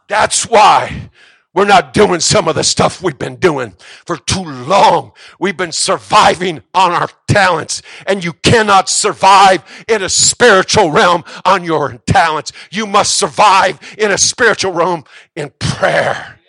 That's 0.09 0.45
why 0.45 1.09
we're 1.53 1.65
not 1.65 1.93
doing 1.93 2.19
some 2.19 2.47
of 2.47 2.55
the 2.55 2.63
stuff 2.63 3.01
we've 3.01 3.19
been 3.19 3.35
doing 3.35 3.75
for 4.05 4.17
too 4.17 4.43
long. 4.43 5.11
We've 5.39 5.55
been 5.55 5.71
surviving 5.71 6.63
on 6.73 6.91
our 6.91 7.09
talents 7.27 7.83
and 8.07 8.23
you 8.23 8.33
cannot 8.33 8.89
survive 8.89 9.63
in 9.87 10.01
a 10.01 10.09
spiritual 10.09 10.89
realm 10.89 11.23
on 11.45 11.63
your 11.63 11.99
talents. 12.07 12.53
You 12.71 12.87
must 12.87 13.15
survive 13.15 13.79
in 13.99 14.09
a 14.09 14.17
spiritual 14.17 14.71
realm 14.71 15.03
in 15.35 15.51
prayer. 15.59 16.39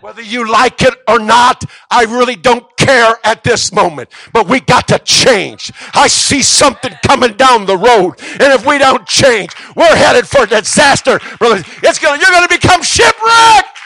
Whether 0.00 0.22
you 0.22 0.50
like 0.50 0.80
it 0.80 0.94
or 1.06 1.18
not, 1.18 1.64
I 1.90 2.04
really 2.04 2.36
don't 2.36 2.64
care 2.88 3.18
at 3.22 3.44
this 3.44 3.70
moment, 3.70 4.08
but 4.32 4.48
we 4.48 4.60
got 4.60 4.88
to 4.88 4.98
change. 5.00 5.70
I 5.92 6.08
see 6.08 6.42
something 6.42 6.92
coming 7.06 7.34
down 7.34 7.66
the 7.66 7.76
road, 7.76 8.14
and 8.32 8.52
if 8.52 8.64
we 8.64 8.78
don't 8.78 9.06
change, 9.06 9.50
we're 9.76 9.94
headed 9.94 10.26
for 10.26 10.46
disaster, 10.46 11.20
brothers. 11.38 11.64
It's 11.82 11.98
gonna, 11.98 12.18
you're 12.18 12.30
gonna 12.30 12.48
become 12.48 12.82
shipwrecked. 12.82 13.76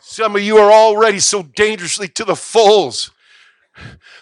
Some 0.00 0.36
of 0.36 0.42
you 0.42 0.58
are 0.58 0.70
already 0.70 1.20
so 1.20 1.42
dangerously 1.42 2.08
to 2.08 2.24
the 2.24 2.36
fulls 2.36 3.12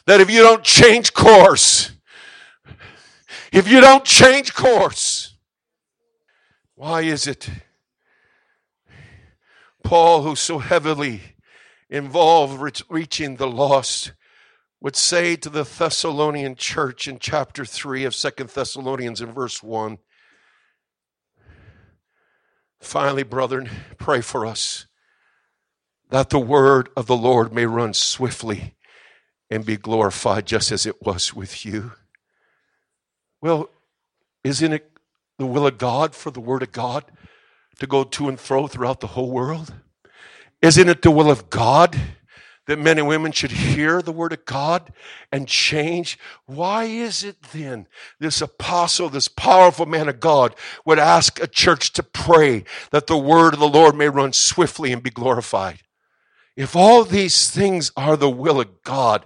that 0.06 0.20
if 0.20 0.30
you 0.30 0.40
don't 0.40 0.62
change 0.62 1.12
course, 1.12 1.90
if 3.50 3.66
you 3.66 3.80
don't 3.80 4.04
change 4.04 4.54
course, 4.54 5.34
why 6.76 7.00
is 7.00 7.26
it 7.26 7.50
Paul, 9.91 10.22
who's 10.22 10.38
so 10.38 10.61
heavily 10.61 11.20
involved 11.88 12.84
reaching 12.88 13.34
the 13.34 13.49
lost, 13.49 14.12
would 14.80 14.95
say 14.95 15.34
to 15.34 15.51
the 15.51 15.64
Thessalonian 15.64 16.55
church 16.55 17.09
in 17.09 17.18
chapter 17.18 17.64
3 17.64 18.05
of 18.05 18.14
Second 18.14 18.51
Thessalonians 18.51 19.20
in 19.20 19.32
verse 19.32 19.64
1 19.64 19.99
Finally, 22.80 23.24
brethren, 23.24 23.68
pray 23.99 24.20
for 24.20 24.47
us 24.47 24.86
that 26.11 26.30
the 26.30 26.38
word 26.38 26.88
of 26.97 27.07
the 27.07 27.16
Lord 27.16 27.53
may 27.53 27.66
run 27.66 27.93
swiftly 27.93 28.76
and 29.51 29.66
be 29.66 29.76
glorified 29.76 30.47
just 30.47 30.70
as 30.70 30.86
it 30.86 31.05
was 31.05 31.34
with 31.34 31.66
you. 31.66 31.95
Well, 33.41 33.68
isn't 34.45 34.72
it 34.72 34.88
the 35.36 35.47
will 35.47 35.66
of 35.66 35.78
God 35.78 36.14
for 36.14 36.30
the 36.30 36.38
word 36.38 36.62
of 36.62 36.70
God 36.70 37.07
to 37.80 37.86
go 37.86 38.04
to 38.04 38.28
and 38.28 38.38
fro 38.38 38.66
throughout 38.66 39.00
the 39.00 39.08
whole 39.08 39.30
world? 39.30 39.74
Isn't 40.62 40.88
it 40.88 41.02
the 41.02 41.10
will 41.10 41.30
of 41.30 41.50
God 41.50 41.98
that 42.66 42.78
men 42.78 42.98
and 42.98 43.08
women 43.08 43.32
should 43.32 43.50
hear 43.50 44.00
the 44.00 44.12
word 44.12 44.32
of 44.32 44.44
God 44.44 44.92
and 45.32 45.48
change? 45.48 46.18
Why 46.46 46.84
is 46.84 47.24
it 47.24 47.42
then 47.52 47.88
this 48.18 48.40
apostle, 48.40 49.08
this 49.08 49.26
powerful 49.28 49.86
man 49.86 50.08
of 50.08 50.20
God, 50.20 50.54
would 50.84 50.98
ask 50.98 51.40
a 51.40 51.46
church 51.46 51.92
to 51.94 52.02
pray 52.02 52.64
that 52.90 53.06
the 53.06 53.18
word 53.18 53.54
of 53.54 53.60
the 53.60 53.68
Lord 53.68 53.96
may 53.96 54.08
run 54.08 54.32
swiftly 54.32 54.92
and 54.92 55.02
be 55.02 55.10
glorified? 55.10 55.80
If 56.56 56.76
all 56.76 57.04
these 57.04 57.50
things 57.50 57.90
are 57.96 58.16
the 58.16 58.30
will 58.30 58.60
of 58.60 58.82
God, 58.82 59.24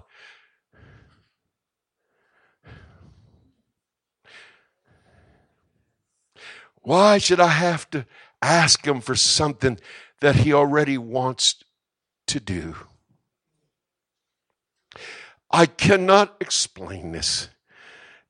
why 6.82 7.18
should 7.18 7.40
I 7.40 7.48
have 7.48 7.90
to 7.90 8.06
ask 8.46 8.86
him 8.86 9.00
for 9.00 9.14
something 9.14 9.78
that 10.20 10.36
he 10.36 10.52
already 10.52 10.98
wants 10.98 11.62
to 12.28 12.40
do? 12.40 12.76
I 15.50 15.66
cannot 15.66 16.36
explain 16.40 17.12
this. 17.12 17.48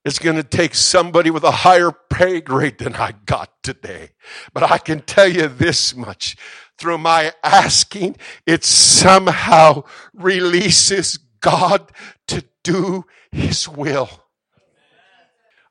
It's 0.03 0.19
going 0.19 0.35
to 0.35 0.43
take 0.43 0.75
somebody 0.75 1.31
with 1.31 1.43
a 1.43 1.49
higher 1.49 1.91
pay 1.91 2.39
grade 2.39 2.77
than 2.77 2.93
I 2.93 3.13
got 3.25 3.51
today. 3.63 4.11
But 4.53 4.69
I 4.71 4.77
can 4.77 5.01
tell 5.01 5.27
you 5.27 5.47
this 5.47 5.95
much 5.95 6.37
through 6.77 6.99
my 6.99 7.33
asking, 7.43 8.17
it 8.45 8.63
somehow 8.63 9.83
releases 10.13 11.17
God 11.39 11.91
to 12.27 12.43
do 12.63 13.05
his 13.31 13.67
will. 13.67 14.09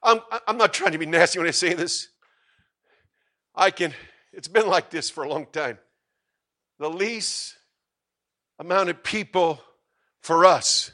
I'm, 0.03 0.21
I'm 0.47 0.59
not 0.59 0.75
trying 0.75 0.93
to 0.93 0.99
be 0.99 1.07
nasty 1.07 1.39
when 1.39 1.49
I 1.49 1.53
say 1.53 1.75
this. 1.75 2.09
I 3.55 3.71
can, 3.71 3.95
it's 4.37 4.49
been 4.49 4.67
like 4.67 4.91
this 4.91 5.11
for 5.11 5.25
a 5.25 5.29
long 5.29 5.47
time. 5.53 5.79
The 6.79 6.91
least 6.91 7.57
amount 8.59 8.91
of 8.91 9.03
people 9.03 9.61
for 10.21 10.45
us 10.45 10.91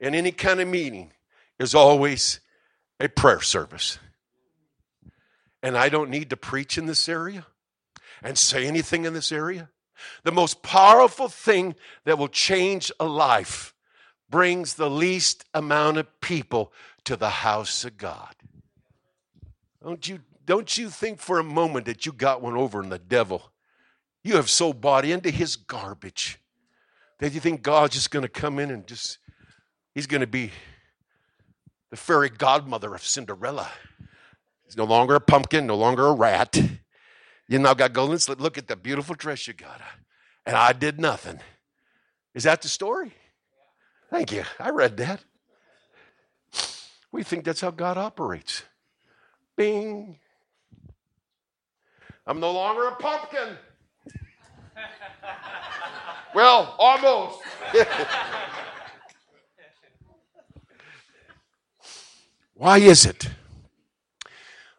in 0.00 0.14
any 0.14 0.32
kind 0.32 0.60
of 0.60 0.68
meeting 0.68 1.12
is 1.58 1.74
always 1.74 2.40
a 2.98 3.08
prayer 3.08 3.40
service. 3.40 3.98
And 5.62 5.76
I 5.76 5.88
don't 5.88 6.10
need 6.10 6.30
to 6.30 6.36
preach 6.36 6.76
in 6.76 6.86
this 6.86 7.08
area 7.08 7.46
and 8.22 8.36
say 8.36 8.66
anything 8.66 9.04
in 9.04 9.14
this 9.14 9.30
area. 9.30 9.70
The 10.24 10.32
most 10.32 10.62
powerful 10.62 11.28
thing 11.28 11.76
that 12.04 12.18
will 12.18 12.28
change 12.28 12.90
a 12.98 13.06
life 13.06 13.74
brings 14.28 14.74
the 14.74 14.90
least 14.90 15.44
amount 15.54 15.98
of 15.98 16.20
people 16.20 16.72
to 17.04 17.16
the 17.16 17.30
house 17.30 17.84
of 17.84 17.96
God. 17.96 18.34
Don't 19.82 20.08
you, 20.08 20.20
don't 20.44 20.76
you 20.76 20.88
think 20.88 21.20
for 21.20 21.38
a 21.38 21.44
moment 21.44 21.86
that 21.86 22.06
you 22.06 22.12
got 22.12 22.42
one 22.42 22.56
over 22.56 22.82
on 22.82 22.88
the 22.88 22.98
devil? 22.98 23.52
You 24.24 24.36
have 24.36 24.50
so 24.50 24.72
bought 24.72 25.04
into 25.04 25.30
his 25.30 25.56
garbage 25.56 26.38
that 27.18 27.32
you 27.32 27.40
think 27.40 27.62
God's 27.62 27.94
just 27.94 28.10
going 28.10 28.24
to 28.24 28.28
come 28.28 28.58
in 28.58 28.70
and 28.70 28.86
just, 28.86 29.18
he's 29.94 30.06
going 30.06 30.20
to 30.20 30.26
be 30.26 30.50
the 31.90 31.96
fairy 31.96 32.30
godmother 32.30 32.94
of 32.94 33.04
Cinderella. 33.04 33.68
He's 34.64 34.76
no 34.76 34.84
longer 34.84 35.14
a 35.14 35.20
pumpkin, 35.20 35.66
no 35.66 35.76
longer 35.76 36.06
a 36.06 36.12
rat. 36.12 36.60
You 37.48 37.58
now 37.58 37.74
got 37.74 37.92
golden 37.92 38.18
slit. 38.18 38.40
Look 38.40 38.56
at 38.56 38.66
the 38.66 38.76
beautiful 38.76 39.14
dress 39.14 39.46
you 39.46 39.54
got. 39.54 39.80
And 40.46 40.56
I 40.56 40.72
did 40.72 40.98
nothing. 40.98 41.40
Is 42.34 42.44
that 42.44 42.62
the 42.62 42.68
story? 42.68 43.12
Thank 44.10 44.32
you. 44.32 44.44
I 44.58 44.70
read 44.70 44.96
that. 44.96 45.22
We 47.12 47.22
think 47.22 47.44
that's 47.44 47.60
how 47.60 47.70
God 47.70 47.98
operates. 47.98 48.62
Bing. 49.56 50.18
I'm 52.26 52.40
no 52.40 52.52
longer 52.52 52.88
a 52.88 52.94
pumpkin. 52.96 53.56
well, 56.34 56.74
almost. 56.78 57.40
Why 62.54 62.78
is 62.78 63.04
it 63.04 63.28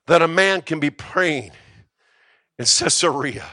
that 0.08 0.22
a 0.22 0.28
man 0.28 0.62
can 0.62 0.80
be 0.80 0.90
praying 0.90 1.52
in 2.58 2.66
Caesarea 2.66 3.46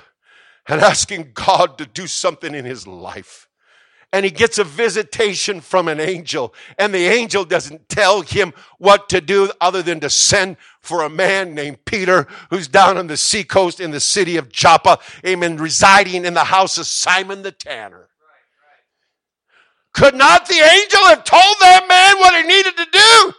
and 0.68 0.80
asking 0.80 1.32
God 1.34 1.76
to 1.78 1.86
do 1.86 2.07
something 2.07 2.55
in 2.55 2.64
his 2.64 2.86
life? 2.86 3.49
And 4.12 4.24
he 4.24 4.30
gets 4.30 4.58
a 4.58 4.64
visitation 4.64 5.61
from 5.61 5.88
an 5.88 6.00
angel 6.00 6.52
and 6.78 6.92
the 6.92 7.06
angel 7.06 7.44
doesn't 7.44 7.88
tell 7.88 8.22
him 8.22 8.52
what 8.78 9.08
to 9.08 9.20
do 9.20 9.50
other 9.61 9.82
than 9.82 10.00
to 10.00 10.11
send 10.11 10.56
for 10.80 11.02
a 11.02 11.08
man 11.08 11.54
named 11.54 11.84
Peter 11.84 12.26
who's 12.50 12.68
down 12.68 12.98
on 12.98 13.06
the 13.06 13.16
seacoast 13.16 13.80
in 13.80 13.90
the 13.90 14.00
city 14.00 14.36
of 14.36 14.50
Joppa, 14.50 14.98
amen, 15.24 15.58
residing 15.58 16.24
in 16.24 16.34
the 16.34 16.44
house 16.44 16.78
of 16.78 16.86
Simon 16.86 17.42
the 17.42 17.52
tanner. 17.52 18.08
Could 19.92 20.14
not 20.14 20.46
the 20.46 20.54
angel 20.54 21.06
have 21.06 21.24
told 21.24 21.56
that 21.61 21.86
man 21.88 22.18
what 22.18 22.34
he 22.34 22.48
needed 22.48 22.76
to 22.76 22.86
do? 22.92 23.32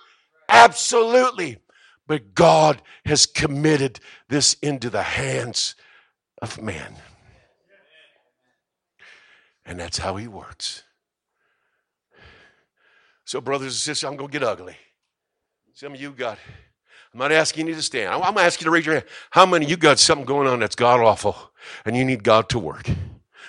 Absolutely. 0.49 1.57
But 2.07 2.35
God 2.35 2.81
has 3.05 3.25
committed 3.25 3.99
this 4.27 4.55
into 4.55 4.89
the 4.89 5.03
hands 5.03 5.75
of 6.41 6.61
man. 6.61 6.95
And 9.65 9.79
that's 9.79 9.97
how 9.97 10.15
he 10.15 10.27
works. 10.27 10.83
So, 13.25 13.39
brothers 13.39 13.67
and 13.67 13.73
sisters, 13.73 14.03
I'm 14.03 14.17
going 14.17 14.29
to 14.29 14.39
get 14.39 14.43
ugly. 14.47 14.75
Some 15.73 15.93
of 15.93 16.01
you 16.01 16.11
got, 16.11 16.37
I'm 17.13 17.19
not 17.19 17.31
asking 17.31 17.67
you 17.67 17.75
to 17.75 17.81
stand. 17.81 18.13
I'm 18.13 18.19
going 18.21 18.35
to 18.35 18.41
ask 18.41 18.59
you 18.59 18.65
to 18.65 18.71
raise 18.71 18.85
your 18.85 18.95
hand. 18.95 19.05
How 19.29 19.45
many 19.45 19.65
of 19.65 19.71
you 19.71 19.77
got 19.77 19.99
something 19.99 20.25
going 20.25 20.47
on 20.47 20.59
that's 20.59 20.75
God 20.75 20.99
awful 20.99 21.35
and 21.85 21.95
you 21.95 22.03
need 22.03 22.23
God 22.23 22.49
to 22.49 22.59
work? 22.59 22.89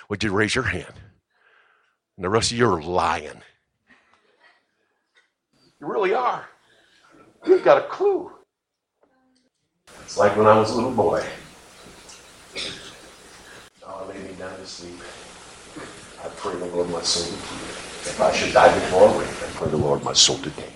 Would 0.09 0.23
you 0.23 0.31
raise 0.31 0.55
your 0.55 0.65
hand? 0.65 0.93
And 2.15 2.23
the 2.23 2.29
rest 2.29 2.51
of 2.51 2.57
you 2.57 2.69
are 2.71 2.81
lying. 2.81 3.41
You 5.79 5.87
really 5.87 6.13
are. 6.13 6.47
You've 7.45 7.63
got 7.63 7.77
a 7.77 7.87
clue. 7.87 8.31
It's 10.03 10.17
like 10.17 10.37
when 10.37 10.47
I 10.47 10.57
was 10.57 10.71
a 10.71 10.75
little 10.75 10.91
boy. 10.91 11.25
Oh, 13.85 14.05
I 14.05 14.07
lay 14.07 14.23
me 14.23 14.33
down 14.37 14.57
to 14.57 14.65
sleep. 14.65 14.99
I 16.23 16.27
pray 16.37 16.55
the 16.55 16.65
Lord 16.67 16.89
my 16.89 17.01
soul 17.01 17.25
to 17.25 17.31
keep. 17.47 17.59
If 18.05 18.21
I 18.21 18.31
should 18.33 18.53
die 18.53 18.73
before 18.73 19.09
I 19.09 19.17
wake, 19.17 19.27
I 19.27 19.47
pray 19.55 19.69
the 19.69 19.77
Lord 19.77 20.03
my 20.03 20.13
soul 20.13 20.37
to 20.37 20.49
take. 20.51 20.73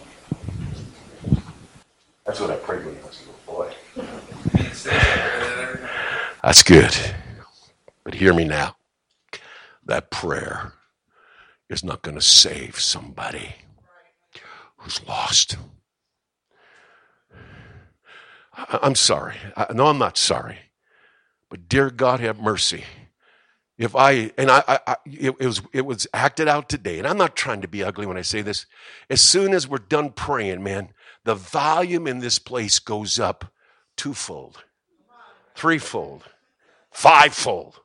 That's 2.26 2.40
what 2.40 2.52
I 2.52 2.58
prayed 2.58 2.86
when 2.86 2.96
I 2.98 3.08
was 3.08 3.22
a 3.22 3.30
little 3.30 3.46
boy. 3.46 3.74
That's 6.44 6.64
good. 6.64 6.96
But 8.04 8.16
hear 8.16 8.34
me 8.34 8.46
now. 8.46 8.76
That 9.86 10.12
prayer 10.12 10.74
is 11.70 11.84
not 11.84 12.02
going 12.02 12.16
to 12.16 12.22
save 12.22 12.80
somebody 12.80 13.56
who's 14.78 15.06
lost. 15.08 15.58
I'm 18.54 18.96
sorry. 18.96 19.36
No, 19.74 19.88
I'm 19.88 19.98
not 19.98 20.18
sorry. 20.18 20.58
But 21.50 21.70
dear 21.70 21.90
God, 21.90 22.20
have 22.20 22.40
mercy. 22.40 22.84
If 23.78 23.96
I 23.96 24.32
and 24.38 24.50
I, 24.50 24.64
I, 24.68 24.80
I 24.88 24.96
it, 25.06 25.40
was 25.40 25.62
it 25.72 25.86
was 25.86 26.08
acted 26.14 26.48
out 26.48 26.68
today, 26.68 26.98
and 26.98 27.08
I'm 27.08 27.18
not 27.18 27.36
trying 27.36 27.62
to 27.62 27.68
be 27.68 27.84
ugly 27.84 28.08
when 28.08 28.18
I 28.18 28.24
say 28.24 28.42
this. 28.42 28.66
As 29.10 29.22
soon 29.22 29.54
as 29.54 29.68
we're 29.68 29.78
done 29.78 30.12
praying, 30.12 30.64
man, 30.64 30.90
the 31.24 31.36
volume 31.36 32.08
in 32.08 32.20
this 32.20 32.40
place 32.40 32.80
goes 32.80 33.20
up 33.20 33.54
twofold, 33.96 34.64
threefold, 35.56 36.24
fivefold. 36.92 37.82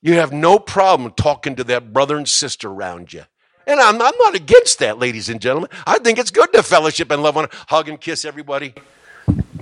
You 0.00 0.14
have 0.14 0.32
no 0.32 0.58
problem 0.58 1.12
talking 1.12 1.56
to 1.56 1.64
that 1.64 1.92
brother 1.92 2.16
and 2.16 2.28
sister 2.28 2.68
around 2.68 3.12
you. 3.12 3.24
And 3.66 3.80
I'm, 3.80 3.94
I'm 3.94 4.12
not 4.18 4.34
against 4.34 4.78
that, 4.80 4.98
ladies 4.98 5.30
and 5.30 5.40
gentlemen. 5.40 5.70
I 5.86 5.98
think 5.98 6.18
it's 6.18 6.30
good 6.30 6.52
to 6.52 6.62
fellowship 6.62 7.10
and 7.10 7.22
love 7.22 7.36
one, 7.36 7.48
hug 7.68 7.88
and 7.88 7.98
kiss 7.98 8.26
everybody. 8.26 8.74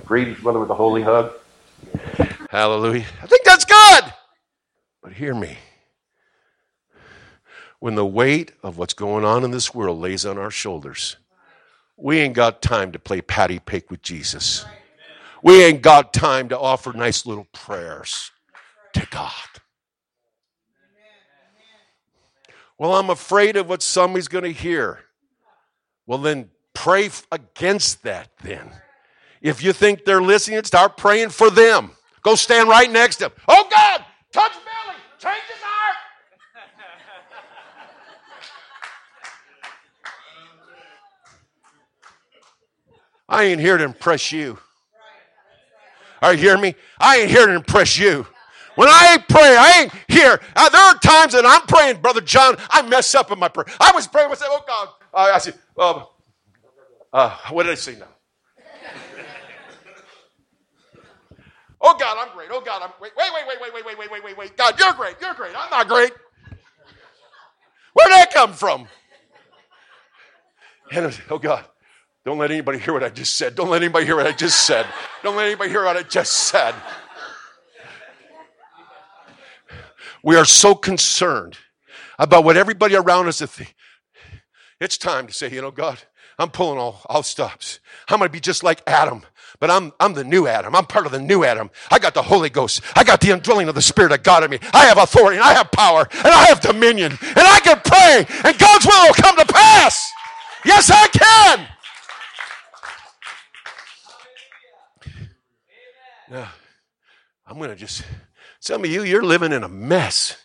Greet 0.05 0.27
each 0.27 0.43
brother 0.43 0.59
with 0.59 0.69
a 0.69 0.75
holy 0.75 1.01
hug. 1.01 1.33
Hallelujah. 2.53 3.07
I 3.19 3.25
think 3.25 3.43
that's 3.45 3.65
good. 3.65 4.13
But 5.01 5.13
hear 5.13 5.33
me. 5.33 5.57
When 7.79 7.95
the 7.95 8.05
weight 8.05 8.51
of 8.61 8.77
what's 8.77 8.93
going 8.93 9.25
on 9.25 9.43
in 9.43 9.49
this 9.49 9.73
world 9.73 9.99
lays 9.99 10.23
on 10.23 10.37
our 10.37 10.51
shoulders, 10.51 11.17
we 11.97 12.19
ain't 12.19 12.35
got 12.35 12.61
time 12.61 12.91
to 12.91 12.99
play 12.99 13.21
patty 13.21 13.59
cake 13.65 13.89
with 13.89 14.03
Jesus. 14.03 14.65
We 15.41 15.63
ain't 15.63 15.81
got 15.81 16.13
time 16.13 16.47
to 16.49 16.59
offer 16.59 16.93
nice 16.93 17.25
little 17.25 17.47
prayers 17.53 18.29
to 18.93 19.07
God. 19.09 19.31
Well, 22.77 22.93
I'm 22.93 23.09
afraid 23.09 23.57
of 23.57 23.67
what 23.67 23.81
somebody's 23.81 24.27
going 24.27 24.43
to 24.43 24.53
hear. 24.53 24.99
Well, 26.05 26.19
then 26.19 26.51
pray 26.75 27.09
against 27.31 28.03
that 28.03 28.29
then. 28.43 28.69
If 29.41 29.63
you 29.63 29.73
think 29.73 30.05
they're 30.05 30.21
listening, 30.21 30.63
start 30.65 30.97
praying 30.97 31.29
for 31.29 31.49
them. 31.49 31.93
Go 32.23 32.35
stand 32.35 32.69
right 32.69 32.89
next 32.89 33.17
to 33.17 33.25
him. 33.25 33.31
Oh, 33.47 33.67
God, 33.73 34.05
touch 34.31 34.53
Billy, 34.53 34.97
change 35.19 35.43
his 35.47 35.61
heart. 35.61 35.97
I 43.27 43.43
ain't 43.45 43.59
here 43.59 43.77
to 43.77 43.83
impress 43.83 44.31
you. 44.31 44.57
Are 46.21 46.33
you 46.33 46.39
hearing 46.39 46.61
me? 46.61 46.75
I 46.99 47.17
ain't 47.17 47.31
here 47.31 47.47
to 47.47 47.53
impress 47.53 47.97
you. 47.97 48.25
When 48.75 48.87
I 48.87 49.23
pray, 49.27 49.57
I 49.57 49.81
ain't 49.81 49.93
here. 50.07 50.39
Uh, 50.55 50.69
there 50.69 50.81
are 50.81 50.97
times 50.99 51.33
that 51.33 51.45
I'm 51.45 51.61
praying, 51.67 52.01
Brother 52.01 52.21
John, 52.21 52.55
I 52.69 52.81
mess 52.83 53.13
up 53.13 53.31
in 53.31 53.39
my 53.39 53.49
prayer. 53.49 53.65
I 53.79 53.91
was 53.91 54.07
praying, 54.07 54.31
I 54.31 54.35
said, 54.35 54.47
oh 54.49 54.63
God. 54.65 54.89
Uh, 55.13 55.31
I 55.33 55.37
said, 55.37 55.55
um, 55.77 56.05
uh, 57.11 57.37
what 57.49 57.63
did 57.63 57.73
I 57.73 57.75
say 57.75 57.97
now? 57.99 58.07
Oh 61.83 61.95
God, 61.99 62.17
I'm 62.19 62.35
great. 62.35 62.49
Oh 62.51 62.61
God, 62.61 62.81
I'm 62.81 62.91
great. 62.99 63.11
Wait, 63.15 63.29
wait, 63.33 63.43
wait, 63.47 63.61
wait, 63.61 63.73
wait, 63.73 63.85
wait, 63.85 63.97
wait, 63.97 64.11
wait, 64.11 64.23
wait, 64.23 64.37
wait. 64.37 64.57
God, 64.57 64.79
you're 64.79 64.93
great. 64.93 65.17
You're 65.21 65.33
great. 65.33 65.53
I'm 65.55 65.69
not 65.69 65.87
great. 65.87 66.11
Where'd 67.93 68.11
that 68.11 68.33
come 68.33 68.53
from? 68.53 68.87
And 70.91 71.13
said, 71.13 71.25
oh 71.29 71.39
God, 71.39 71.65
don't 72.25 72.37
let 72.37 72.51
anybody 72.51 72.79
hear 72.79 72.93
what 72.93 73.03
I 73.03 73.09
just 73.09 73.35
said. 73.35 73.55
Don't 73.55 73.69
let 73.69 73.81
anybody 73.81 74.05
hear 74.05 74.15
what 74.15 74.27
I 74.27 74.31
just 74.31 74.65
said. 74.65 74.85
Don't 75.23 75.35
let 75.35 75.45
anybody 75.45 75.69
hear 75.69 75.83
what 75.83 75.97
I 75.97 76.03
just 76.03 76.31
said. 76.31 76.73
We 80.23 80.35
are 80.37 80.45
so 80.45 80.73
concerned 80.73 81.57
about 82.17 82.45
what 82.45 82.55
everybody 82.55 82.95
around 82.95 83.27
us 83.27 83.41
is 83.41 83.51
thinking. 83.51 83.75
It's 84.79 84.97
time 84.97 85.27
to 85.27 85.33
say, 85.33 85.49
you 85.49 85.61
know, 85.61 85.71
God, 85.71 85.99
I'm 86.43 86.51
pulling 86.51 86.77
all, 86.77 87.01
all 87.07 87.23
stops. 87.23 87.79
I'm 88.09 88.19
going 88.19 88.29
to 88.29 88.31
be 88.31 88.39
just 88.39 88.63
like 88.63 88.83
Adam, 88.85 89.23
but 89.59 89.71
I'm, 89.71 89.93
I'm 89.99 90.13
the 90.13 90.23
new 90.23 90.45
Adam. 90.45 90.75
I'm 90.75 90.85
part 90.85 91.05
of 91.05 91.11
the 91.11 91.19
new 91.19 91.43
Adam. 91.43 91.71
I 91.89 91.99
got 91.99 92.13
the 92.13 92.21
Holy 92.21 92.49
Ghost. 92.49 92.81
I 92.95 93.03
got 93.03 93.21
the 93.21 93.31
indwelling 93.31 93.69
of 93.69 93.75
the 93.75 93.81
Spirit 93.81 94.11
of 94.11 94.21
God 94.23 94.43
in 94.43 94.51
me. 94.51 94.59
I 94.73 94.85
have 94.85 94.97
authority 94.97 95.37
and 95.37 95.43
I 95.43 95.53
have 95.53 95.71
power 95.71 96.07
and 96.11 96.27
I 96.27 96.45
have 96.45 96.59
dominion 96.59 97.13
and 97.21 97.37
I 97.37 97.59
can 97.63 97.81
pray 97.83 98.25
and 98.43 98.59
God's 98.59 98.85
will 98.85 99.07
will 99.07 99.13
come 99.13 99.37
to 99.37 99.45
pass. 99.45 100.11
Yes, 100.65 100.91
I 100.93 101.07
can. 101.07 101.67
Now, 106.29 106.49
I'm 107.47 107.57
going 107.57 107.69
to 107.69 107.75
just 107.75 108.03
some 108.59 108.85
of 108.85 108.89
you, 108.89 109.03
you're 109.03 109.23
living 109.23 109.51
in 109.51 109.63
a 109.63 109.67
mess. 109.67 110.37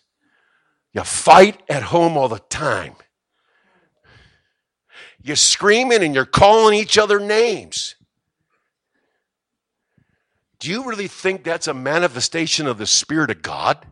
You 0.92 1.04
fight 1.04 1.62
at 1.68 1.84
home 1.84 2.16
all 2.16 2.28
the 2.28 2.40
time. 2.40 2.94
You're 5.28 5.36
screaming 5.36 6.02
and 6.02 6.14
you're 6.14 6.24
calling 6.24 6.74
each 6.74 6.96
other 6.96 7.20
names. 7.20 7.96
Do 10.58 10.70
you 10.70 10.84
really 10.88 11.06
think 11.06 11.44
that's 11.44 11.68
a 11.68 11.74
manifestation 11.74 12.66
of 12.66 12.78
the 12.78 12.86
Spirit 12.86 13.30
of 13.30 13.42
God? 13.42 13.84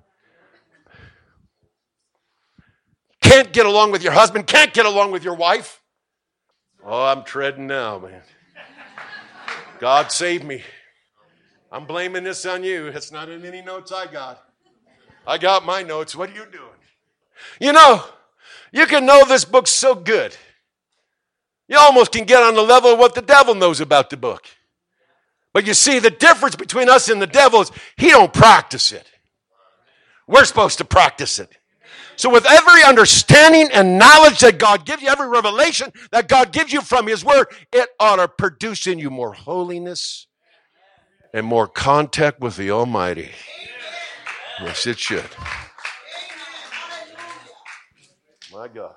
Can't 3.21 3.53
get 3.53 3.67
along 3.67 3.93
with 3.93 4.03
your 4.03 4.13
husband, 4.15 4.47
can't 4.47 4.73
get 4.73 4.87
along 4.87 5.11
with 5.11 5.25
your 5.25 5.35
wife. 5.35 5.83
Oh, 6.83 7.05
I'm 7.05 7.23
treading 7.23 7.67
now, 7.67 7.99
man. 7.99 8.23
God 9.79 10.11
save 10.11 10.43
me. 10.43 10.63
I'm 11.71 11.85
blaming 11.85 12.25
this 12.25 12.47
on 12.47 12.65
you. 12.65 12.87
It's 12.87 13.13
not 13.13 13.29
in 13.29 13.45
any 13.45 13.61
notes 13.61 13.93
I 13.93 14.07
got. 14.07 14.43
I 15.27 15.37
got 15.37 15.67
my 15.67 15.83
notes. 15.83 16.17
What 16.17 16.31
are 16.31 16.35
you 16.35 16.47
doing? 16.51 16.81
You 17.61 17.75
know, 17.75 18.05
you 18.73 18.87
can 18.87 19.05
know 19.05 19.27
this 19.27 19.45
book 19.45 19.67
so 19.67 19.95
good. 19.95 20.35
You 21.69 21.79
almost 21.79 22.13
can 22.13 22.25
get 22.25 22.43
on 22.43 22.55
the 22.55 22.63
level 22.63 22.93
of 22.93 22.99
what 22.99 23.15
the 23.15 23.23
devil 23.23 23.55
knows 23.55 23.81
about 23.81 24.11
the 24.11 24.17
book. 24.17 24.45
But 25.53 25.67
you 25.67 25.75
see, 25.75 25.99
the 25.99 26.11
difference 26.11 26.55
between 26.55 26.89
us 26.89 27.09
and 27.09 27.21
the 27.21 27.27
devil 27.27 27.63
is 27.63 27.73
he 27.97 28.11
don't 28.11 28.33
practice 28.33 28.93
it. 28.93 29.07
We're 30.27 30.45
supposed 30.45 30.79
to 30.79 30.85
practice 30.85 31.39
it. 31.39 31.51
So, 32.17 32.31
with 32.31 32.47
every 32.47 32.83
understanding 32.83 33.69
and 33.73 33.99
knowledge 33.99 34.41
that 34.41 34.59
God 34.59 34.87
gives 34.87 35.03
you, 35.03 35.09
every 35.09 35.29
revelation 35.29 35.93
that 36.13 36.29
God 36.29 36.51
gives 36.51 36.73
you 36.73 36.81
from 36.81 37.07
His 37.07 37.25
Word, 37.25 37.47
it 37.73 37.91
ought 38.01 38.17
to 38.17 38.27
produce 38.27 38.87
in 38.87 38.99
you 38.99 39.11
more 39.11 39.35
holiness 39.35 40.27
and 41.35 41.45
more 41.45 41.67
contact 41.67 42.41
with 42.41 42.57
the 42.57 42.71
Almighty. 42.71 43.31
Yes, 44.63 44.87
it 44.87 44.99
should. 44.99 45.29
My 48.51 48.69
God. 48.69 48.95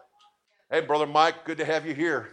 Hey, 0.72 0.80
Brother 0.80 1.07
Mike, 1.07 1.43
good 1.43 1.57
to 1.57 1.65
have 1.65 1.86
you 1.86 1.93
here. 1.93 2.30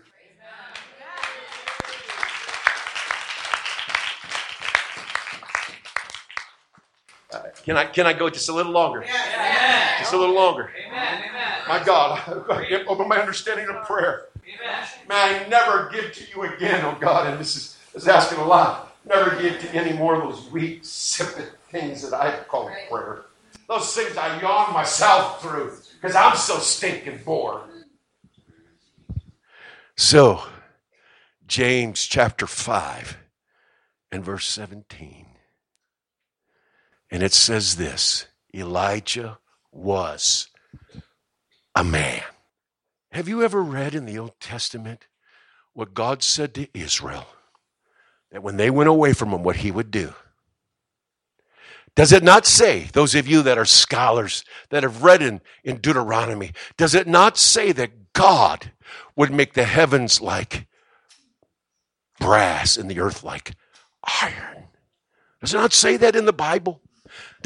Can 7.64 7.76
I 7.76 7.86
can 7.86 8.06
I 8.06 8.12
go 8.12 8.30
just 8.30 8.48
a 8.48 8.52
little 8.52 8.72
longer? 8.72 9.04
Just 9.98 10.12
a 10.12 10.16
little 10.16 10.34
longer. 10.34 10.70
My 11.68 11.82
God, 11.84 12.20
open 12.86 13.08
my 13.08 13.18
understanding 13.18 13.68
of 13.68 13.86
prayer. 13.86 14.26
May 15.08 15.14
I 15.14 15.48
never 15.48 15.90
give 15.92 16.12
to 16.12 16.24
you 16.32 16.42
again, 16.44 16.84
oh 16.84 16.96
God, 17.00 17.26
and 17.26 17.40
this 17.40 17.56
is, 17.56 17.78
is 17.94 18.06
asking 18.08 18.38
a 18.38 18.44
lot 18.44 18.86
never 19.06 19.40
give 19.40 19.60
to 19.60 19.74
any 19.74 19.92
more 19.96 20.14
of 20.14 20.22
those 20.22 20.50
weak, 20.50 20.80
sipping 20.82 21.46
things 21.70 22.02
that 22.02 22.14
I 22.14 22.38
call 22.44 22.70
prayer. 22.90 23.22
Those 23.68 23.94
things 23.94 24.16
I 24.16 24.40
yawn 24.40 24.72
myself 24.72 25.42
through 25.42 25.76
because 25.94 26.14
I'm 26.14 26.36
so 26.36 26.58
stinking 26.58 27.20
bored. 27.24 27.62
So, 29.96 30.42
James 31.46 32.04
chapter 32.04 32.46
5 32.46 33.16
and 34.12 34.24
verse 34.24 34.46
17. 34.46 35.25
And 37.10 37.22
it 37.22 37.32
says 37.32 37.76
this 37.76 38.26
Elijah 38.54 39.38
was 39.72 40.48
a 41.74 41.84
man. 41.84 42.22
Have 43.12 43.28
you 43.28 43.42
ever 43.42 43.62
read 43.62 43.94
in 43.94 44.06
the 44.06 44.18
Old 44.18 44.38
Testament 44.40 45.06
what 45.72 45.94
God 45.94 46.22
said 46.22 46.54
to 46.54 46.68
Israel? 46.78 47.26
that 48.36 48.42
when 48.42 48.56
they 48.56 48.70
went 48.70 48.88
away 48.88 49.12
from 49.12 49.30
him, 49.30 49.42
what 49.42 49.56
he 49.56 49.70
would 49.70 49.90
do. 49.90 50.12
Does 51.94 52.12
it 52.12 52.22
not 52.22 52.44
say, 52.44 52.90
those 52.92 53.14
of 53.14 53.26
you 53.26 53.40
that 53.42 53.56
are 53.56 53.64
scholars 53.64 54.44
that 54.68 54.82
have 54.82 55.02
read 55.02 55.22
in, 55.22 55.40
in 55.64 55.78
Deuteronomy, 55.78 56.52
does 56.76 56.94
it 56.94 57.06
not 57.06 57.38
say 57.38 57.72
that 57.72 58.12
God 58.12 58.72
would 59.16 59.32
make 59.32 59.54
the 59.54 59.64
heavens 59.64 60.20
like 60.20 60.66
brass 62.20 62.76
and 62.76 62.90
the 62.90 63.00
earth 63.00 63.24
like 63.24 63.54
iron? 64.20 64.64
Does 65.40 65.54
it 65.54 65.58
not 65.58 65.72
say 65.72 65.96
that 65.96 66.14
in 66.14 66.26
the 66.26 66.32
Bible? 66.34 66.82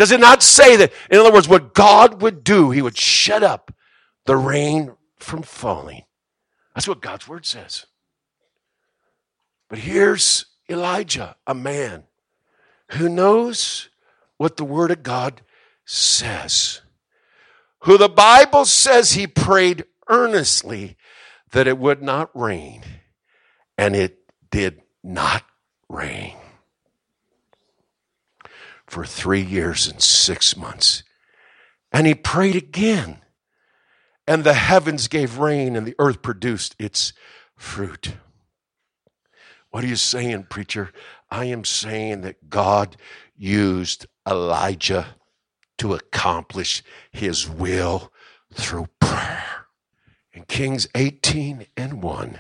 Does 0.01 0.13
it 0.13 0.21
not 0.21 0.43
say 0.43 0.77
that, 0.77 0.95
in 1.11 1.19
other 1.19 1.31
words, 1.31 1.47
what 1.47 1.75
God 1.75 2.23
would 2.23 2.43
do, 2.43 2.71
he 2.71 2.81
would 2.81 2.97
shut 2.97 3.43
up 3.43 3.71
the 4.25 4.35
rain 4.35 4.95
from 5.19 5.43
falling? 5.43 6.05
That's 6.75 6.89
what 6.89 7.03
God's 7.03 7.29
word 7.29 7.45
says. 7.45 7.85
But 9.69 9.81
here's 9.81 10.47
Elijah, 10.71 11.37
a 11.47 11.53
man 11.53 12.05
who 12.93 13.11
knows 13.11 13.91
what 14.39 14.57
the 14.57 14.65
Word 14.65 14.91
of 14.91 15.03
God 15.03 15.43
says, 15.85 16.81
who 17.81 17.99
the 17.99 18.09
Bible 18.09 18.65
says 18.65 19.13
he 19.13 19.27
prayed 19.27 19.85
earnestly 20.09 20.97
that 21.51 21.69
it 21.69 21.77
would 21.77 22.01
not 22.01 22.31
rain, 22.35 22.85
and 23.77 23.95
it 23.95 24.19
did 24.51 24.81
not 25.05 25.45
rain 25.91 26.40
for 28.91 29.05
three 29.05 29.41
years 29.41 29.87
and 29.87 30.03
six 30.03 30.57
months. 30.57 31.05
And 31.93 32.07
he 32.09 32.15
prayed 32.15 32.57
again, 32.57 33.19
and 34.27 34.43
the 34.43 34.55
heavens 34.55 35.07
gave 35.07 35.39
rain, 35.39 35.77
and 35.77 35.87
the 35.87 35.95
earth 35.99 36.23
produced 36.23 36.75
its 36.79 37.13
fruit. 37.57 38.15
What 39.71 39.85
are 39.85 39.89
you 39.89 39.97
saying, 39.97 40.47
preacher? 40.51 40.91
I 41.31 41.45
am 41.45 41.65
saying 41.65 42.23
that 42.23 42.51
God 42.51 42.97
used 43.37 44.07
Elijah 44.29 45.15
to 45.79 45.95
accomplish 45.95 46.83
his 47.13 47.49
will 47.49 48.13
through 48.53 48.89
prayer. 48.99 49.67
In 50.33 50.43
Kings 50.45 50.89
18 50.97 51.67
and 51.77 52.03
1, 52.03 52.39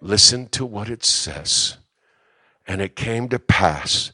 listen 0.00 0.48
to 0.48 0.64
what 0.64 0.88
it 0.88 1.04
says. 1.04 1.76
And 2.66 2.80
it 2.80 2.96
came 2.96 3.28
to 3.28 3.38
pass 3.38 4.12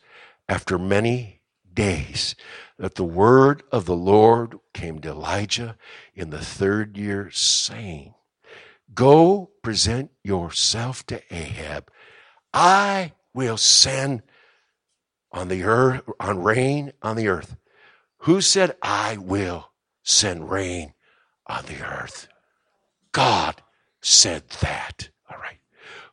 after 0.48 0.78
many 0.78 1.34
days 1.75 2.35
that 2.79 2.95
the 2.95 3.05
word 3.05 3.62
of 3.70 3.85
the 3.85 3.97
Lord 3.97 4.59
came 4.72 5.01
to 5.01 5.11
Elijah 5.11 5.77
in 6.14 6.31
the 6.31 6.45
third 6.45 6.97
year, 6.97 7.31
saying, 7.31 8.14
Go 8.95 9.51
present 9.62 10.11
yourself 10.22 11.05
to 11.07 11.22
Ahab. 11.35 11.91
I 12.53 13.12
will 13.33 13.57
send 13.57 14.22
on 15.33 15.49
the 15.49 15.64
earth 15.64 16.03
on 16.20 16.43
rain 16.43 16.93
on 17.03 17.16
the 17.16 17.29
earth. 17.29 17.57
Who 18.18 18.41
said 18.41 18.77
I 18.81 19.16
will 19.16 19.70
send 20.03 20.51
rain 20.51 20.95
on 21.47 21.64
the 21.66 21.85
earth? 21.85 22.29
God 23.12 23.61
said 24.01 24.49
that. 24.61 25.11
All 25.31 25.39
right. 25.39 25.59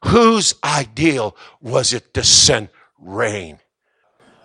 Whose 0.06 0.56
ideal 0.64 1.38
was 1.62 1.94
it 1.94 2.14
to 2.16 2.24
send 2.24 2.70
rain? 3.00 3.60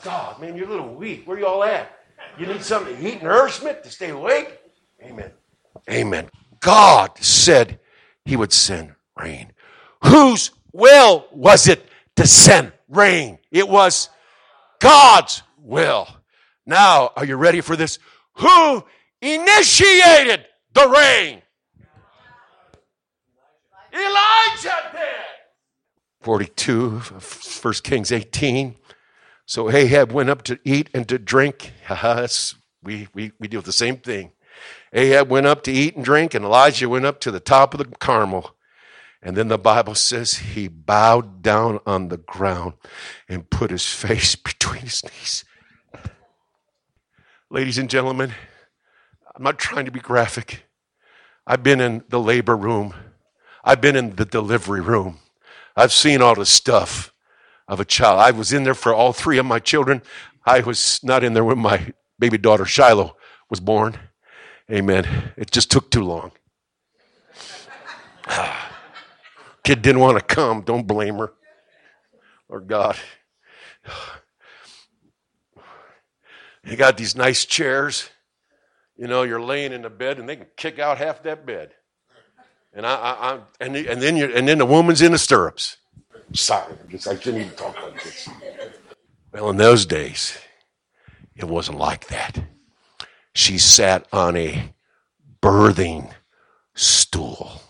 God, 0.07 0.41
man, 0.41 0.57
you're 0.57 0.69
a 0.69 0.71
little 0.71 0.95
weak. 0.95 1.27
Where 1.27 1.37
you 1.37 1.49
all 1.49 1.65
at? 1.65 1.91
You 2.39 2.47
need 2.47 2.63
something 2.63 2.97
to 2.97 3.09
eat, 3.09 3.25
nourishment 3.25 3.83
to 3.83 3.91
stay 3.91 4.11
awake? 4.11 4.57
Amen. 5.03 5.33
Amen. 5.91 6.31
God 6.61 7.19
said 7.19 7.81
he 8.25 8.37
would 8.37 8.53
send 8.53 8.95
rain. 9.19 9.51
Whose 10.05 10.53
will 10.73 11.27
was 11.33 11.67
it 11.67 11.89
to 12.15 12.25
send 12.25 12.71
rain? 12.89 13.39
It 13.51 13.69
was 13.69 14.09
God's 14.79 15.43
will. 15.59 16.07
Now, 16.65 17.11
are 17.17 17.25
you 17.25 17.35
ready 17.35 17.61
for 17.61 17.75
this? 17.75 17.99
Who 18.35 18.85
initiated 19.21 20.47
the 20.73 20.89
rain? 20.89 21.43
Elijah 23.93 24.93
did. 24.93 25.03
42, 26.21 26.91
1 26.91 27.75
Kings 27.83 28.13
18. 28.13 28.77
So 29.47 29.71
Ahab 29.71 30.11
went 30.11 30.29
up 30.29 30.43
to 30.43 30.59
eat 30.65 30.91
and 30.93 31.09
to 31.09 31.19
drink. 31.19 31.73
we, 32.83 33.09
we, 33.15 33.33
we 33.39 33.49
do 33.49 33.61
the 33.61 33.73
same 33.73 33.97
thing. 33.99 34.33
Ahab 34.93 35.29
went 35.29 35.47
up 35.47 35.63
to 35.65 35.73
eat 35.73 35.95
and 35.95 36.05
drink, 36.05 36.35
and 36.35 36.45
Elijah 36.45 36.89
went 36.89 37.07
up 37.07 37.21
to 37.21 37.31
the 37.31 37.41
top 37.41 37.73
of 37.73 37.79
the 37.79 37.97
Carmel. 37.97 38.57
And 39.23 39.37
then 39.37 39.49
the 39.49 39.59
Bible 39.59 39.95
says 39.95 40.35
he 40.35 40.69
bowed 40.69 41.43
down 41.43 41.81
on 41.87 42.09
the 42.09 42.17
ground 42.17 42.75
and 43.29 43.49
put 43.49 43.71
his 43.71 43.87
face 43.93 44.35
between 44.35 44.83
his 44.83 45.05
knees. 45.05 45.45
Ladies 47.49 47.79
and 47.79 47.89
gentlemen, 47.89 48.33
I'm 49.35 49.43
not 49.43 49.59
trying 49.59 49.85
to 49.85 49.93
be 49.93 50.01
graphic. 50.01 50.65
I've 51.47 51.63
been 51.63 51.81
in 51.81 52.03
the 52.09 52.19
labor 52.19 52.57
room, 52.57 52.95
I've 53.63 53.81
been 53.81 53.95
in 53.95 54.17
the 54.17 54.25
delivery 54.25 54.81
room, 54.81 55.19
I've 55.77 55.93
seen 55.93 56.21
all 56.21 56.35
the 56.35 56.47
stuff 56.47 57.13
of 57.69 57.81
a 57.81 57.85
child. 57.85 58.21
I 58.21 58.31
was 58.31 58.53
in 58.53 58.65
there 58.65 58.75
for 58.75 58.95
all 58.95 59.13
three 59.13 59.39
of 59.39 59.47
my 59.47 59.59
children. 59.59 60.03
I 60.45 60.61
was 60.61 61.01
not 61.03 61.25
in 61.25 61.35
there 61.35 61.45
when 61.45 61.59
my 61.59 61.93
baby 62.19 62.39
daughter 62.39 62.65
Shiloh 62.65 63.17
was 63.51 63.61
born. 63.61 63.99
Amen. 64.71 65.33
It 65.37 65.51
just 65.51 65.71
took 65.71 65.91
too 65.91 66.03
long. 66.03 66.33
Kid 69.65 69.83
didn't 69.83 70.01
want 70.01 70.19
to 70.19 70.25
come. 70.25 70.63
Don't 70.63 70.87
blame 70.87 71.17
her. 71.17 71.33
Lord 72.49 72.67
God. 72.67 72.97
You 76.65 76.75
got 76.77 76.97
these 76.97 77.15
nice 77.15 77.45
chairs. 77.45 78.11
You 78.97 79.07
know, 79.07 79.23
you're 79.23 79.41
laying 79.41 79.73
in 79.73 79.83
the 79.83 79.89
bed 79.89 80.19
and 80.19 80.29
they 80.29 80.35
can 80.35 80.49
kick 80.57 80.81
out 80.81 80.99
half 80.99 81.23
that 81.23 81.47
bed. 81.47 81.71
And 82.73 82.85
I, 82.85 82.95
I, 82.95 83.35
I 83.35 83.41
and, 83.61 83.77
and 83.77 84.03
then 84.03 84.17
you 84.17 84.27
and 84.35 84.49
then 84.49 84.59
the 84.59 84.67
woman's 84.67 85.01
in 85.01 85.13
the 85.13 85.19
stirrups. 85.19 85.77
Sorry, 86.33 86.73
I 86.73 86.91
just 86.91 87.05
shouldn't 87.23 87.45
even 87.45 87.57
talk 87.57 87.81
like 87.83 88.03
this. 88.03 88.29
Well, 89.33 89.51
in 89.51 89.57
those 89.57 89.87
days, 89.87 90.37
it 91.35 91.45
wasn't 91.45 91.79
like 91.79 92.09
that. 92.09 92.45
She 93.35 93.59
sat 93.59 94.07
on 94.13 94.37
a 94.37 94.75
birthing 95.43 96.13
stool. 96.75 97.63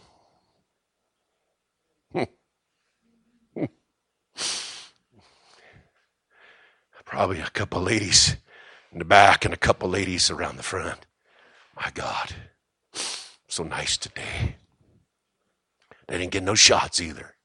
Probably 7.04 7.40
a 7.40 7.50
couple 7.50 7.80
ladies 7.80 8.36
in 8.92 8.98
the 8.98 9.04
back 9.04 9.44
and 9.44 9.54
a 9.54 9.56
couple 9.56 9.88
ladies 9.88 10.28
around 10.28 10.56
the 10.56 10.62
front. 10.64 11.06
My 11.76 11.90
God, 11.94 12.34
so 13.48 13.62
nice 13.62 13.96
today. 13.96 14.56
They 16.08 16.18
didn't 16.18 16.32
get 16.32 16.42
no 16.42 16.56
shots 16.56 17.00
either. 17.00 17.35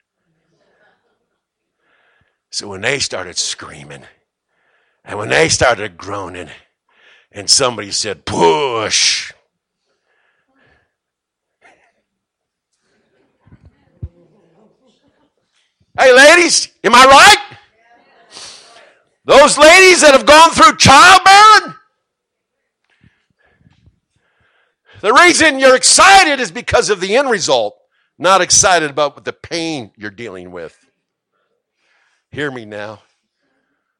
So 2.52 2.68
when 2.68 2.82
they 2.82 3.00
started 3.00 3.38
screaming, 3.38 4.04
and 5.06 5.18
when 5.18 5.30
they 5.30 5.48
started 5.48 5.98
groaning, 5.98 6.50
and 7.32 7.50
somebody 7.50 7.92
said, 7.92 8.26
push. 8.26 9.32
Hey, 15.98 16.14
ladies, 16.14 16.68
am 16.84 16.94
I 16.94 17.06
right? 17.06 17.58
Those 19.24 19.58
ladies 19.58 20.02
that 20.02 20.12
have 20.12 20.26
gone 20.26 20.52
through 20.52 20.76
childbearing, 20.76 21.76
the 25.00 25.14
reason 25.14 25.58
you're 25.58 25.76
excited 25.76 26.42
is 26.42 26.52
because 26.52 26.90
of 26.90 27.00
the 27.00 27.16
end 27.16 27.30
result, 27.30 27.78
not 28.18 28.42
excited 28.42 28.90
about 28.90 29.24
the 29.24 29.34
pain 29.34 29.92
you're 29.96 30.12
dealing 30.12 30.52
with. 30.52 30.78
Hear 32.32 32.50
me 32.50 32.66
now. 32.66 33.02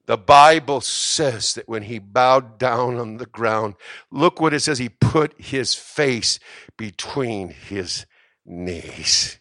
The 0.06 0.18
Bible 0.18 0.82
says 0.82 1.54
that 1.54 1.68
when 1.68 1.84
he 1.84 2.00
bowed 2.00 2.58
down 2.58 2.98
on 2.98 3.18
the 3.18 3.26
ground, 3.26 3.76
look 4.10 4.42
what 4.42 4.54
it 4.54 4.62
says. 4.62 4.80
He 4.80 4.90
put 4.90 5.40
his 5.40 5.74
face 5.74 6.40
between 6.78 7.50
his 7.50 8.06
knees. 8.46 9.38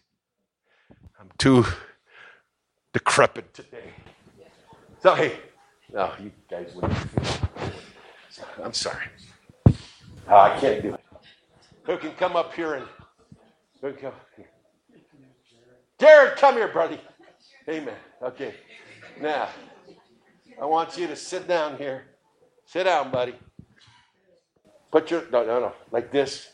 I'm 1.19 1.29
too 1.37 1.65
decrepit 2.93 3.53
today. 3.53 3.91
So, 5.01 5.15
hey, 5.15 5.39
no, 5.91 6.11
you 6.19 6.31
guys 6.49 6.71
wouldn't. 6.75 6.97
I'm 8.63 8.73
sorry. 8.73 9.05
Oh, 10.27 10.37
I 10.37 10.59
can't 10.59 10.81
do 10.83 10.93
it. 10.93 10.99
Who 11.83 11.97
can 11.97 12.11
come 12.11 12.35
up 12.35 12.53
here 12.53 12.75
and. 12.75 12.85
Who 13.81 13.91
can 13.93 14.01
come 14.01 14.13
here? 14.37 14.49
Jared, 15.99 16.37
come 16.37 16.55
here, 16.55 16.67
buddy. 16.67 16.99
Amen. 17.69 17.95
Okay. 18.21 18.53
Now, 19.19 19.49
I 20.61 20.65
want 20.65 20.97
you 20.97 21.07
to 21.07 21.15
sit 21.15 21.47
down 21.47 21.77
here. 21.77 22.03
Sit 22.65 22.85
down, 22.85 23.11
buddy. 23.11 23.35
Put 24.91 25.11
your, 25.11 25.23
no, 25.31 25.45
no, 25.45 25.59
no, 25.59 25.73
like 25.91 26.11
this. 26.11 26.49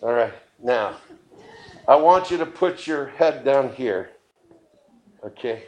All 0.00 0.12
right. 0.12 0.32
Now, 0.62 0.96
I 1.86 1.96
want 1.96 2.30
you 2.30 2.38
to 2.38 2.46
put 2.46 2.86
your 2.86 3.08
head 3.08 3.44
down 3.44 3.72
here. 3.72 4.10
Okay. 5.24 5.64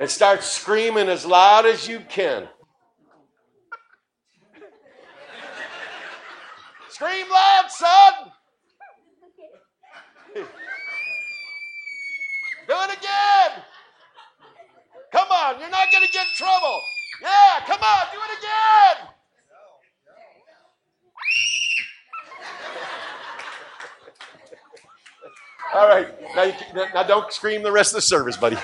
And 0.00 0.08
start 0.08 0.42
screaming 0.42 1.08
as 1.08 1.26
loud 1.26 1.66
as 1.66 1.88
you 1.88 2.00
can. 2.08 2.48
Scream 6.90 7.28
loud, 7.30 7.66
son. 7.68 8.32
Do 12.66 12.74
it 12.74 12.98
again. 12.98 13.62
Come 15.16 15.32
on, 15.32 15.58
you're 15.58 15.70
not 15.70 15.90
going 15.90 16.04
to 16.04 16.12
get 16.12 16.26
in 16.26 16.32
trouble. 16.34 16.82
Yeah, 17.22 17.64
come 17.66 17.80
on, 17.80 18.06
do 18.12 18.18
it 18.22 18.38
again. 18.38 18.96
All 25.74 25.88
right, 25.88 26.08
now, 26.36 26.42
you, 26.42 26.52
now 26.92 27.02
don't 27.02 27.32
scream 27.32 27.62
the 27.62 27.72
rest 27.72 27.92
of 27.92 27.94
the 27.94 28.02
service, 28.02 28.36
buddy. 28.36 28.58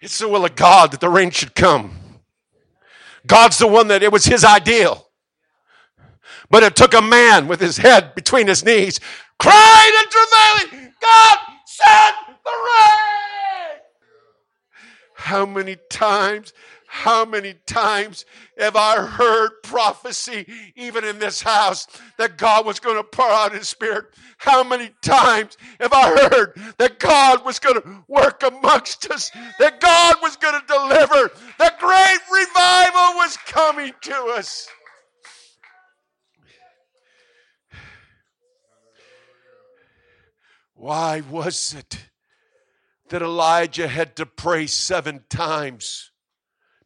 it's 0.00 0.16
the 0.20 0.28
will 0.28 0.44
of 0.44 0.54
God 0.54 0.92
that 0.92 1.00
the 1.00 1.08
rain 1.08 1.32
should 1.32 1.56
come. 1.56 1.98
God's 3.26 3.58
the 3.58 3.66
one 3.66 3.88
that 3.88 4.04
it 4.04 4.12
was 4.12 4.24
his 4.24 4.44
ideal. 4.44 5.08
But 6.48 6.62
it 6.62 6.76
took 6.76 6.94
a 6.94 7.02
man 7.02 7.48
with 7.48 7.58
his 7.58 7.76
head 7.76 8.14
between 8.14 8.46
his 8.46 8.64
knees, 8.64 9.00
crying 9.40 9.92
and 9.98 10.08
travailing, 10.08 10.92
God, 11.02 11.38
send 11.66 12.35
rain. 12.52 13.80
How 15.14 15.46
many 15.46 15.76
times, 15.90 16.52
how 16.86 17.24
many 17.24 17.54
times 17.66 18.26
have 18.58 18.76
I 18.76 19.00
heard 19.00 19.50
prophecy, 19.62 20.46
even 20.76 21.04
in 21.04 21.18
this 21.18 21.42
house, 21.42 21.86
that 22.18 22.36
God 22.38 22.66
was 22.66 22.80
going 22.80 22.96
to 22.96 23.02
pour 23.02 23.28
out 23.28 23.52
His 23.52 23.68
Spirit? 23.68 24.06
How 24.38 24.62
many 24.62 24.90
times 25.02 25.56
have 25.80 25.92
I 25.92 26.28
heard 26.30 26.52
that 26.78 26.98
God 26.98 27.44
was 27.44 27.58
going 27.58 27.80
to 27.80 28.04
work 28.08 28.42
amongst 28.42 29.10
us, 29.10 29.30
that 29.58 29.80
God 29.80 30.16
was 30.22 30.36
going 30.36 30.60
to 30.60 30.66
deliver, 30.66 31.30
that 31.58 31.78
great 31.80 32.18
revival 32.30 33.18
was 33.18 33.36
coming 33.38 33.92
to 34.02 34.14
us? 34.36 34.68
Why 40.74 41.22
was 41.30 41.74
it 41.76 42.06
that 43.08 43.22
Elijah 43.22 43.88
had 43.88 44.16
to 44.16 44.26
pray 44.26 44.66
seven 44.66 45.24
times 45.28 46.10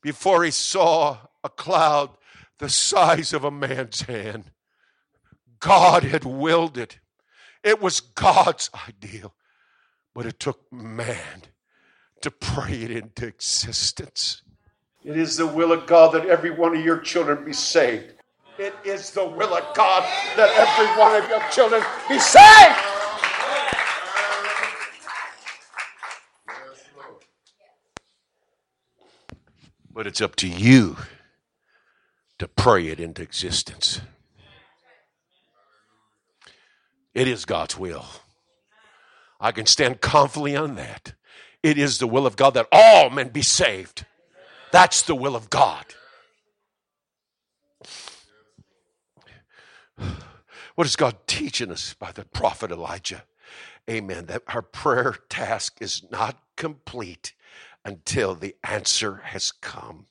before 0.03 0.45
he 0.45 0.51
saw 0.51 1.19
a 1.43 1.49
cloud 1.49 2.11
the 2.59 2.69
size 2.69 3.33
of 3.33 3.45
a 3.45 3.51
man's 3.51 4.03
hand? 4.03 4.51
God 5.59 6.05
had 6.05 6.25
willed 6.25 6.79
it. 6.79 6.99
It 7.63 7.81
was 7.81 8.01
God's 8.01 8.71
ideal, 8.89 9.35
but 10.15 10.27
it 10.27 10.41
took 10.41 10.73
man 10.73 11.43
to 12.23 12.31
pray 12.31 12.83
it 12.83 12.91
into 12.91 13.27
existence. 13.27 14.43
It 15.05 15.17
is 15.17 15.37
the 15.37 15.47
will 15.47 15.73
of 15.73 15.87
God 15.87 16.13
that 16.13 16.27
every 16.27 16.51
one 16.51 16.77
of 16.77 16.85
your 16.85 16.99
children 16.99 17.45
be 17.45 17.53
saved. 17.53 18.15
It 18.59 18.75
is 18.85 19.11
the 19.13 19.25
will 19.25 19.57
of 19.57 19.75
God 19.75 20.03
that 20.37 20.51
every 20.51 20.87
one 21.01 21.23
of 21.23 21.29
your 21.31 21.41
children 21.51 21.83
be 22.09 22.19
saved. 22.19 22.90
But 30.01 30.07
it's 30.07 30.23
up 30.23 30.35
to 30.37 30.49
you 30.49 30.97
to 32.39 32.49
pray 32.49 32.87
it 32.87 33.01
into 33.01 33.21
existence. 33.21 34.01
It 37.13 37.29
is 37.29 37.45
God's 37.45 37.79
will. 37.79 38.07
I 39.39 39.53
can 39.53 39.67
stand 39.67 40.01
confidently 40.01 40.57
on 40.57 40.77
that. 40.77 41.13
It 41.63 41.77
is 41.77 41.99
the 41.99 42.07
will 42.07 42.27
of 42.27 42.37
God 42.37 42.55
that 42.55 42.67
all 42.73 43.11
men 43.11 43.29
be 43.29 43.43
saved. 43.43 44.07
That's 44.73 45.03
the 45.03 45.15
will 45.15 45.37
of 45.37 45.51
God. 45.51 45.85
What 50.77 50.87
is 50.87 50.97
God 50.97 51.19
teaching 51.27 51.71
us 51.71 51.93
by 51.93 52.11
the 52.11 52.25
prophet 52.25 52.71
Elijah? 52.71 53.25
Amen. 53.87 54.25
That 54.25 54.45
our 54.47 54.63
prayer 54.63 55.17
task 55.29 55.77
is 55.83 56.05
not 56.11 56.41
complete 56.57 57.35
until 57.85 58.35
the 58.35 58.57
answer 58.63 59.23
has 59.25 59.53
come 59.53 60.07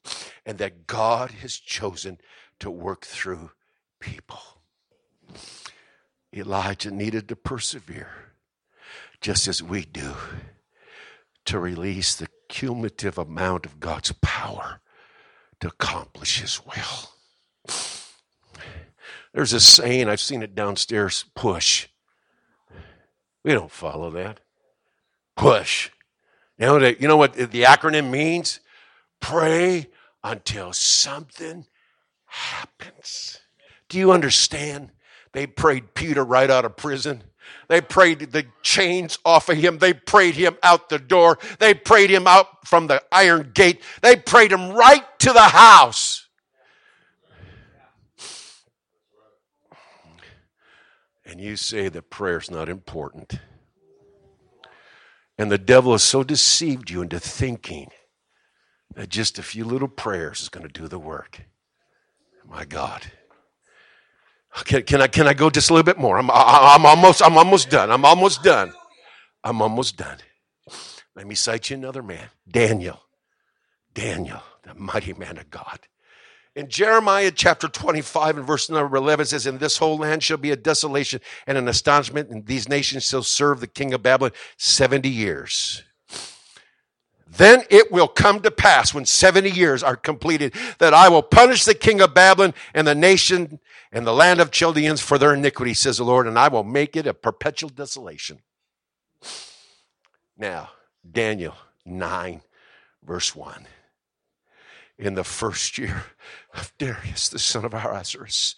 and 0.45 0.57
that 0.57 0.87
God 0.87 1.31
has 1.31 1.55
chosen 1.55 2.19
to 2.59 2.71
work 2.71 3.05
through 3.05 3.51
people. 3.99 4.41
Elijah 6.33 6.91
needed 6.91 7.27
to 7.29 7.35
persevere, 7.35 8.33
just 9.21 9.47
as 9.47 9.63
we 9.63 9.85
do, 9.85 10.13
to 11.45 11.59
release 11.59 12.15
the 12.15 12.27
cumulative 12.47 13.17
amount 13.17 13.65
of 13.65 13.79
God's 13.79 14.11
power 14.21 14.81
to 15.59 15.67
accomplish 15.67 16.41
His 16.41 16.61
will. 16.65 17.75
There's 19.33 19.53
a 19.53 19.59
saying, 19.59 20.09
I've 20.09 20.19
seen 20.19 20.41
it 20.41 20.55
downstairs 20.55 21.25
push. 21.35 21.87
We 23.43 23.53
don't 23.53 23.71
follow 23.71 24.09
that. 24.11 24.39
Push. 25.35 25.91
You 26.59 26.65
know, 26.65 26.79
the, 26.79 27.01
you 27.01 27.07
know 27.07 27.17
what 27.17 27.33
the 27.33 27.63
acronym 27.63 28.09
means? 28.09 28.59
Pray 29.21 29.87
until 30.23 30.73
something 30.73 31.65
happens. 32.25 33.39
Do 33.87 33.97
you 33.97 34.11
understand? 34.11 34.91
They 35.31 35.47
prayed 35.47 35.93
Peter 35.93 36.23
right 36.23 36.49
out 36.49 36.65
of 36.65 36.75
prison. 36.75 37.23
They 37.69 37.81
prayed 37.81 38.19
the 38.31 38.45
chains 38.61 39.19
off 39.23 39.47
of 39.47 39.57
him. 39.57 39.77
They 39.77 39.93
prayed 39.93 40.35
him 40.35 40.57
out 40.61 40.89
the 40.89 40.99
door. 40.99 41.39
They 41.59 41.73
prayed 41.73 42.09
him 42.09 42.27
out 42.27 42.67
from 42.67 42.87
the 42.87 43.01
iron 43.11 43.51
gate. 43.53 43.81
They 44.01 44.17
prayed 44.17 44.51
him 44.51 44.71
right 44.71 45.05
to 45.19 45.31
the 45.31 45.39
house. 45.39 46.27
And 51.25 51.39
you 51.39 51.55
say 51.55 51.89
that 51.89 52.09
prayer's 52.09 52.51
not 52.51 52.69
important. 52.69 53.39
And 55.39 55.49
the 55.49 55.57
devil 55.57 55.93
has 55.93 56.03
so 56.03 56.21
deceived 56.21 56.89
you 56.91 57.01
into 57.01 57.17
thinking 57.17 57.89
that 58.95 59.07
just 59.07 59.39
a 59.39 59.43
few 59.43 59.63
little 59.63 59.87
prayers 59.87 60.41
is 60.41 60.49
going 60.49 60.67
to 60.67 60.81
do 60.81 60.89
the 60.89 60.99
work. 60.99 61.43
My 62.45 62.65
God. 62.65 63.05
Can, 64.65 64.83
can, 64.83 65.01
I, 65.01 65.07
can 65.07 65.27
I 65.27 65.33
go 65.33 65.49
just 65.49 65.69
a 65.69 65.73
little 65.73 65.85
bit 65.85 65.97
more? 65.97 66.17
I'm, 66.17 66.29
I'm, 66.29 66.85
almost, 66.85 67.23
I'm 67.23 67.37
almost 67.37 67.69
done. 67.69 67.89
I'm 67.89 68.03
almost 68.03 68.43
done. 68.43 68.73
I'm 69.41 69.61
almost 69.61 69.95
done. 69.95 70.17
Let 71.15 71.25
me 71.25 71.35
cite 71.35 71.69
you 71.69 71.77
another 71.77 72.03
man 72.03 72.27
Daniel. 72.49 72.99
Daniel, 73.93 74.41
the 74.63 74.73
mighty 74.75 75.13
man 75.13 75.37
of 75.37 75.49
God. 75.49 75.79
In 76.55 76.67
Jeremiah 76.67 77.31
chapter 77.31 77.67
25 77.67 78.37
and 78.37 78.47
verse 78.47 78.69
number 78.69 78.97
11 78.97 79.27
says, 79.27 79.45
In 79.45 79.59
this 79.59 79.77
whole 79.77 79.97
land 79.97 80.23
shall 80.23 80.37
be 80.37 80.51
a 80.51 80.55
desolation 80.55 81.21
and 81.45 81.57
an 81.57 81.67
astonishment, 81.67 82.29
and 82.29 82.45
these 82.45 82.67
nations 82.67 83.03
shall 83.03 83.23
serve 83.23 83.59
the 83.59 83.67
king 83.67 83.93
of 83.93 84.01
Babylon 84.01 84.31
70 84.57 85.07
years. 85.07 85.83
Then 87.27 87.63
it 87.69 87.91
will 87.91 88.07
come 88.07 88.41
to 88.41 88.49
pass 88.49 88.93
when 88.93 89.05
70 89.05 89.51
years 89.51 89.83
are 89.83 89.95
completed 89.95 90.55
that 90.79 90.95
I 90.95 91.09
will 91.09 91.21
punish 91.21 91.63
the 91.63 91.75
king 91.75 92.01
of 92.01 92.15
Babylon 92.15 92.55
and 92.73 92.87
the 92.87 92.95
nation 92.95 93.59
and 93.91 94.05
the 94.05 94.13
land 94.13 94.41
of 94.41 94.49
Chaldeans 94.49 95.01
for 95.01 95.19
their 95.19 95.35
iniquity, 95.35 95.75
says 95.75 95.97
the 95.97 96.03
Lord, 96.03 96.25
and 96.25 96.39
I 96.39 96.47
will 96.47 96.63
make 96.63 96.95
it 96.95 97.05
a 97.05 97.13
perpetual 97.13 97.69
desolation. 97.69 98.39
Now, 100.35 100.71
Daniel 101.09 101.55
9, 101.85 102.41
verse 103.03 103.35
1 103.35 103.67
in 104.99 105.15
the 105.15 105.23
first 105.23 105.77
year 105.77 106.03
of 106.53 106.73
Darius, 106.77 107.29
the 107.29 107.39
son 107.39 107.63
of 107.63 107.73
Ahasuerus, 107.73 108.55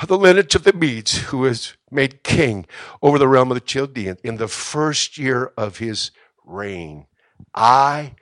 of 0.00 0.08
the 0.08 0.18
lineage 0.18 0.54
of 0.54 0.64
the 0.64 0.72
Medes, 0.72 1.18
who 1.28 1.38
was 1.38 1.74
made 1.90 2.22
king 2.22 2.66
over 3.02 3.18
the 3.18 3.26
realm 3.26 3.50
of 3.50 3.54
the 3.56 3.60
Chaldeans, 3.60 4.20
in 4.22 4.36
the 4.36 4.48
first 4.48 5.16
year 5.16 5.52
of 5.56 5.78
his 5.78 6.10
reign. 6.44 7.06
I, 7.54 8.14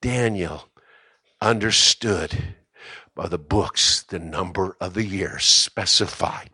Daniel, 0.00 0.68
understood 1.40 2.54
by 3.14 3.26
the 3.26 3.38
books 3.38 4.02
the 4.04 4.20
number 4.20 4.76
of 4.80 4.94
the 4.94 5.04
years 5.04 5.44
specified 5.44 6.50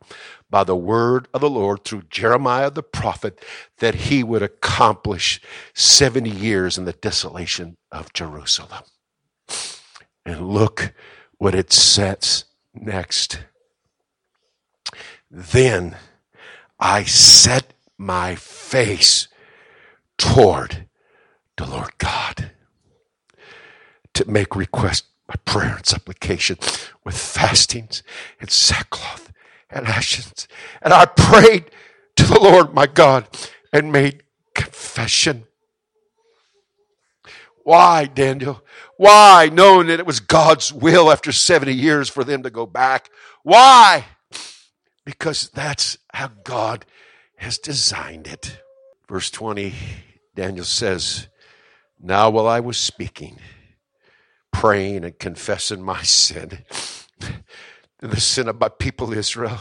by 0.51 0.65
the 0.65 0.77
word 0.77 1.27
of 1.35 1.41
the 1.41 1.51
Lord 1.51 1.85
through 1.85 2.05
Jeremiah 2.11 2.71
the 2.71 2.83
prophet 2.83 3.45
that 3.79 3.95
he 3.95 4.23
would 4.23 4.43
accomplish 4.43 5.41
70 5.75 6.31
years 6.31 6.79
in 6.79 6.85
the 6.85 6.93
desolation 6.93 7.77
of 7.91 8.13
Jerusalem. 8.13 8.85
And 10.27 10.49
look 10.49 10.93
what 11.39 11.55
it 11.55 11.73
sets 11.73 12.45
next. 12.73 13.45
Then 15.31 15.97
I 16.79 17.05
set 17.05 17.75
my 17.99 18.35
face 18.35 19.29
toward 20.19 20.87
the 21.57 21.67
Lord 21.67 21.97
God 21.99 22.51
to 24.15 24.31
make 24.31 24.57
request 24.57 25.05
by 25.27 25.35
prayer 25.45 25.77
and 25.77 25.87
supplication 25.87 26.59
with 27.05 27.17
fastings 27.17 28.03
and 28.41 28.51
sackcloth 28.51 29.33
and 29.71 29.87
ashes. 29.87 30.47
And 30.83 30.93
I 30.93 31.07
prayed 31.07 31.71
to 32.17 32.25
the 32.25 32.41
Lord 32.41 32.75
my 32.75 32.87
God 32.87 33.27
and 33.73 33.93
made 33.93 34.23
confession 34.55 35.45
why, 37.65 38.05
Daniel? 38.05 38.63
Why, 38.99 39.51
knowing 39.53 39.89
that 39.89 39.99
it 39.99 40.07
was 40.07 40.21
God's 40.21 40.73
will 40.73 41.11
after 41.11 41.33
70 41.33 41.73
years 41.73 42.09
for 42.09 42.23
them 42.23 42.43
to 42.43 42.51
go 42.51 42.67
back? 42.67 43.11
Why? 43.43 44.05
Because 45.05 45.51
that's 45.53 45.99
how 46.13 46.31
God 46.45 46.85
has 47.37 47.59
designed 47.59 48.27
it. 48.27 48.61
Verse 49.09 49.31
20, 49.31 49.75
Daniel 50.35 50.65
says, 50.65 51.29
Now 51.99 52.31
while 52.31 52.47
I 52.47 52.61
was 52.61 52.77
speaking, 52.77 53.39
praying 54.53 55.05
and 55.05 55.19
confessing 55.19 55.83
my 55.83 56.03
sin, 56.03 56.65
and 57.21 57.43
the 58.13 58.21
sin 58.21 58.49
of 58.49 58.61
my 58.61 58.69
people 58.69 59.13
Israel, 59.13 59.61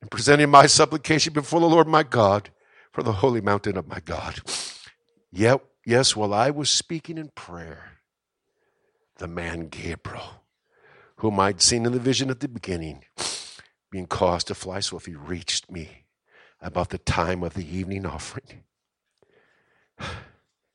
and 0.00 0.10
presenting 0.10 0.50
my 0.50 0.66
supplication 0.66 1.34
before 1.34 1.60
the 1.60 1.68
Lord 1.68 1.86
my 1.86 2.02
God 2.02 2.50
for 2.92 3.02
the 3.02 3.12
holy 3.12 3.40
mountain 3.40 3.76
of 3.76 3.86
my 3.86 4.00
God. 4.00 4.40
Yet 5.30 5.60
Yes, 5.90 6.14
while 6.14 6.32
I 6.32 6.50
was 6.50 6.70
speaking 6.70 7.18
in 7.18 7.30
prayer, 7.30 7.98
the 9.16 9.26
man 9.26 9.66
Gabriel, 9.66 10.44
whom 11.16 11.40
I'd 11.40 11.60
seen 11.60 11.84
in 11.84 11.90
the 11.90 11.98
vision 11.98 12.30
at 12.30 12.38
the 12.38 12.46
beginning, 12.46 13.02
being 13.90 14.06
caused 14.06 14.46
to 14.46 14.54
fly 14.54 14.78
so 14.78 14.98
if 14.98 15.06
he 15.06 15.16
reached 15.16 15.68
me 15.68 16.04
about 16.60 16.90
the 16.90 16.98
time 16.98 17.42
of 17.42 17.54
the 17.54 17.66
evening 17.66 18.06
offering. 18.06 18.62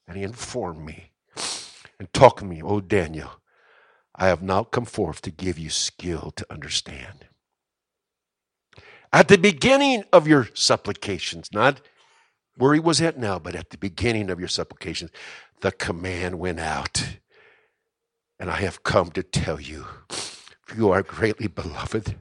And 0.06 0.18
he 0.18 0.24
informed 0.24 0.86
me 0.86 1.14
and 1.98 2.12
talk 2.12 2.40
to 2.40 2.46
me, 2.46 2.62
O 2.62 2.82
Daniel. 2.82 3.40
I 4.14 4.28
have 4.28 4.42
now 4.42 4.66
come 4.66 4.84
forth 4.84 5.22
to 5.22 5.32
give 5.32 5.58
you 5.58 5.70
skill 5.70 6.32
to 6.36 6.46
understand. 6.52 7.26
At 9.14 9.30
the 9.30 9.38
beginning 9.38 10.04
of 10.12 10.28
your 10.28 10.50
supplications, 10.54 11.54
not 11.54 11.80
where 12.58 12.74
he 12.74 12.80
was 12.80 13.02
at 13.02 13.18
now, 13.18 13.40
but 13.40 13.56
at 13.56 13.70
the 13.70 13.78
beginning 13.78 14.30
of 14.30 14.40
your 14.40 14.48
supplications, 14.48 15.12
the 15.62 15.72
command 15.72 16.40
went 16.40 16.60
out. 16.60 17.18
And 18.40 18.50
I 18.50 18.58
have 18.58 18.84
come 18.84 19.12
to 19.12 19.24
tell 19.24 19.60
you, 19.60 19.86
you 20.76 20.92
are 20.92 21.02
greatly 21.02 21.48
beloved. 21.48 22.18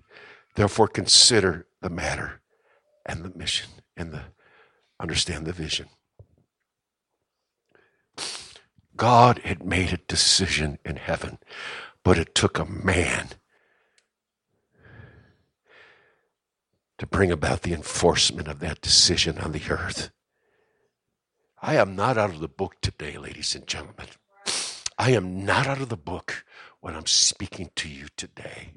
Therefore, 0.54 0.88
consider 0.88 1.66
the 1.80 1.90
matter 1.90 2.40
and 3.04 3.24
the 3.24 3.36
mission 3.36 3.70
and 3.96 4.12
the 4.12 4.22
understand 5.00 5.46
the 5.46 5.52
vision. 5.52 5.88
God 8.96 9.40
had 9.40 9.64
made 9.64 9.92
a 9.92 9.96
decision 9.96 10.78
in 10.84 10.96
heaven, 10.96 11.38
but 12.04 12.16
it 12.16 12.34
took 12.34 12.58
a 12.58 12.64
man 12.64 13.30
to 16.98 17.06
bring 17.06 17.32
about 17.32 17.62
the 17.62 17.72
enforcement 17.72 18.46
of 18.46 18.60
that 18.60 18.80
decision 18.80 19.38
on 19.38 19.50
the 19.50 19.62
earth. 19.68 20.10
I 21.66 21.76
am 21.76 21.96
not 21.96 22.18
out 22.18 22.28
of 22.28 22.40
the 22.40 22.48
book 22.48 22.74
today, 22.82 23.16
ladies 23.16 23.54
and 23.54 23.66
gentlemen. 23.66 24.08
I 24.98 25.12
am 25.12 25.46
not 25.46 25.66
out 25.66 25.80
of 25.80 25.88
the 25.88 25.96
book 25.96 26.44
when 26.82 26.94
I'm 26.94 27.06
speaking 27.06 27.70
to 27.76 27.88
you 27.88 28.08
today. 28.18 28.72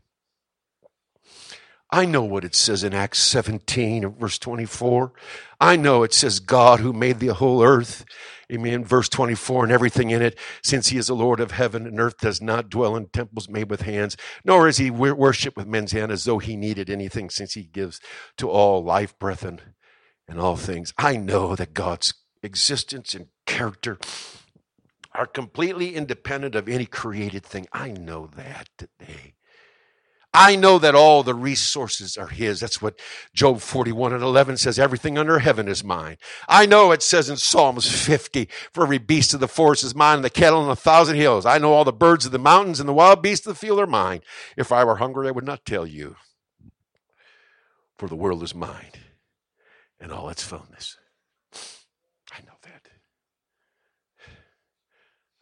I 1.92 2.06
know 2.06 2.24
what 2.24 2.46
it 2.46 2.56
says 2.56 2.86
in 2.86 2.94
Acts 2.94 3.20
17, 3.20 4.16
verse 4.18 4.40
24. 4.40 5.12
I 5.60 5.76
know 5.76 6.04
it 6.04 6.14
says 6.14 6.40
God 6.40 6.80
who 6.80 6.94
made 6.94 7.20
the 7.20 7.34
whole 7.34 7.62
earth. 7.62 8.06
Amen. 8.50 8.86
Verse 8.86 9.10
24 9.10 9.66
and 9.66 9.74
everything 9.74 10.12
in 10.12 10.22
it, 10.22 10.40
since 10.64 10.88
he 10.88 10.98
is 10.98 11.08
the 11.08 11.14
Lord 11.14 11.42
of 11.42 11.52
heaven 11.52 11.86
and 11.86 12.00
earth, 12.00 12.20
does 12.20 12.42
not 12.42 12.70
dwell 12.70 12.96
in 12.96 13.08
temples 13.08 13.50
made 13.50 13.70
with 13.70 13.82
hands, 13.82 14.16
nor 14.46 14.66
is 14.66 14.78
he 14.78 14.90
worshipped 14.90 15.58
with 15.58 15.68
men's 15.68 15.92
hands 15.92 16.14
as 16.14 16.24
though 16.24 16.40
he 16.40 16.56
needed 16.56 16.90
anything, 16.90 17.30
since 17.30 17.54
he 17.54 17.64
gives 17.64 18.00
to 18.38 18.50
all 18.50 18.82
life, 18.82 19.20
breath, 19.20 19.44
and, 19.44 19.62
and 20.26 20.40
all 20.40 20.56
things. 20.56 20.94
I 20.98 21.18
know 21.18 21.54
that 21.58 21.74
God's 21.74 22.14
existence 22.44 23.14
and 23.14 23.28
character 23.46 23.98
are 25.14 25.26
completely 25.26 25.96
independent 25.96 26.56
of 26.56 26.70
any 26.70 26.86
created 26.86 27.44
thing. 27.44 27.68
I 27.74 27.92
know 27.92 28.30
that 28.36 28.70
today. 28.78 29.34
I 30.34 30.56
know 30.56 30.78
that 30.78 30.94
all 30.94 31.24
the 31.24 31.34
resources 31.34 32.16
are 32.16 32.28
His. 32.28 32.60
That's 32.60 32.80
what 32.80 33.00
Job 33.34 33.60
41 33.60 34.14
and 34.14 34.22
11 34.22 34.58
says. 34.58 34.78
Everything 34.78 35.18
under 35.18 35.40
heaven 35.40 35.68
is 35.68 35.84
mine. 35.84 36.18
I 36.48 36.68
know 36.68 36.92
it 36.92 37.02
says 37.02 37.28
in 37.28 37.38
Psalms 37.38 38.06
50, 38.06 38.48
for 38.72 38.84
every 38.84 39.00
beast 39.00 39.34
of 39.34 39.40
the 39.40 39.48
forest 39.48 39.84
is 39.84 39.96
mine, 39.96 40.18
and 40.18 40.26
the 40.26 40.30
cattle 40.30 40.60
on 40.60 40.70
a 40.70 40.76
thousand 40.76 41.16
hills. 41.16 41.48
I 41.48 41.58
know 41.58 41.74
all 41.74 41.86
the 41.86 41.92
birds 41.92 42.28
of 42.28 42.32
the 42.32 42.38
mountains 42.38 42.80
and 42.80 42.88
the 42.88 42.94
wild 42.94 43.24
beasts 43.24 43.48
of 43.48 43.56
the 43.56 43.60
field 43.60 43.80
are 43.80 43.88
mine. 43.88 44.22
If 44.56 44.72
I 44.72 44.84
were 44.84 44.98
hungry, 44.98 45.28
I 45.28 45.32
would 45.32 45.46
not 45.46 45.66
tell 45.66 45.88
you, 45.88 46.18
for 47.98 48.08
the 48.08 48.16
world 48.16 48.44
is 48.44 48.54
mine 48.54 48.92
and 50.00 50.12
all 50.12 50.30
its 50.30 50.44
fullness. 50.44 50.98
I 52.32 52.42
know 52.46 52.54
that. 52.62 52.90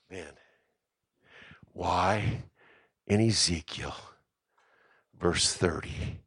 Man, 0.09 0.33
why 1.75 2.43
in 3.05 3.19
Ezekiel? 3.21 3.95
verse 5.19 5.53
30, 5.53 6.19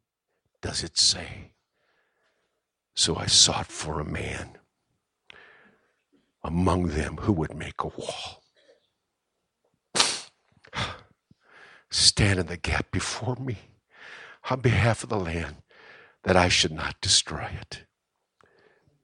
does 0.61 0.83
it 0.83 0.97
say? 0.97 1.53
So 2.95 3.15
I 3.15 3.27
sought 3.27 3.67
for 3.67 3.99
a 3.99 4.05
man 4.05 4.57
among 6.43 6.87
them 6.87 7.17
who 7.21 7.33
would 7.33 7.55
make 7.55 7.81
a 7.81 7.87
wall. 7.87 8.43
Stand 11.89 12.39
in 12.39 12.47
the 12.47 12.57
gap 12.57 12.91
before 12.91 13.35
me 13.37 13.57
on 14.49 14.59
behalf 14.59 15.03
of 15.03 15.09
the 15.09 15.19
land 15.19 15.57
that 16.23 16.35
I 16.35 16.49
should 16.49 16.73
not 16.73 16.99
destroy 17.01 17.49
it. 17.61 17.85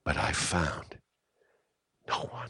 But 0.03 0.17
I 0.17 0.33
found 0.33 0.97
no 2.07 2.15
one. 2.15 2.49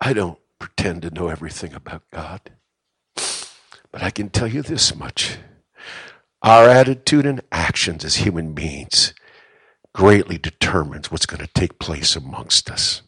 I 0.00 0.12
don't 0.12 0.38
pretend 0.58 1.02
to 1.02 1.10
know 1.10 1.28
everything 1.28 1.74
about 1.74 2.02
God. 2.12 2.50
But 3.14 4.02
I 4.02 4.10
can 4.10 4.28
tell 4.28 4.48
you 4.48 4.62
this 4.62 4.94
much 4.94 5.38
our 6.42 6.68
attitude 6.68 7.26
and 7.26 7.40
actions 7.50 8.04
as 8.04 8.16
human 8.16 8.52
beings 8.52 9.14
greatly 9.94 10.38
determines 10.38 11.10
what's 11.10 11.26
going 11.26 11.40
to 11.40 11.52
take 11.52 11.78
place 11.78 12.14
amongst 12.14 12.70
us. 12.70 13.02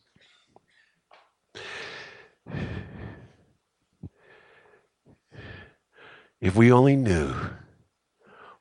If 6.41 6.57
we 6.57 6.73
only 6.73 6.97
knew 6.97 7.35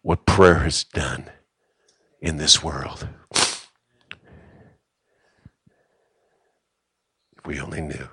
what 0.02 0.26
prayer 0.26 0.60
has 0.60 0.84
done 0.84 1.30
in 2.22 2.38
this 2.38 2.62
world, 2.62 3.08
if 7.38 7.46
we 7.46 7.60
only 7.60 7.82
knew. 7.82 8.10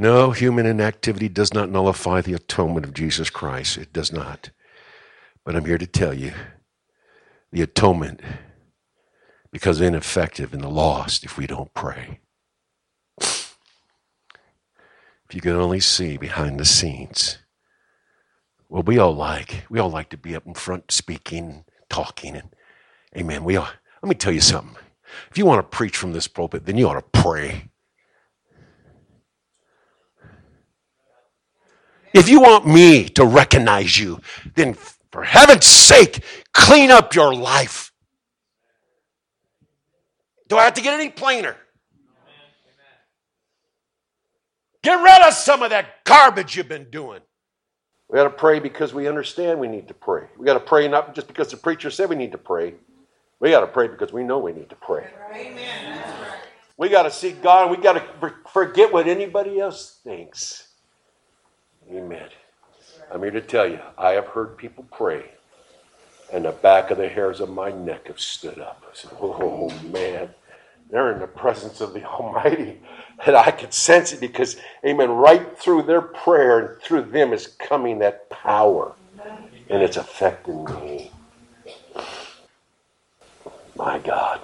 No, 0.00 0.30
human 0.30 0.64
inactivity 0.64 1.28
does 1.28 1.52
not 1.52 1.68
nullify 1.68 2.22
the 2.22 2.32
atonement 2.32 2.86
of 2.86 2.94
Jesus 2.94 3.28
Christ. 3.28 3.76
It 3.76 3.92
does 3.92 4.10
not. 4.10 4.48
But 5.44 5.54
I'm 5.54 5.66
here 5.66 5.76
to 5.76 5.86
tell 5.86 6.14
you 6.14 6.32
the 7.52 7.60
atonement 7.60 8.22
becomes 9.52 9.78
ineffective 9.78 10.54
in 10.54 10.62
the 10.62 10.70
lost 10.70 11.22
if 11.22 11.36
we 11.36 11.46
don't 11.46 11.74
pray. 11.74 12.20
If 13.20 13.58
you 15.34 15.42
can 15.42 15.52
only 15.52 15.80
see 15.80 16.16
behind 16.16 16.58
the 16.58 16.64
scenes. 16.64 17.36
Well, 18.70 18.82
we 18.82 18.96
all 18.96 19.14
like 19.14 19.66
we 19.68 19.78
all 19.78 19.90
like 19.90 20.08
to 20.10 20.16
be 20.16 20.34
up 20.34 20.46
in 20.46 20.54
front 20.54 20.92
speaking, 20.92 21.66
talking, 21.90 22.36
and 22.36 22.56
amen. 23.14 23.44
We 23.44 23.58
all 23.58 23.68
let 24.02 24.08
me 24.08 24.14
tell 24.14 24.32
you 24.32 24.40
something. 24.40 24.76
If 25.30 25.36
you 25.36 25.44
want 25.44 25.58
to 25.58 25.76
preach 25.76 25.98
from 25.98 26.14
this 26.14 26.26
pulpit, 26.26 26.64
then 26.64 26.78
you 26.78 26.88
ought 26.88 26.94
to 26.94 27.20
pray. 27.20 27.69
If 32.12 32.28
you 32.28 32.40
want 32.40 32.66
me 32.66 33.08
to 33.10 33.24
recognize 33.24 33.98
you, 33.98 34.20
then 34.54 34.74
for 34.74 35.22
heaven's 35.22 35.66
sake, 35.66 36.24
clean 36.52 36.90
up 36.90 37.14
your 37.14 37.34
life. 37.34 37.92
Do 40.48 40.56
I 40.56 40.64
have 40.64 40.74
to 40.74 40.82
get 40.82 40.94
any 40.94 41.10
plainer? 41.10 41.56
Get 44.82 44.94
rid 44.94 45.28
of 45.28 45.34
some 45.34 45.62
of 45.62 45.70
that 45.70 46.04
garbage 46.04 46.56
you've 46.56 46.68
been 46.68 46.90
doing. 46.90 47.20
We 48.08 48.16
got 48.16 48.24
to 48.24 48.30
pray 48.30 48.58
because 48.58 48.92
we 48.92 49.06
understand 49.06 49.60
we 49.60 49.68
need 49.68 49.86
to 49.88 49.94
pray. 49.94 50.26
We 50.36 50.44
got 50.44 50.54
to 50.54 50.60
pray 50.60 50.88
not 50.88 51.14
just 51.14 51.28
because 51.28 51.50
the 51.50 51.56
preacher 51.56 51.90
said 51.90 52.08
we 52.08 52.16
need 52.16 52.32
to 52.32 52.38
pray. 52.38 52.74
We 53.38 53.50
got 53.50 53.60
to 53.60 53.68
pray 53.68 53.86
because 53.86 54.12
we 54.12 54.24
know 54.24 54.38
we 54.38 54.52
need 54.52 54.68
to 54.70 54.76
pray. 54.76 55.06
Amen. 55.32 56.02
We 56.76 56.88
got 56.88 57.04
to 57.04 57.10
seek 57.10 57.42
God. 57.42 57.70
We 57.70 57.76
got 57.76 57.92
to 57.92 58.34
forget 58.52 58.92
what 58.92 59.06
anybody 59.06 59.60
else 59.60 60.00
thinks. 60.02 60.69
Amen. 61.90 62.28
I'm 63.12 63.22
here 63.22 63.32
to 63.32 63.40
tell 63.40 63.68
you, 63.68 63.80
I 63.98 64.12
have 64.12 64.26
heard 64.28 64.56
people 64.56 64.86
pray, 64.92 65.24
and 66.32 66.44
the 66.44 66.52
back 66.52 66.90
of 66.90 66.98
the 66.98 67.08
hairs 67.08 67.40
of 67.40 67.50
my 67.50 67.72
neck 67.72 68.06
have 68.06 68.20
stood 68.20 68.58
up. 68.58 68.84
I 68.88 68.94
said, 68.94 69.10
Oh, 69.20 69.70
man. 69.92 70.30
They're 70.90 71.12
in 71.12 71.20
the 71.20 71.26
presence 71.26 71.80
of 71.80 71.94
the 71.94 72.04
Almighty. 72.04 72.80
And 73.26 73.36
I 73.36 73.50
could 73.50 73.74
sense 73.74 74.14
it 74.14 74.20
because, 74.20 74.56
amen, 74.82 75.10
right 75.10 75.58
through 75.58 75.82
their 75.82 76.00
prayer 76.00 76.58
and 76.58 76.82
through 76.82 77.02
them 77.02 77.34
is 77.34 77.48
coming 77.48 77.98
that 77.98 78.30
power. 78.30 78.94
And 79.68 79.82
it's 79.82 79.98
affecting 79.98 80.64
me. 80.64 81.10
My 83.76 83.98
God. 83.98 84.40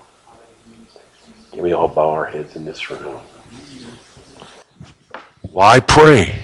Can 1.53 1.63
we 1.63 1.73
all 1.73 1.89
bow 1.89 2.11
our 2.11 2.27
heads 2.27 2.55
in 2.55 2.67
this 2.67 2.91
room? 2.91 3.23
Why 5.41 5.81
pray? 5.81 6.39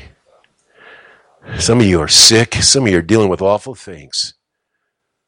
Some 1.58 1.80
of 1.80 1.86
you 1.86 2.00
are 2.00 2.08
sick. 2.08 2.54
Some 2.54 2.84
of 2.84 2.92
you 2.92 2.98
are 2.98 3.02
dealing 3.02 3.28
with 3.28 3.42
awful 3.42 3.74
things. 3.74 4.34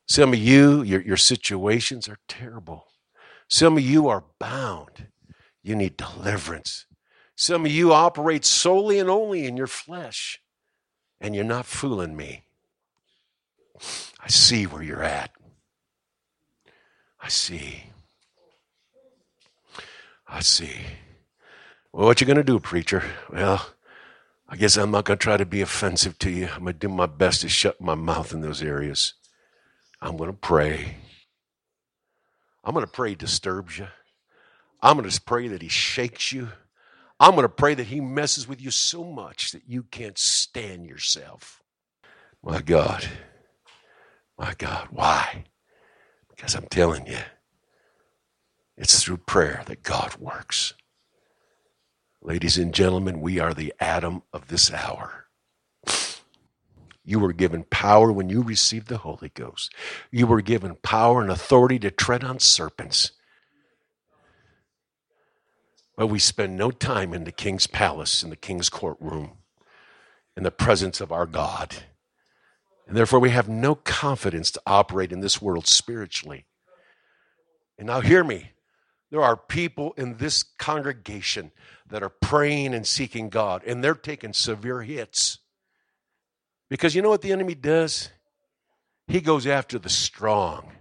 Some 0.06 0.32
of 0.32 0.38
you, 0.38 0.82
your, 0.82 1.00
your 1.00 1.16
situations 1.16 2.08
are 2.08 2.18
terrible. 2.28 2.86
Some 3.48 3.76
of 3.76 3.82
you 3.82 4.08
are 4.08 4.24
bound. 4.38 5.08
You 5.62 5.74
need 5.74 5.96
deliverance. 5.96 6.86
Some 7.36 7.64
of 7.66 7.72
you 7.72 7.92
operate 7.92 8.44
solely 8.44 8.98
and 8.98 9.10
only 9.10 9.46
in 9.46 9.56
your 9.56 9.66
flesh, 9.66 10.40
and 11.20 11.34
you're 11.34 11.44
not 11.44 11.66
fooling 11.66 12.16
me. 12.16 12.44
I 14.20 14.28
see 14.28 14.66
where 14.66 14.82
you're 14.82 15.02
at. 15.02 15.30
I 17.20 17.28
see. 17.28 17.84
I 20.28 20.40
see. 20.40 20.76
Well, 21.92 22.06
what 22.06 22.20
you 22.20 22.26
going 22.26 22.36
to 22.36 22.44
do, 22.44 22.60
preacher? 22.60 23.02
Well, 23.32 23.66
I 24.54 24.56
guess 24.56 24.76
I'm 24.76 24.92
not 24.92 25.04
going 25.04 25.18
to 25.18 25.22
try 25.22 25.36
to 25.36 25.44
be 25.44 25.62
offensive 25.62 26.16
to 26.20 26.30
you. 26.30 26.46
I'm 26.46 26.62
going 26.62 26.74
to 26.74 26.78
do 26.78 26.88
my 26.88 27.06
best 27.06 27.40
to 27.40 27.48
shut 27.48 27.80
my 27.80 27.96
mouth 27.96 28.32
in 28.32 28.40
those 28.40 28.62
areas. 28.62 29.14
I'm 30.00 30.16
going 30.16 30.30
to 30.30 30.36
pray. 30.36 30.98
I'm 32.62 32.72
going 32.72 32.86
to 32.86 32.92
pray 32.92 33.16
disturbs 33.16 33.78
you. 33.78 33.88
I'm 34.80 34.96
going 34.96 35.10
to 35.10 35.20
pray 35.22 35.48
that 35.48 35.60
He 35.60 35.66
shakes 35.66 36.30
you. 36.30 36.50
I'm 37.18 37.32
going 37.32 37.42
to 37.42 37.48
pray 37.48 37.74
that 37.74 37.88
He 37.88 38.00
messes 38.00 38.46
with 38.46 38.62
you 38.62 38.70
so 38.70 39.02
much 39.02 39.50
that 39.50 39.62
you 39.66 39.82
can't 39.82 40.16
stand 40.16 40.86
yourself. 40.86 41.60
My 42.40 42.60
God. 42.60 43.04
My 44.38 44.54
God. 44.56 44.86
Why? 44.92 45.46
Because 46.30 46.54
I'm 46.54 46.68
telling 46.68 47.08
you, 47.08 47.18
it's 48.76 49.02
through 49.02 49.16
prayer 49.16 49.64
that 49.66 49.82
God 49.82 50.14
works. 50.20 50.74
Ladies 52.26 52.56
and 52.56 52.72
gentlemen, 52.72 53.20
we 53.20 53.38
are 53.38 53.52
the 53.52 53.74
Adam 53.78 54.22
of 54.32 54.48
this 54.48 54.72
hour. 54.72 55.26
You 57.04 57.18
were 57.18 57.34
given 57.34 57.64
power 57.64 58.10
when 58.10 58.30
you 58.30 58.42
received 58.42 58.88
the 58.88 58.96
Holy 58.96 59.28
Ghost. 59.28 59.74
You 60.10 60.26
were 60.26 60.40
given 60.40 60.76
power 60.76 61.20
and 61.20 61.30
authority 61.30 61.78
to 61.80 61.90
tread 61.90 62.24
on 62.24 62.38
serpents. 62.38 63.12
But 65.98 66.06
we 66.06 66.18
spend 66.18 66.56
no 66.56 66.70
time 66.70 67.12
in 67.12 67.24
the 67.24 67.30
king's 67.30 67.66
palace, 67.66 68.22
in 68.22 68.30
the 68.30 68.36
king's 68.36 68.70
courtroom, 68.70 69.32
in 70.34 70.44
the 70.44 70.50
presence 70.50 71.02
of 71.02 71.12
our 71.12 71.26
God. 71.26 71.76
And 72.88 72.96
therefore, 72.96 73.20
we 73.20 73.30
have 73.30 73.50
no 73.50 73.74
confidence 73.74 74.50
to 74.52 74.62
operate 74.66 75.12
in 75.12 75.20
this 75.20 75.42
world 75.42 75.66
spiritually. 75.66 76.46
And 77.76 77.86
now, 77.86 78.00
hear 78.00 78.24
me. 78.24 78.53
There 79.14 79.22
are 79.22 79.36
people 79.36 79.94
in 79.96 80.16
this 80.16 80.42
congregation 80.42 81.52
that 81.88 82.02
are 82.02 82.08
praying 82.08 82.74
and 82.74 82.84
seeking 82.84 83.28
God, 83.28 83.62
and 83.64 83.84
they're 83.84 83.94
taking 83.94 84.32
severe 84.32 84.82
hits. 84.82 85.38
Because 86.68 86.96
you 86.96 87.02
know 87.02 87.10
what 87.10 87.22
the 87.22 87.30
enemy 87.30 87.54
does? 87.54 88.10
He 89.06 89.20
goes 89.20 89.46
after 89.46 89.78
the 89.78 89.88
strong, 89.88 90.72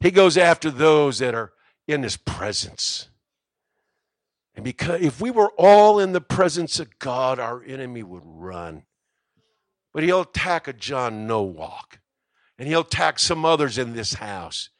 he 0.00 0.10
goes 0.10 0.36
after 0.36 0.68
those 0.68 1.20
that 1.20 1.32
are 1.32 1.52
in 1.86 2.02
his 2.02 2.16
presence. 2.16 3.06
And 4.56 4.64
because 4.64 5.00
if 5.00 5.20
we 5.20 5.30
were 5.30 5.52
all 5.56 6.00
in 6.00 6.10
the 6.10 6.20
presence 6.20 6.80
of 6.80 6.98
God, 6.98 7.38
our 7.38 7.62
enemy 7.62 8.02
would 8.02 8.24
run. 8.24 8.82
But 9.94 10.02
he'll 10.02 10.22
attack 10.22 10.66
a 10.66 10.72
John 10.72 11.28
Nowalk, 11.28 12.00
and 12.58 12.66
he'll 12.66 12.80
attack 12.80 13.20
some 13.20 13.44
others 13.44 13.78
in 13.78 13.92
this 13.92 14.14
house 14.14 14.70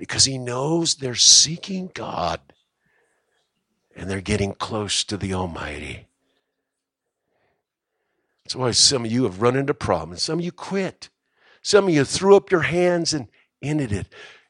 because 0.00 0.24
he 0.24 0.38
knows 0.38 0.94
they're 0.94 1.14
seeking 1.14 1.90
God 1.92 2.40
and 3.94 4.08
they're 4.08 4.22
getting 4.22 4.54
close 4.54 5.04
to 5.04 5.18
the 5.18 5.34
Almighty. 5.34 6.06
That's 8.42 8.56
why 8.56 8.70
some 8.70 9.04
of 9.04 9.12
you 9.12 9.24
have 9.24 9.42
run 9.42 9.56
into 9.56 9.74
problems. 9.74 10.22
Some 10.22 10.38
of 10.38 10.44
you 10.44 10.52
quit. 10.52 11.10
Some 11.60 11.84
of 11.86 11.90
you 11.92 12.06
threw 12.06 12.34
up 12.34 12.50
your 12.50 12.62
hands 12.62 13.12
and 13.12 13.28
ended 13.60 13.92
it. 13.92 14.06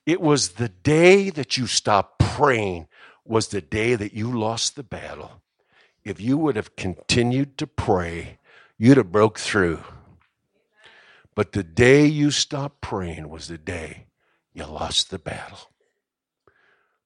It 0.07 0.21
was 0.21 0.51
the 0.51 0.69
day 0.69 1.31
that 1.31 1.57
you 1.57 1.67
stopped 1.67 2.21
praying, 2.21 2.87
was 3.25 3.49
the 3.49 3.61
day 3.61 3.97
that 3.97 4.15
you 4.15 4.31
lost 4.31 4.77
the 4.77 4.85
battle. 4.85 5.43
If 6.05 6.21
you 6.21 6.39
would 6.39 6.55
have 6.55 6.77
continued 6.77 7.59
to 7.59 7.67
pray, 7.67 8.39
you'd 8.79 8.99
have 8.99 9.11
broke 9.11 9.41
through. 9.41 9.83
But 11.35 11.51
the 11.51 11.65
day 11.65 12.07
you 12.07 12.31
stopped 12.31 12.81
praying 12.81 13.29
was 13.29 13.49
the 13.49 13.59
day 13.59 14.07
you 14.53 14.65
lost 14.65 15.11
the 15.11 15.19
battle. 15.19 15.71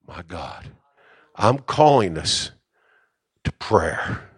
My 0.07 0.23
God, 0.23 0.71
I'm 1.37 1.59
calling 1.59 2.19
us 2.19 2.51
to 3.45 3.53
prayer. 3.53 4.31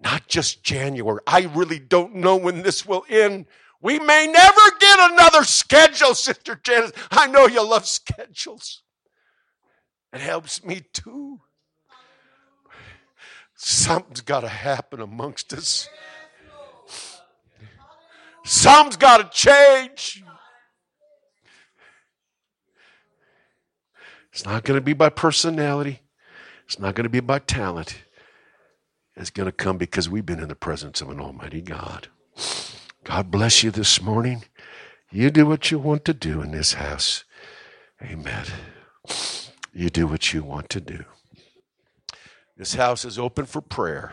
Not 0.00 0.28
just 0.28 0.62
January. 0.62 1.20
I 1.26 1.50
really 1.54 1.78
don't 1.78 2.16
know 2.16 2.36
when 2.36 2.62
this 2.62 2.86
will 2.86 3.04
end. 3.08 3.46
We 3.80 3.98
may 3.98 4.26
never 4.26 4.60
get 4.78 5.10
another 5.12 5.44
schedule, 5.44 6.14
Sister 6.14 6.60
Janice. 6.62 6.92
I 7.10 7.26
know 7.26 7.46
you 7.46 7.66
love 7.66 7.86
schedules. 7.86 8.82
It 10.12 10.20
helps 10.20 10.64
me 10.64 10.82
too. 10.92 11.40
Something's 13.54 14.20
got 14.20 14.40
to 14.40 14.48
happen 14.48 15.00
amongst 15.00 15.52
us. 15.52 15.88
Something's 18.44 18.96
got 18.96 19.18
to 19.18 19.28
change. 19.36 20.22
It's 24.38 24.46
not 24.46 24.62
going 24.62 24.76
to 24.76 24.80
be 24.80 24.92
by 24.92 25.08
personality. 25.08 25.98
It's 26.64 26.78
not 26.78 26.94
going 26.94 27.02
to 27.02 27.10
be 27.10 27.18
by 27.18 27.40
talent. 27.40 28.02
It's 29.16 29.30
going 29.30 29.46
to 29.46 29.52
come 29.52 29.78
because 29.78 30.08
we've 30.08 30.24
been 30.24 30.38
in 30.38 30.46
the 30.46 30.54
presence 30.54 31.00
of 31.00 31.10
an 31.10 31.18
Almighty 31.18 31.60
God. 31.60 32.06
God 33.02 33.32
bless 33.32 33.64
you 33.64 33.72
this 33.72 34.00
morning. 34.00 34.44
You 35.10 35.32
do 35.32 35.44
what 35.44 35.72
you 35.72 35.80
want 35.80 36.04
to 36.04 36.14
do 36.14 36.40
in 36.40 36.52
this 36.52 36.74
house. 36.74 37.24
Amen. 38.00 38.46
You 39.74 39.90
do 39.90 40.06
what 40.06 40.32
you 40.32 40.44
want 40.44 40.70
to 40.70 40.80
do. 40.80 41.04
This 42.56 42.74
house 42.74 43.04
is 43.04 43.18
open 43.18 43.44
for 43.44 43.60
prayer. 43.60 44.12